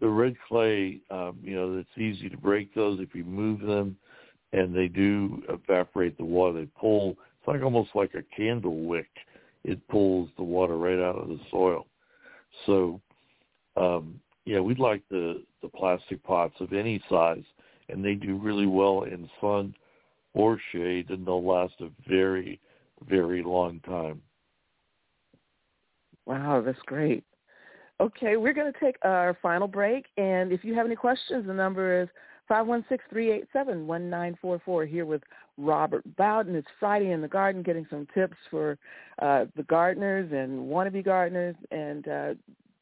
the 0.00 0.08
red 0.08 0.34
clay, 0.48 1.00
um, 1.10 1.38
you 1.42 1.54
know, 1.54 1.78
it's 1.78 1.98
easy 1.98 2.28
to 2.28 2.36
break 2.36 2.74
those 2.74 3.00
if 3.00 3.14
you 3.14 3.24
move 3.24 3.60
them, 3.60 3.96
and 4.52 4.74
they 4.74 4.88
do 4.88 5.42
evaporate 5.48 6.16
the 6.16 6.24
water. 6.24 6.60
They 6.60 6.68
pull. 6.78 7.10
It's 7.10 7.48
like 7.48 7.62
almost 7.62 7.90
like 7.94 8.14
a 8.14 8.24
candle 8.34 8.84
wick. 8.84 9.08
It 9.64 9.86
pulls 9.88 10.30
the 10.36 10.42
water 10.42 10.76
right 10.76 10.98
out 10.98 11.16
of 11.16 11.28
the 11.28 11.40
soil. 11.50 11.86
So, 12.66 13.00
um, 13.76 14.20
yeah, 14.44 14.60
we'd 14.60 14.78
like 14.78 15.02
the 15.10 15.42
the 15.62 15.68
plastic 15.68 16.22
pots 16.24 16.54
of 16.60 16.72
any 16.72 17.02
size, 17.08 17.44
and 17.88 18.04
they 18.04 18.14
do 18.14 18.36
really 18.36 18.66
well 18.66 19.02
in 19.02 19.28
sun 19.40 19.74
or 20.32 20.58
shade, 20.72 21.10
and 21.10 21.26
they'll 21.26 21.46
last 21.46 21.74
a 21.80 21.88
very, 22.08 22.60
very 23.08 23.42
long 23.42 23.80
time. 23.80 24.22
Wow, 26.26 26.62
that's 26.64 26.78
great. 26.86 27.24
Okay, 28.00 28.36
we're 28.36 28.54
going 28.54 28.72
to 28.72 28.80
take 28.80 28.96
our 29.02 29.36
final 29.42 29.68
break, 29.68 30.06
and 30.16 30.52
if 30.52 30.64
you 30.64 30.74
have 30.74 30.86
any 30.86 30.96
questions, 30.96 31.46
the 31.46 31.52
number 31.52 32.02
is 32.02 32.08
516-387-1944 32.50 34.88
here 34.88 35.04
with 35.04 35.22
Robert 35.60 36.04
Bowden. 36.16 36.54
It's 36.54 36.68
Friday 36.78 37.12
in 37.12 37.20
the 37.20 37.28
Garden, 37.28 37.62
getting 37.62 37.86
some 37.90 38.06
tips 38.14 38.36
for 38.50 38.78
uh, 39.20 39.44
the 39.56 39.62
gardeners 39.64 40.30
and 40.32 40.66
wannabe 40.68 41.04
gardeners, 41.04 41.54
and 41.70 42.08
uh, 42.08 42.34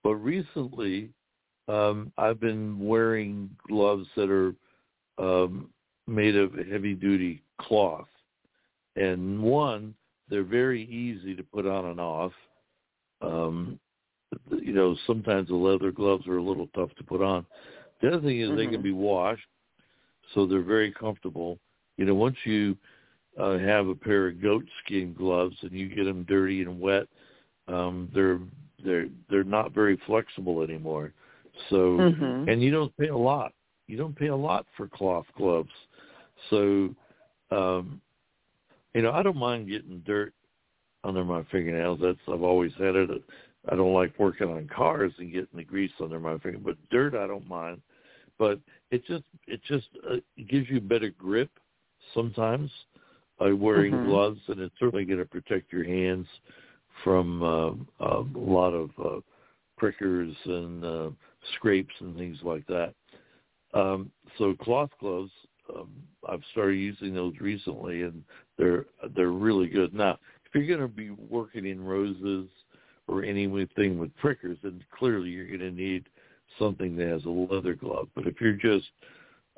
but 0.05 0.15
recently 0.15 1.11
um, 1.67 2.13
I've 2.17 2.41
been 2.41 2.79
wearing 2.79 3.51
gloves 3.67 4.07
that 4.17 4.31
are 4.31 4.55
um, 5.19 5.71
made 6.07 6.37
of 6.37 6.53
heavy 6.71 6.95
duty 6.95 7.43
cloth, 7.61 8.09
and 8.97 9.43
one 9.43 9.95
they're 10.29 10.45
very 10.45 10.85
easy 10.85 11.35
to 11.35 11.43
put 11.43 11.67
on 11.67 11.87
and 11.87 12.01
off. 12.01 12.33
Um, 13.23 13.79
you 14.51 14.73
know, 14.73 14.97
sometimes 15.07 15.49
the 15.49 15.57
leather 15.57 15.91
gloves 15.91 16.27
are 16.29 16.37
a 16.37 16.43
little 16.43 16.69
tough 16.75 16.95
to 16.97 17.05
put 17.05 17.21
on. 17.21 17.45
The 18.01 18.09
other 18.09 18.21
thing 18.21 18.41
is 18.41 18.51
they 18.57 18.67
can 18.67 18.81
Mhm. 18.81 18.85
be 18.85 18.93
washed, 18.93 19.47
so 20.33 20.47
they're 20.47 20.63
very 20.63 20.93
comfortable. 20.93 21.59
You 22.01 22.07
know, 22.07 22.15
once 22.15 22.37
you 22.45 22.79
uh, 23.39 23.59
have 23.59 23.89
a 23.89 23.95
pair 23.95 24.29
of 24.29 24.41
goat 24.41 24.65
skin 24.83 25.13
gloves 25.13 25.55
and 25.61 25.73
you 25.73 25.87
get 25.95 26.05
them 26.05 26.25
dirty 26.27 26.63
and 26.63 26.81
wet, 26.81 27.07
um, 27.69 28.11
they're 28.15 28.41
they're 28.83 29.09
they're 29.29 29.45
not 29.45 29.75
very 29.75 30.01
flexible 30.07 30.63
anymore. 30.63 31.13
So, 31.69 31.77
Mhm. 31.77 32.49
and 32.49 32.63
you 32.63 32.71
don't 32.71 32.97
pay 32.97 33.09
a 33.09 33.17
lot. 33.17 33.53
You 33.87 33.99
don't 33.99 34.17
pay 34.17 34.29
a 34.29 34.35
lot 34.35 34.67
for 34.79 34.89
cloth 34.89 35.27
gloves. 35.37 35.69
So, 36.49 36.95
um, 37.51 38.01
you 38.95 39.03
know, 39.03 39.13
I 39.13 39.23
don't 39.23 39.37
mind 39.37 39.69
getting 39.69 40.03
dirt 40.07 40.33
under 41.05 41.23
my 41.23 41.43
fingernails. 41.53 42.01
That's 42.01 42.19
I've 42.29 42.43
always 42.43 42.73
had 42.79 42.97
it. 42.97 43.11
I 43.69 43.77
don't 43.77 43.93
like 43.93 44.19
working 44.19 44.49
on 44.49 44.69
cars 44.69 45.13
and 45.19 45.31
getting 45.31 45.59
the 45.59 45.65
grease 45.65 45.93
under 46.01 46.19
my 46.19 46.39
finger, 46.39 46.61
but 46.65 46.79
dirt 46.89 47.15
I 47.15 47.27
don't 47.27 47.47
mind. 47.47 47.83
But 48.39 48.59
it 48.91 49.05
just 49.05 49.25
it 49.47 49.63
just 49.65 49.89
uh, 50.11 50.17
gives 50.49 50.71
you 50.71 50.81
better 50.81 51.11
grip 51.11 51.51
sometimes 52.15 52.71
by 53.39 53.53
wearing 53.53 53.95
Mhm. 53.95 54.05
gloves, 54.05 54.41
and 54.49 54.61
it's 54.61 54.79
certainly 54.79 55.05
going 55.05 55.19
to 55.19 55.25
protect 55.25 55.73
your 55.73 55.85
hands 55.85 56.27
from 57.03 57.43
uh, 57.43 57.73
a 58.01 58.25
lot 58.35 58.73
of 58.75 58.91
uh, 58.99 59.21
prickers 59.79 60.35
and 60.45 60.85
uh, 60.85 61.11
scrapes 61.55 61.95
and 62.01 62.17
things 62.17 62.43
like 62.43 62.67
that. 62.67 62.95
Um, 63.73 64.11
so 64.37 64.55
cloth 64.55 64.91
gloves, 64.99 65.31
um, 65.75 65.91
I've 66.29 66.45
started 66.53 66.77
using 66.77 67.15
those 67.15 67.35
recently, 67.41 68.03
and 68.03 68.23
they're 68.59 68.87
they're 69.15 69.31
really 69.31 69.69
good. 69.69 69.95
Now, 69.95 70.19
if 70.45 70.55
you're 70.55 70.67
going 70.67 70.81
to 70.81 70.95
be 70.95 71.11
working 71.11 71.67
in 71.67 71.83
roses 71.83 72.49
or 73.07 73.23
anything 73.23 73.99
with 73.99 74.15
prickers, 74.17 74.59
then 74.63 74.85
clearly 74.97 75.31
you're 75.31 75.47
going 75.47 75.61
to 75.61 75.71
need 75.71 76.09
something 76.59 76.97
that 76.97 77.09
has 77.09 77.25
a 77.25 77.31
leather 77.31 77.75
glove. 77.75 78.09
But 78.15 78.27
if 78.27 78.41
you're 78.41 78.53
just 78.53 78.89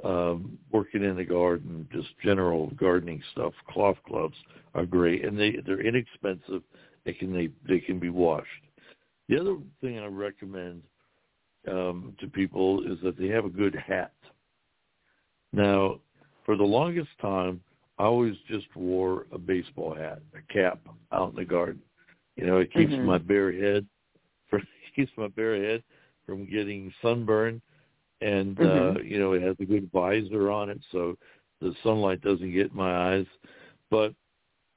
um, 0.04 0.58
working 0.70 1.04
in 1.04 1.16
the 1.16 1.24
garden, 1.24 1.88
just 1.92 2.08
general 2.24 2.70
gardening 2.76 3.22
stuff, 3.32 3.52
cloth 3.68 3.96
gloves 4.08 4.36
are 4.74 4.86
great, 4.86 5.24
and 5.24 5.38
they 5.38 5.56
they're 5.64 5.86
inexpensive. 5.86 6.62
They 7.04 7.12
can 7.12 7.32
they 7.32 7.50
they 7.68 7.80
can 7.80 7.98
be 7.98 8.10
washed. 8.10 8.48
The 9.28 9.40
other 9.40 9.56
thing 9.80 9.98
I 9.98 10.06
recommend 10.06 10.82
um, 11.70 12.14
to 12.20 12.26
people 12.26 12.84
is 12.90 12.98
that 13.02 13.18
they 13.18 13.28
have 13.28 13.44
a 13.44 13.50
good 13.50 13.74
hat. 13.74 14.12
Now, 15.52 16.00
for 16.44 16.56
the 16.56 16.64
longest 16.64 17.10
time, 17.20 17.60
I 17.98 18.04
always 18.04 18.34
just 18.48 18.66
wore 18.74 19.26
a 19.32 19.38
baseball 19.38 19.94
hat, 19.94 20.20
a 20.34 20.52
cap 20.52 20.80
out 21.12 21.30
in 21.30 21.36
the 21.36 21.44
garden. 21.44 21.82
You 22.36 22.46
know, 22.46 22.58
it 22.58 22.72
keeps 22.72 22.92
Mhm. 22.92 23.04
my 23.04 23.18
bare 23.18 23.52
head 23.52 23.86
from 24.48 24.66
keeps 24.94 25.16
my 25.16 25.28
bare 25.28 25.56
head 25.62 25.82
from 26.26 26.46
getting 26.46 26.92
sunburn, 27.02 27.60
and 28.22 28.58
uh, 28.60 28.94
you 29.02 29.18
know, 29.18 29.32
it 29.32 29.42
has 29.42 29.56
a 29.60 29.64
good 29.64 29.90
visor 29.92 30.50
on 30.50 30.70
it, 30.70 30.80
so 30.92 31.16
the 31.60 31.74
sunlight 31.82 32.20
doesn't 32.22 32.52
get 32.52 32.70
in 32.70 32.76
my 32.76 33.14
eyes. 33.14 33.26
But 33.90 34.14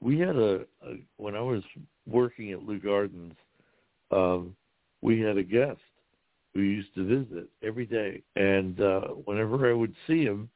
we 0.01 0.19
had 0.19 0.35
a, 0.35 0.61
a 0.85 0.97
when 1.17 1.35
I 1.35 1.41
was 1.41 1.63
working 2.07 2.51
at 2.51 2.63
Leu 2.63 2.79
Gardens, 2.79 3.33
um, 4.11 4.55
we 5.01 5.19
had 5.19 5.37
a 5.37 5.43
guest 5.43 5.79
who 6.53 6.61
used 6.61 6.93
to 6.95 7.05
visit 7.05 7.49
every 7.63 7.85
day, 7.85 8.21
and 8.35 8.79
uh, 8.79 9.01
whenever 9.25 9.69
I 9.69 9.73
would 9.73 9.93
see 10.07 10.23
him, 10.23 10.49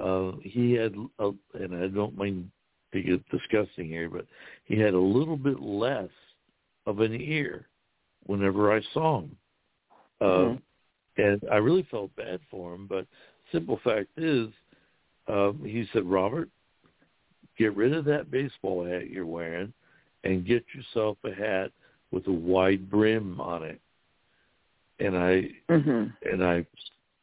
uh, 0.00 0.32
he 0.42 0.72
had, 0.72 0.94
a, 1.20 1.30
and 1.54 1.74
I 1.74 1.88
don't 1.88 2.18
mean 2.18 2.50
to 2.92 3.02
get 3.02 3.28
disgusting 3.30 3.86
here, 3.88 4.08
but 4.08 4.26
he 4.64 4.78
had 4.78 4.94
a 4.94 5.00
little 5.00 5.36
bit 5.36 5.60
less 5.60 6.10
of 6.86 7.00
an 7.00 7.14
ear 7.20 7.68
whenever 8.24 8.72
I 8.72 8.80
saw 8.92 9.20
him. 9.20 9.36
Uh, 10.20 10.24
Mhm. 10.24 10.62
And 11.18 11.42
I 11.50 11.56
really 11.56 11.86
felt 11.90 12.14
bad 12.16 12.40
for 12.50 12.74
him, 12.74 12.86
but 12.86 13.06
simple 13.52 13.80
fact 13.82 14.08
is, 14.16 14.48
um, 15.28 15.60
he 15.64 15.86
said, 15.92 16.04
Robert, 16.04 16.48
get 17.58 17.74
rid 17.74 17.92
of 17.94 18.04
that 18.04 18.30
baseball 18.30 18.84
hat 18.84 19.08
you're 19.10 19.26
wearing 19.26 19.72
and 20.24 20.46
get 20.46 20.64
yourself 20.74 21.16
a 21.24 21.32
hat 21.34 21.72
with 22.10 22.26
a 22.26 22.32
wide 22.32 22.90
brim 22.90 23.40
on 23.40 23.62
it. 23.62 23.80
And 24.98 25.16
I 25.16 25.50
Mhm. 25.68 26.12
and 26.30 26.44
I 26.44 26.66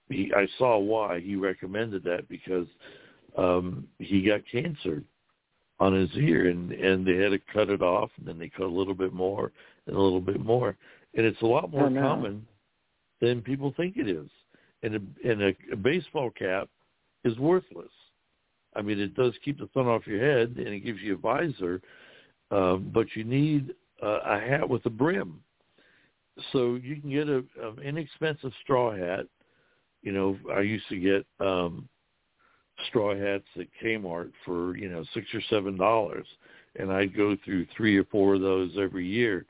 he, 0.09 0.31
I 0.33 0.47
saw 0.57 0.77
why 0.77 1.19
he 1.19 1.35
recommended 1.35 2.03
that 2.03 2.27
because 2.27 2.67
um 3.37 3.87
he 3.99 4.21
got 4.21 4.45
cancer 4.45 5.03
on 5.79 5.93
his 5.93 6.15
ear 6.17 6.49
and 6.49 6.71
and 6.71 7.05
they 7.05 7.15
had 7.15 7.31
to 7.31 7.39
cut 7.39 7.69
it 7.69 7.81
off 7.81 8.11
and 8.17 8.27
then 8.27 8.37
they 8.37 8.49
cut 8.49 8.65
a 8.65 8.67
little 8.67 8.93
bit 8.93 9.13
more 9.13 9.51
and 9.87 9.95
a 9.95 9.99
little 10.01 10.21
bit 10.21 10.39
more 10.39 10.75
and 11.15 11.25
it's 11.25 11.41
a 11.41 11.45
lot 11.45 11.71
more 11.71 11.85
Oh, 11.85 11.89
no. 11.89 12.01
common 12.01 12.47
than 13.25 13.41
people 13.41 13.73
think 13.75 13.97
it 13.97 14.07
is 14.07 14.29
and 14.83 14.95
a, 14.95 15.29
and 15.29 15.41
a, 15.41 15.53
a 15.71 15.75
baseball 15.75 16.29
cap 16.31 16.67
is 17.23 17.37
worthless 17.37 17.91
i 18.75 18.81
mean 18.81 18.99
it 18.99 19.15
does 19.15 19.33
keep 19.43 19.57
the 19.57 19.69
sun 19.73 19.87
off 19.87 20.05
your 20.07 20.19
head 20.19 20.55
and 20.57 20.67
it 20.67 20.81
gives 20.81 20.99
you 21.01 21.15
a 21.15 21.17
visor 21.17 21.81
um 22.51 22.89
but 22.93 23.07
you 23.15 23.23
need 23.23 23.73
uh, 24.03 24.19
a 24.25 24.39
hat 24.39 24.67
with 24.67 24.85
a 24.85 24.89
brim 24.89 25.39
so 26.51 26.75
you 26.75 26.99
can 26.99 27.11
get 27.11 27.29
a, 27.29 27.43
an 27.61 27.79
inexpensive 27.83 28.51
straw 28.61 28.95
hat. 28.95 29.27
You 30.01 30.11
know, 30.11 30.37
I 30.53 30.61
used 30.61 30.87
to 30.89 30.99
get 30.99 31.25
um 31.39 31.87
straw 32.87 33.15
hats 33.15 33.45
at 33.59 33.67
Kmart 33.81 34.31
for, 34.43 34.75
you 34.75 34.89
know, 34.89 35.03
six 35.13 35.27
or 35.33 35.41
seven 35.49 35.77
dollars 35.77 36.27
and 36.75 36.91
I'd 36.91 37.15
go 37.15 37.37
through 37.45 37.67
three 37.77 37.97
or 37.97 38.03
four 38.05 38.33
of 38.33 38.41
those 38.41 38.71
every 38.79 39.05
year. 39.05 39.45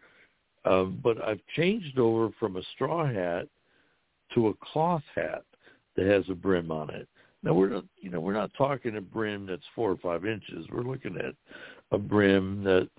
Um, 0.65 0.99
but 1.01 1.24
I've 1.24 1.39
changed 1.55 1.97
over 1.97 2.32
from 2.38 2.57
a 2.57 2.63
straw 2.74 3.05
hat 3.05 3.47
to 4.34 4.49
a 4.49 4.53
cloth 4.55 5.03
hat 5.15 5.43
that 5.95 6.05
has 6.07 6.23
a 6.29 6.36
brim 6.36 6.71
on 6.71 6.89
it. 6.89 7.07
Now 7.43 7.53
we're 7.53 7.69
not, 7.69 7.86
you 7.99 8.09
know, 8.09 8.19
we're 8.19 8.34
not 8.34 8.51
talking 8.57 8.95
a 8.97 9.01
brim 9.01 9.45
that's 9.45 9.63
four 9.75 9.91
or 9.91 9.97
five 9.97 10.25
inches. 10.25 10.65
We're 10.71 10.84
looking 10.84 11.17
at 11.17 11.36
a 11.91 11.97
brim 11.97 12.63
that 12.63 12.89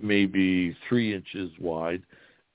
may 0.00 0.26
be 0.26 0.76
three 0.88 1.14
inches 1.14 1.50
wide 1.58 2.02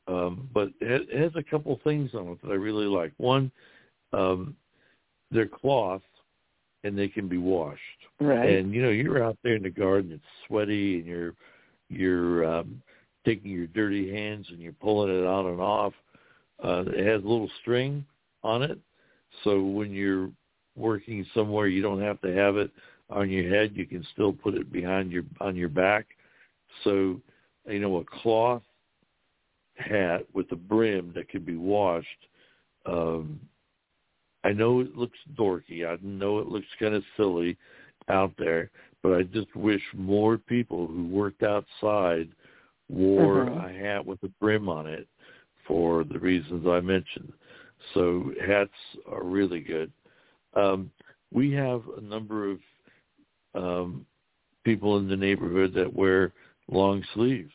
um, 0.07 0.49
but 0.53 0.69
it 0.81 1.17
has 1.17 1.31
a 1.35 1.43
couple 1.43 1.79
things 1.83 2.11
on 2.13 2.27
it 2.27 2.41
that 2.43 2.51
I 2.51 2.55
really 2.55 2.85
like. 2.85 3.13
One, 3.17 3.51
um, 4.13 4.55
they're 5.31 5.47
cloth 5.47 6.03
and 6.83 6.97
they 6.97 7.07
can 7.07 7.27
be 7.27 7.37
washed. 7.37 7.79
Right. 8.19 8.49
And 8.49 8.73
you 8.73 8.81
know, 8.81 8.89
you're 8.89 9.23
out 9.23 9.37
there 9.43 9.55
in 9.55 9.63
the 9.63 9.69
garden, 9.69 10.11
it's 10.11 10.23
sweaty, 10.47 10.99
and 10.99 11.05
you're 11.05 11.33
you're 11.89 12.45
um, 12.45 12.81
taking 13.25 13.51
your 13.51 13.67
dirty 13.67 14.11
hands 14.11 14.47
and 14.49 14.59
you're 14.59 14.73
pulling 14.73 15.09
it 15.09 15.25
on 15.25 15.47
and 15.47 15.59
off. 15.59 15.93
Uh, 16.63 16.83
it 16.87 17.05
has 17.05 17.23
a 17.23 17.27
little 17.27 17.49
string 17.61 18.05
on 18.45 18.61
it, 18.61 18.79
so 19.43 19.61
when 19.61 19.91
you're 19.91 20.29
working 20.75 21.25
somewhere, 21.33 21.67
you 21.67 21.81
don't 21.81 22.01
have 22.01 22.21
to 22.21 22.33
have 22.33 22.57
it 22.57 22.71
on 23.09 23.29
your 23.29 23.49
head. 23.49 23.71
You 23.75 23.85
can 23.85 24.05
still 24.13 24.31
put 24.31 24.53
it 24.53 24.71
behind 24.71 25.11
your 25.11 25.23
on 25.41 25.55
your 25.55 25.69
back. 25.69 26.05
So, 26.83 27.21
you 27.67 27.79
know, 27.79 27.97
a 27.97 28.05
cloth 28.21 28.63
hat 29.75 30.25
with 30.33 30.51
a 30.51 30.55
brim 30.55 31.11
that 31.15 31.29
can 31.29 31.43
be 31.43 31.57
washed. 31.57 32.07
Um, 32.85 33.39
I 34.43 34.51
know 34.51 34.79
it 34.79 34.95
looks 34.95 35.17
dorky. 35.35 35.87
I 35.87 35.97
know 36.03 36.39
it 36.39 36.47
looks 36.47 36.67
kind 36.79 36.93
of 36.93 37.03
silly 37.17 37.57
out 38.09 38.33
there, 38.37 38.69
but 39.01 39.13
I 39.13 39.23
just 39.23 39.53
wish 39.55 39.81
more 39.95 40.37
people 40.37 40.85
who 40.87 41.07
worked 41.07 41.41
outside 41.43 42.29
wore 42.87 43.45
Mhm. 43.45 43.65
a 43.65 43.73
hat 43.73 44.05
with 44.05 44.21
a 44.23 44.29
brim 44.39 44.69
on 44.69 44.85
it 44.85 45.07
for 45.65 46.03
the 46.03 46.19
reasons 46.19 46.67
I 46.67 46.79
mentioned. 46.81 47.33
So 47.93 48.31
hats 48.45 48.71
are 49.09 49.23
really 49.23 49.59
good. 49.59 49.91
Um, 50.53 50.91
we 51.31 51.51
have 51.53 51.83
a 51.97 52.01
number 52.01 52.51
of 52.51 52.59
um, 53.53 54.05
people 54.63 54.97
in 54.97 55.07
the 55.07 55.17
neighborhood 55.17 55.73
that 55.75 55.93
wear 55.93 56.33
long 56.69 57.03
sleeves. 57.13 57.51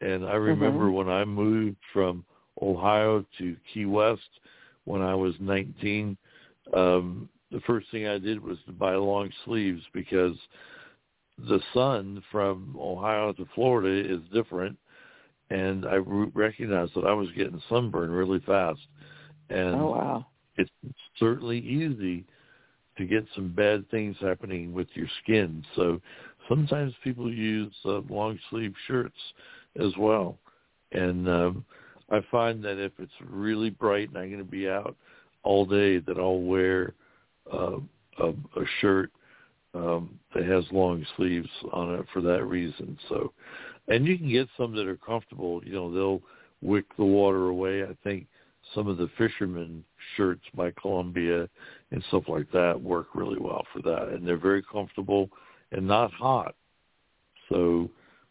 And 0.00 0.24
I 0.24 0.34
remember 0.34 0.90
when 0.90 1.08
I 1.08 1.24
moved 1.24 1.76
from 1.92 2.24
Ohio 2.60 3.24
to 3.38 3.56
Key 3.72 3.86
West 3.86 4.20
when 4.84 5.00
I 5.00 5.14
was 5.14 5.34
19, 5.38 6.16
um, 6.74 7.28
the 7.52 7.60
first 7.60 7.86
thing 7.90 8.06
I 8.06 8.18
did 8.18 8.42
was 8.42 8.58
to 8.66 8.72
buy 8.72 8.94
long 8.94 9.30
sleeves 9.44 9.82
because 9.92 10.36
the 11.38 11.60
sun 11.72 12.22
from 12.32 12.76
Ohio 12.78 13.32
to 13.34 13.46
Florida 13.54 14.12
is 14.12 14.20
different. 14.32 14.76
And 15.50 15.84
I 15.84 15.96
recognized 15.96 16.94
that 16.94 17.04
I 17.04 17.12
was 17.12 17.28
getting 17.36 17.60
sunburned 17.68 18.12
really 18.12 18.40
fast. 18.40 18.80
And 19.52 19.74
Oh 19.74 19.90
wow. 19.90 20.26
it's 20.56 20.70
certainly 21.18 21.58
easy 21.58 22.24
to 22.96 23.06
get 23.06 23.24
some 23.34 23.52
bad 23.52 23.88
things 23.90 24.16
happening 24.20 24.72
with 24.72 24.88
your 24.94 25.08
skin. 25.22 25.64
So 25.76 26.00
sometimes 26.48 26.92
people 27.02 27.32
use 27.32 27.72
uh, 27.84 28.00
long 28.10 28.38
sleeve 28.50 28.74
shirts 28.86 29.16
as 29.82 29.92
well. 29.98 30.38
And 30.92 31.28
um, 31.28 31.64
I 32.10 32.20
find 32.30 32.62
that 32.64 32.78
if 32.78 32.92
it's 32.98 33.12
really 33.26 33.70
bright 33.70 34.08
and 34.08 34.18
I'm 34.18 34.28
going 34.28 34.44
to 34.44 34.50
be 34.50 34.68
out 34.68 34.94
all 35.42 35.64
day, 35.64 35.98
that 35.98 36.18
I'll 36.18 36.40
wear 36.40 36.94
uh, 37.52 37.78
a, 38.18 38.28
a 38.28 38.64
shirt 38.80 39.10
um, 39.74 40.18
that 40.34 40.44
has 40.44 40.64
long 40.70 41.04
sleeves 41.16 41.48
on 41.72 41.94
it 41.94 42.06
for 42.12 42.20
that 42.20 42.44
reason. 42.44 42.98
So, 43.08 43.32
and 43.88 44.06
you 44.06 44.18
can 44.18 44.30
get 44.30 44.48
some 44.56 44.76
that 44.76 44.86
are 44.86 44.98
comfortable. 44.98 45.62
You 45.64 45.72
know, 45.72 45.92
they'll 45.92 46.22
wick 46.60 46.84
the 46.98 47.04
water 47.04 47.48
away. 47.48 47.82
I 47.82 47.96
think 48.04 48.26
some 48.74 48.88
of 48.88 48.96
the 48.96 49.08
fisherman 49.18 49.84
shirts 50.16 50.42
by 50.54 50.70
Columbia 50.72 51.48
and 51.90 52.04
stuff 52.08 52.24
like 52.28 52.50
that 52.52 52.80
work 52.80 53.08
really 53.14 53.38
well 53.38 53.64
for 53.72 53.82
that, 53.82 54.08
and 54.08 54.26
they're 54.26 54.36
very 54.36 54.62
comfortable 54.62 55.30
and 55.72 55.86
not 55.86 56.12
hot. 56.12 56.54
So, 57.48 57.90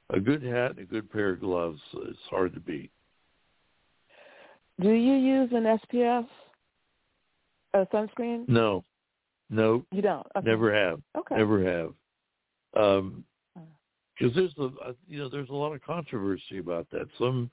a 0.09 0.19
good 0.19 0.43
hat 0.43 0.71
and 0.71 0.79
a 0.79 0.85
good 0.85 1.11
pair 1.11 1.31
of 1.31 1.41
gloves 1.41 1.79
is 2.09 2.17
hard 2.29 2.53
to 2.53 2.59
beat. 2.59 2.91
Do 4.79 4.89
you 4.91 5.13
use 5.13 5.49
an 5.53 5.63
SPF 5.63 6.27
uh, 7.73 7.85
sunscreen? 7.93 8.47
No, 8.47 8.83
no, 9.49 9.85
You 9.91 10.01
don't. 10.01 10.25
Okay. 10.35 10.47
never 10.47 10.73
have. 10.73 11.01
Okay. 11.17 11.35
Never 11.35 11.63
have. 11.63 11.93
Um 12.75 13.23
because 14.17 14.35
there's 14.35 14.53
a 14.57 14.93
you 15.07 15.17
know 15.17 15.29
there's 15.29 15.49
a 15.49 15.53
lot 15.53 15.73
of 15.73 15.81
controversy 15.83 16.59
about 16.59 16.87
that. 16.91 17.07
Some 17.17 17.49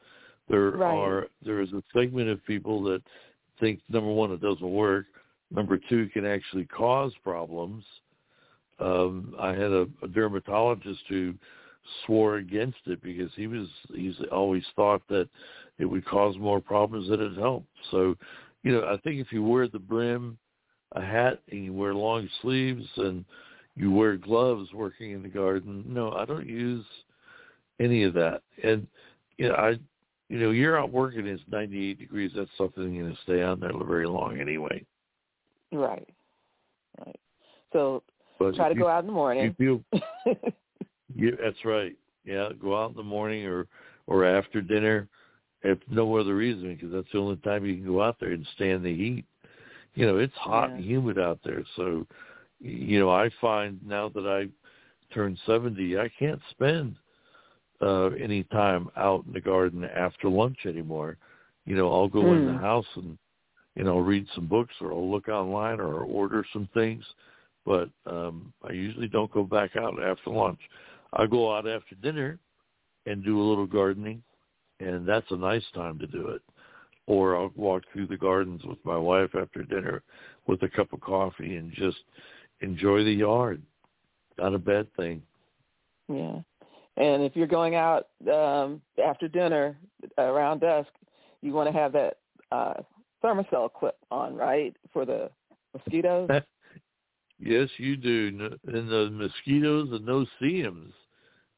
there 0.48 0.70
Right. 0.72 0.96
are 0.96 1.26
there 1.42 1.60
is 1.60 1.72
a 1.72 1.82
segment 1.92 2.28
of 2.28 2.44
people 2.44 2.82
that 2.84 3.02
think 3.60 3.80
number 3.88 4.10
one 4.10 4.32
it 4.32 4.40
doesn't 4.40 4.70
work, 4.70 5.06
number 5.50 5.78
two 5.88 6.00
it 6.00 6.12
can 6.12 6.24
actually 6.24 6.64
cause 6.66 7.12
problems. 7.22 7.84
Um, 8.80 9.34
I 9.38 9.48
had 9.48 9.72
a, 9.72 9.88
a 10.02 10.08
dermatologist 10.08 11.02
who 11.08 11.34
swore 12.04 12.36
against 12.36 12.78
it 12.86 13.02
because 13.02 13.30
he 13.34 13.46
was 13.46 13.68
he's 13.94 14.16
always 14.30 14.64
thought 14.76 15.02
that 15.08 15.28
it 15.78 15.84
would 15.84 16.04
cause 16.04 16.36
more 16.38 16.60
problems 16.60 17.08
than 17.08 17.20
it 17.20 17.38
helped. 17.38 17.68
So, 17.90 18.14
you 18.62 18.72
know, 18.72 18.84
I 18.84 18.96
think 18.98 19.20
if 19.20 19.32
you 19.32 19.42
wear 19.42 19.68
the 19.68 19.78
brim, 19.78 20.38
a 20.92 21.00
hat, 21.00 21.40
and 21.50 21.64
you 21.64 21.72
wear 21.72 21.94
long 21.94 22.28
sleeves, 22.42 22.86
and 22.96 23.24
you 23.76 23.90
wear 23.90 24.16
gloves 24.16 24.72
working 24.72 25.12
in 25.12 25.22
the 25.22 25.28
garden, 25.28 25.84
no, 25.86 26.12
I 26.12 26.24
don't 26.24 26.48
use 26.48 26.84
any 27.80 28.02
of 28.02 28.14
that. 28.14 28.42
And 28.62 28.86
you 29.38 29.48
know, 29.48 29.54
I 29.54 29.78
you 30.28 30.38
know, 30.38 30.50
you're 30.50 30.78
out 30.78 30.92
working, 30.92 31.26
it's 31.26 31.42
98 31.50 31.98
degrees. 31.98 32.32
That 32.34 32.48
stuff 32.54 32.72
isn't 32.76 32.98
going 32.98 33.10
to 33.10 33.22
stay 33.22 33.42
on 33.42 33.60
there 33.60 33.72
very 33.84 34.06
long 34.06 34.40
anyway. 34.40 34.84
Right. 35.72 36.08
Right. 37.04 37.20
So 37.72 38.02
But 38.38 38.54
try 38.54 38.68
to 38.68 38.74
you, 38.74 38.80
go 38.80 38.88
out 38.88 39.00
in 39.00 39.06
the 39.06 39.12
morning. 39.12 39.54
You 39.58 39.82
feel, 39.92 40.02
yeah, 41.14 41.30
that's 41.42 41.64
right. 41.64 41.96
Yeah, 42.24 42.50
go 42.60 42.82
out 42.82 42.90
in 42.90 42.96
the 42.96 43.02
morning 43.02 43.46
or 43.46 43.66
or 44.06 44.24
after 44.24 44.62
dinner, 44.62 45.06
if 45.62 45.78
no 45.90 46.16
other 46.16 46.34
reason, 46.34 46.74
because 46.74 46.92
that's 46.92 47.06
the 47.12 47.18
only 47.18 47.36
time 47.36 47.64
you 47.64 47.76
can 47.76 47.86
go 47.86 48.02
out 48.02 48.16
there 48.20 48.32
and 48.32 48.46
stand 48.54 48.84
the 48.84 48.94
heat. 48.94 49.24
You 49.94 50.06
know, 50.06 50.18
it's 50.18 50.34
hot 50.34 50.70
Yeah. 50.70 50.76
and 50.76 50.84
humid 50.84 51.18
out 51.18 51.40
there, 51.44 51.62
so 51.76 52.06
you 52.60 52.98
know, 52.98 53.10
I 53.10 53.30
find 53.40 53.78
now 53.86 54.08
that 54.10 54.26
I 54.26 54.48
turned 55.14 55.38
70, 55.46 55.98
I 55.98 56.10
can't 56.18 56.40
spend 56.50 56.96
uh 57.80 58.10
any 58.10 58.44
time 58.44 58.88
out 58.96 59.24
in 59.26 59.32
the 59.32 59.40
garden 59.40 59.84
after 59.84 60.28
lunch 60.28 60.58
anymore. 60.66 61.16
You 61.66 61.76
know, 61.76 61.92
I'll 61.92 62.08
go 62.08 62.34
in 62.34 62.44
the 62.44 62.52
Hmm. 62.52 62.60
house 62.60 62.86
and 62.96 63.18
you 63.76 63.84
know, 63.84 63.98
read 63.98 64.26
some 64.34 64.46
books 64.48 64.74
or 64.80 64.92
I'll 64.92 65.10
look 65.10 65.28
online 65.28 65.78
or 65.78 66.00
order 66.00 66.44
some 66.52 66.68
things, 66.74 67.04
but 67.64 67.88
um 68.06 68.52
I 68.68 68.72
usually 68.72 69.08
don't 69.08 69.30
go 69.32 69.44
back 69.44 69.76
out 69.76 70.02
after 70.02 70.30
lunch. 70.30 70.60
I 71.12 71.26
go 71.26 71.54
out 71.54 71.68
after 71.68 71.94
dinner 71.96 72.38
and 73.06 73.24
do 73.24 73.40
a 73.40 73.48
little 73.48 73.66
gardening, 73.66 74.22
and 74.80 75.08
that's 75.08 75.30
a 75.30 75.36
nice 75.36 75.64
time 75.74 75.98
to 76.00 76.06
do 76.06 76.28
it. 76.28 76.42
Or 77.06 77.36
I'll 77.36 77.52
walk 77.56 77.84
through 77.92 78.08
the 78.08 78.18
gardens 78.18 78.62
with 78.64 78.78
my 78.84 78.98
wife 78.98 79.30
after 79.34 79.62
dinner 79.62 80.02
with 80.46 80.62
a 80.62 80.68
cup 80.68 80.92
of 80.92 81.00
coffee 81.00 81.56
and 81.56 81.72
just 81.72 81.98
enjoy 82.60 83.04
the 83.04 83.12
yard. 83.12 83.62
Not 84.38 84.54
a 84.54 84.58
bad 84.58 84.92
thing. 84.94 85.22
Yeah. 86.08 86.40
And 86.98 87.22
if 87.22 87.34
you're 87.34 87.46
going 87.46 87.74
out 87.74 88.08
um 88.32 88.80
after 89.02 89.28
dinner 89.28 89.76
around 90.18 90.60
dusk, 90.60 90.90
you 91.40 91.52
want 91.52 91.72
to 91.72 91.78
have 91.78 91.92
that 91.92 92.18
uh 92.52 92.74
Thermacell 93.22 93.72
clip 93.72 93.96
on, 94.10 94.34
right? 94.36 94.76
For 94.92 95.04
the 95.04 95.30
mosquitoes. 95.74 96.30
Yes, 97.40 97.68
you 97.76 97.96
do. 97.96 98.58
And 98.66 98.90
the 98.90 99.10
mosquitoes, 99.12 99.90
the 99.90 100.00
no-see-ums, 100.00 100.92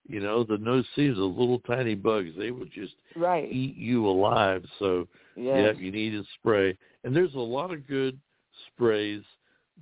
you 0.07 0.21
know, 0.21 0.45
the 0.45 0.59
no-see-ums, 0.59 1.17
the 1.17 1.25
little 1.25 1.61
tiny 1.61 1.95
bugs, 1.95 2.33
they 2.37 2.51
would 2.51 2.71
just 2.71 2.93
right. 3.17 3.51
eat 3.51 3.79
you 3.79 4.07
alive. 4.07 4.63
So 4.79 5.09
Yes. 5.41 5.77
Yeah, 5.77 5.83
you 5.83 5.91
need 5.91 6.15
a 6.15 6.23
spray. 6.39 6.77
And 7.03 7.17
there's 7.17 7.35
a 7.35 7.39
lot 7.39 7.73
of 7.73 7.87
good 7.87 8.19
sprays 8.67 9.23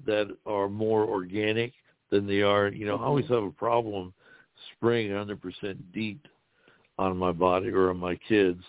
that 0.06 0.28
are 0.46 0.68
more 0.68 1.04
organic 1.04 1.72
than 2.10 2.26
they 2.26 2.42
are. 2.42 2.68
You 2.68 2.86
know, 2.86 2.96
I 2.96 3.04
always 3.04 3.26
have 3.28 3.42
a 3.42 3.50
problem 3.50 4.14
spraying 4.76 5.10
100% 5.10 5.76
DEET 5.92 6.20
on 6.98 7.16
my 7.16 7.32
body 7.32 7.68
or 7.68 7.90
on 7.90 7.98
my 7.98 8.16
kids, 8.16 8.62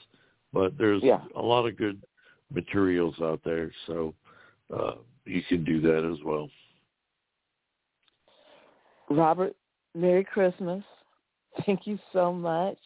but 0.53 0.77
there's 0.77 1.03
Yeah. 1.03 1.21
a 1.35 1.41
lot 1.41 1.65
of 1.65 1.77
good 1.77 2.01
materials 2.51 3.15
out 3.21 3.41
there, 3.43 3.71
so 3.87 4.13
uh, 4.75 4.95
you 5.25 5.41
can 5.43 5.63
do 5.63 5.81
that 5.81 6.03
as 6.05 6.23
well. 6.23 6.49
Robert, 9.09 9.55
Merry 9.95 10.23
Christmas. 10.23 10.83
Thank 11.65 11.87
you 11.87 11.97
so 12.13 12.31
much. 12.31 12.77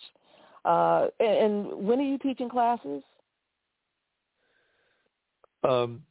Uh, 0.65 1.07
and, 1.19 1.29
and 1.29 1.87
when 1.87 1.99
are 1.99 2.03
you 2.03 2.17
teaching 2.17 2.49
classes? 2.49 3.03
Um, 5.63 6.03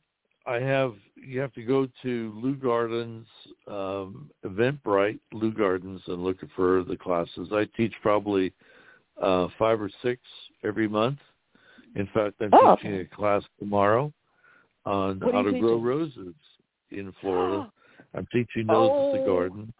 I 0.47 0.57
have 0.57 0.95
you 1.15 1.41
have 1.41 1.53
to 1.55 1.63
go 1.63 1.87
to 2.03 2.33
Leu 2.43 2.55
Gardens, 2.57 3.27
um, 3.69 4.31
Eventbrite, 4.45 5.21
Leu 5.33 5.53
Gardens, 5.53 6.01
and 6.09 6.25
look 6.25 6.39
for 6.57 6.83
the 6.83 6.97
classes. 6.97 7.49
I 7.53 7.67
teach 7.77 7.93
probably 8.03 8.53
uh, 9.21 9.49
five 9.59 9.81
or 9.81 9.91
six 10.03 10.21
every 10.65 10.89
month. 10.89 11.19
In 11.95 12.07
fact, 12.13 12.35
I'm 12.41 12.51
Oh, 12.55 12.77
teaching 12.77 12.97
a 12.97 13.05
class 13.05 13.43
tomorrow 13.59 14.13
on 14.85 15.21
how 15.21 15.43
to 15.43 15.53
grow 15.53 15.75
teaching? 15.77 15.83
roses 15.85 16.35
in 16.91 17.13
Florida. 17.21 17.71
I'm 18.15 18.27
teaching 18.33 18.67
those 18.67 18.91
at 18.91 19.13
the 19.13 19.19
Oh. 19.19 19.27
garden. 19.27 19.73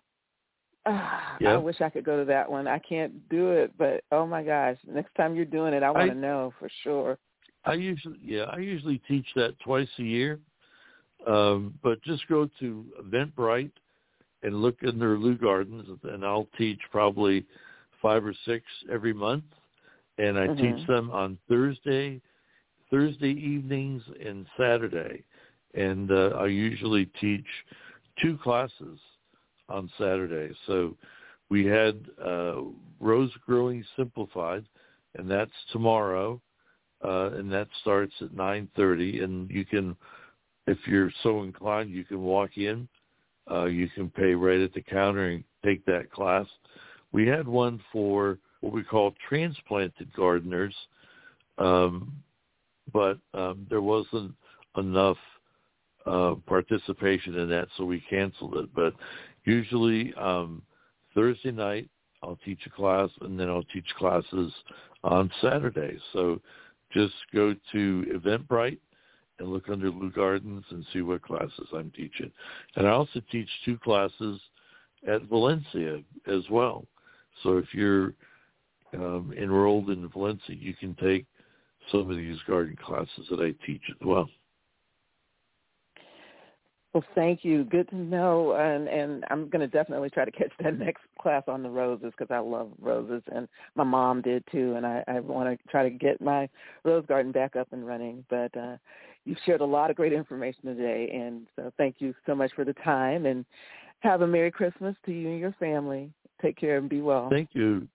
Ah, 0.85 1.37
Yeah. 1.41 1.55
I 1.55 1.57
wish 1.59 1.81
I 1.81 1.91
could 1.91 2.05
go 2.05 2.19
to 2.19 2.25
that 2.27 2.51
one. 2.51 2.67
I 2.67 2.79
can't 2.79 3.29
do 3.29 3.53
it, 3.53 3.73
but 3.79 4.03
oh 4.11 4.27
my 4.27 4.43
gosh, 4.43 4.77
next 4.87 5.15
time 5.15 5.35
you're 5.35 5.45
doing 5.45 5.75
it, 5.75 5.83
I 5.83 5.91
want 5.91 6.11
to 6.11 6.15
know 6.17 6.53
for 6.59 6.69
sure. 6.83 7.19
I 7.65 7.75
usually 7.75 8.19
yeah, 8.23 8.45
I 8.45 8.59
usually 8.59 8.99
teach 9.07 9.27
that 9.37 9.59
twice 9.61 9.89
a 9.99 10.03
year. 10.03 10.41
Um, 11.27 11.79
but 11.83 12.03
just 12.03 12.27
go 12.29 12.49
to 12.61 12.87
Eventbrite 13.03 13.73
and 14.43 14.61
look 14.61 14.83
in 14.83 14.99
their 14.99 15.17
Leu 15.17 15.37
Gardens, 15.37 15.89
and 16.05 16.25
I'll 16.25 16.49
teach 16.59 16.81
probably 16.91 17.47
five 18.01 18.25
or 18.25 18.35
six 18.45 18.65
every 18.91 19.13
month, 19.13 19.45
and 20.19 20.39
I 20.39 20.49
Mhm. 20.49 20.59
teach 20.79 20.87
them 20.89 21.11
on 21.11 21.39
Thursday, 21.49 22.21
Thursday 22.91 23.31
evenings 23.33 24.03
and 24.25 24.47
Saturday, 24.57 25.25
and 25.75 26.11
uh, 26.11 26.31
I 26.37 26.47
usually 26.47 27.07
teach 27.21 27.47
two 28.21 28.37
classes 28.39 29.01
on 29.69 29.89
Saturday. 29.97 30.55
So 30.67 30.97
we 31.49 31.65
had 31.65 32.11
uh, 32.25 32.63
Rose 33.01 33.33
Growing 33.47 33.85
Simplified, 33.97 34.67
and 35.15 35.31
that's 35.31 35.53
tomorrow 35.71 36.41
uh, 37.05 37.31
and 37.33 37.51
that 37.53 37.69
starts 37.81 38.15
at 38.21 38.31
9:30. 38.33 39.25
And 39.25 39.51
you 39.51 39.65
can, 39.65 39.97
if 40.67 40.79
you're 40.87 41.13
so 41.23 41.43
inclined, 41.43 41.91
you 41.91 42.05
can 42.05 42.23
walk 42.23 42.57
in. 42.57 42.89
Uh, 43.51 43.65
you 43.65 43.89
can 43.89 44.09
pay 44.09 44.35
right 44.35 44.61
at 44.61 44.73
the 44.73 44.83
counter 44.83 45.29
and 45.29 45.45
take 45.65 45.85
that 45.87 46.11
class. 46.11 46.47
We 47.11 47.27
had 47.27 47.47
one 47.47 47.81
for 47.93 48.39
what 48.61 48.73
we 48.73 48.85
call 48.85 49.15
transplanted 49.29 50.13
gardeners, 50.15 50.75
um, 51.59 52.13
but 52.93 53.19
um, 53.35 53.67
there 53.69 53.83
wasn't 53.83 54.33
enough 54.77 55.19
uh, 56.07 56.35
participation 56.47 57.37
in 57.39 57.49
that, 57.49 57.69
so 57.77 57.85
we 57.85 58.01
canceled 58.09 58.57
it. 58.57 58.75
But 58.75 58.95
usually 59.45 60.15
um, 60.15 60.63
Thursday 61.15 61.51
night, 61.51 61.89
I'll 62.23 62.39
teach 62.45 62.61
a 62.67 62.71
class, 62.71 63.11
and 63.21 63.39
then 63.39 63.49
I'll 63.49 63.65
teach 63.65 63.87
classes 63.99 64.53
on 65.03 65.31
Saturday. 65.41 65.99
So 66.13 66.41
just 66.93 67.15
go 67.35 67.55
to 67.73 68.05
Eventbrite 68.15 68.79
and 69.39 69.49
look 69.49 69.69
under 69.69 69.91
Leu 69.91 70.11
Gardens 70.11 70.65
and 70.71 70.85
see 70.93 71.01
what 71.01 71.23
classes 71.23 71.69
I'm 71.75 71.91
teaching. 71.91 72.31
And 72.77 72.87
I 72.87 72.91
also 72.91 73.21
teach 73.31 73.49
two 73.65 73.79
classes 73.79 74.41
at 75.07 75.23
Valencia 75.25 76.01
as 76.27 76.43
well. 76.51 76.87
So 77.43 77.57
if 77.57 77.67
you're 77.73 78.15
um, 78.95 79.33
enrolled 79.37 79.91
in 79.91 80.09
Valencia, 80.09 80.55
you 80.55 80.75
can 80.75 80.95
take 80.97 81.27
some 81.91 82.11
of 82.11 82.17
these 82.17 82.39
garden 82.47 82.77
classes 82.83 83.27
that 83.31 83.41
I 83.41 83.55
teach 83.67 83.83
as 83.91 84.07
well. 84.07 84.29
Well, 86.93 87.05
thank 87.15 87.43
you. 87.43 87.65
Good 87.65 87.89
to 87.89 87.97
know, 87.97 88.53
and 88.53 88.87
and 88.87 89.25
I'm 89.31 89.49
going 89.49 89.61
to 89.61 89.67
definitely 89.67 90.11
try 90.11 90.27
to 90.27 90.31
catch 90.31 90.53
that 90.63 90.79
next 90.79 91.03
class 91.19 91.43
on 91.49 91.63
the 91.63 91.71
roses 91.71 92.13
because 92.17 92.31
I 92.31 92.39
love 92.39 92.71
roses, 92.79 93.23
and 93.35 93.49
my 93.75 93.85
mom 93.85 94.21
did 94.21 94.45
too, 94.53 94.75
and 94.75 94.87
I 94.87 95.03
I 95.09 95.21
want 95.21 95.49
to 95.49 95.69
try 95.69 95.85
to 95.85 95.91
get 95.91 96.21
my 96.21 96.49
rose 96.85 97.07
garden 97.07 97.33
back 97.33 97.57
up 97.57 97.69
and 97.73 97.87
running. 97.87 98.25
But 98.29 98.55
uh, 98.57 98.77
you've 99.25 99.39
shared 99.47 99.63
a 99.63 99.65
lot 99.65 99.91
of 99.91 99.97
great 99.97 100.13
information 100.13 100.65
today, 100.65 101.11
and 101.15 101.47
so 101.57 101.73
thank 101.79 101.97
you 101.99 102.15
so 102.27 102.35
much 102.35 102.53
for 102.55 102.65
the 102.65 102.75
time, 102.75 103.25
and 103.25 103.47
have 104.01 104.21
a 104.21 104.27
Merry 104.27 104.51
Christmas 104.51 104.95
to 105.07 105.13
you 105.13 105.31
and 105.31 105.39
your 105.39 105.55
family. 105.59 106.11
Take 106.43 106.59
care 106.59 106.77
and 106.77 106.91
be 106.91 107.01
well. 107.01 107.31
Thank 107.31 107.51
you, 107.53 107.89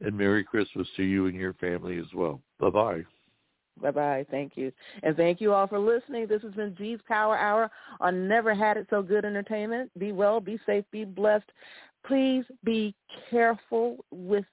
and 0.00 0.16
Merry 0.16 0.44
Christmas 0.44 0.86
to 0.96 1.02
you 1.02 1.26
and 1.26 1.34
your 1.34 1.54
family 1.54 1.98
as 1.98 2.14
well. 2.14 2.40
Bye-bye. 2.60 2.98
Bye 2.98 3.04
bye. 3.80 3.90
Bye, 3.90 4.26
thank 4.30 4.56
you. 4.56 4.72
And 5.02 5.16
thank 5.16 5.40
you 5.40 5.52
all 5.52 5.66
for 5.66 5.78
listening. 5.78 6.26
This 6.26 6.42
has 6.42 6.52
been 6.52 6.74
G's 6.76 7.00
Power 7.06 7.36
Hour 7.36 7.70
on 8.00 8.28
Never 8.28 8.54
Had 8.54 8.76
It 8.76 8.86
So 8.90 9.02
Good 9.02 9.24
Entertainment. 9.24 9.90
Be 9.98 10.12
well, 10.12 10.40
be 10.40 10.58
safe, 10.66 10.84
be 10.90 11.04
blessed. 11.04 11.50
Please 12.06 12.44
be 12.64 12.94
careful 13.30 14.04
with 14.10 14.44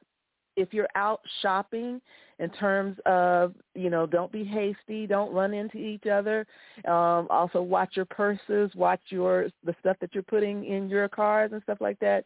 if 0.55 0.73
you're 0.73 0.89
out 0.95 1.21
shopping 1.41 1.99
in 2.39 2.49
terms 2.51 2.97
of, 3.05 3.53
you 3.75 3.89
know, 3.89 4.05
don't 4.05 4.31
be 4.31 4.43
hasty, 4.43 5.07
don't 5.07 5.33
run 5.33 5.53
into 5.53 5.77
each 5.77 6.05
other. 6.05 6.45
Um, 6.87 7.27
also 7.29 7.61
watch 7.61 7.91
your 7.95 8.05
purses, 8.05 8.71
watch 8.75 9.01
your 9.09 9.49
the 9.63 9.75
stuff 9.79 9.97
that 10.01 10.13
you're 10.13 10.23
putting 10.23 10.65
in 10.65 10.89
your 10.89 11.07
cars 11.07 11.51
and 11.53 11.61
stuff 11.63 11.79
like 11.81 11.99
that. 11.99 12.25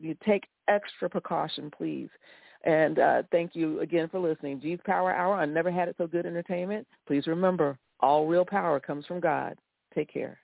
You 0.00 0.16
take 0.26 0.44
extra 0.68 1.08
precaution, 1.08 1.70
please. 1.76 2.08
And 2.64 2.98
uh, 2.98 3.22
thank 3.30 3.54
you 3.54 3.80
again 3.80 4.08
for 4.08 4.18
listening. 4.18 4.60
G's 4.60 4.80
Power 4.84 5.14
Hour 5.14 5.34
on 5.34 5.54
Never 5.54 5.70
Had 5.70 5.88
It 5.88 5.94
So 5.98 6.06
Good 6.06 6.26
Entertainment. 6.26 6.86
Please 7.06 7.26
remember, 7.26 7.78
all 8.00 8.26
real 8.26 8.44
power 8.44 8.80
comes 8.80 9.06
from 9.06 9.20
God. 9.20 9.56
Take 9.94 10.12
care. 10.12 10.38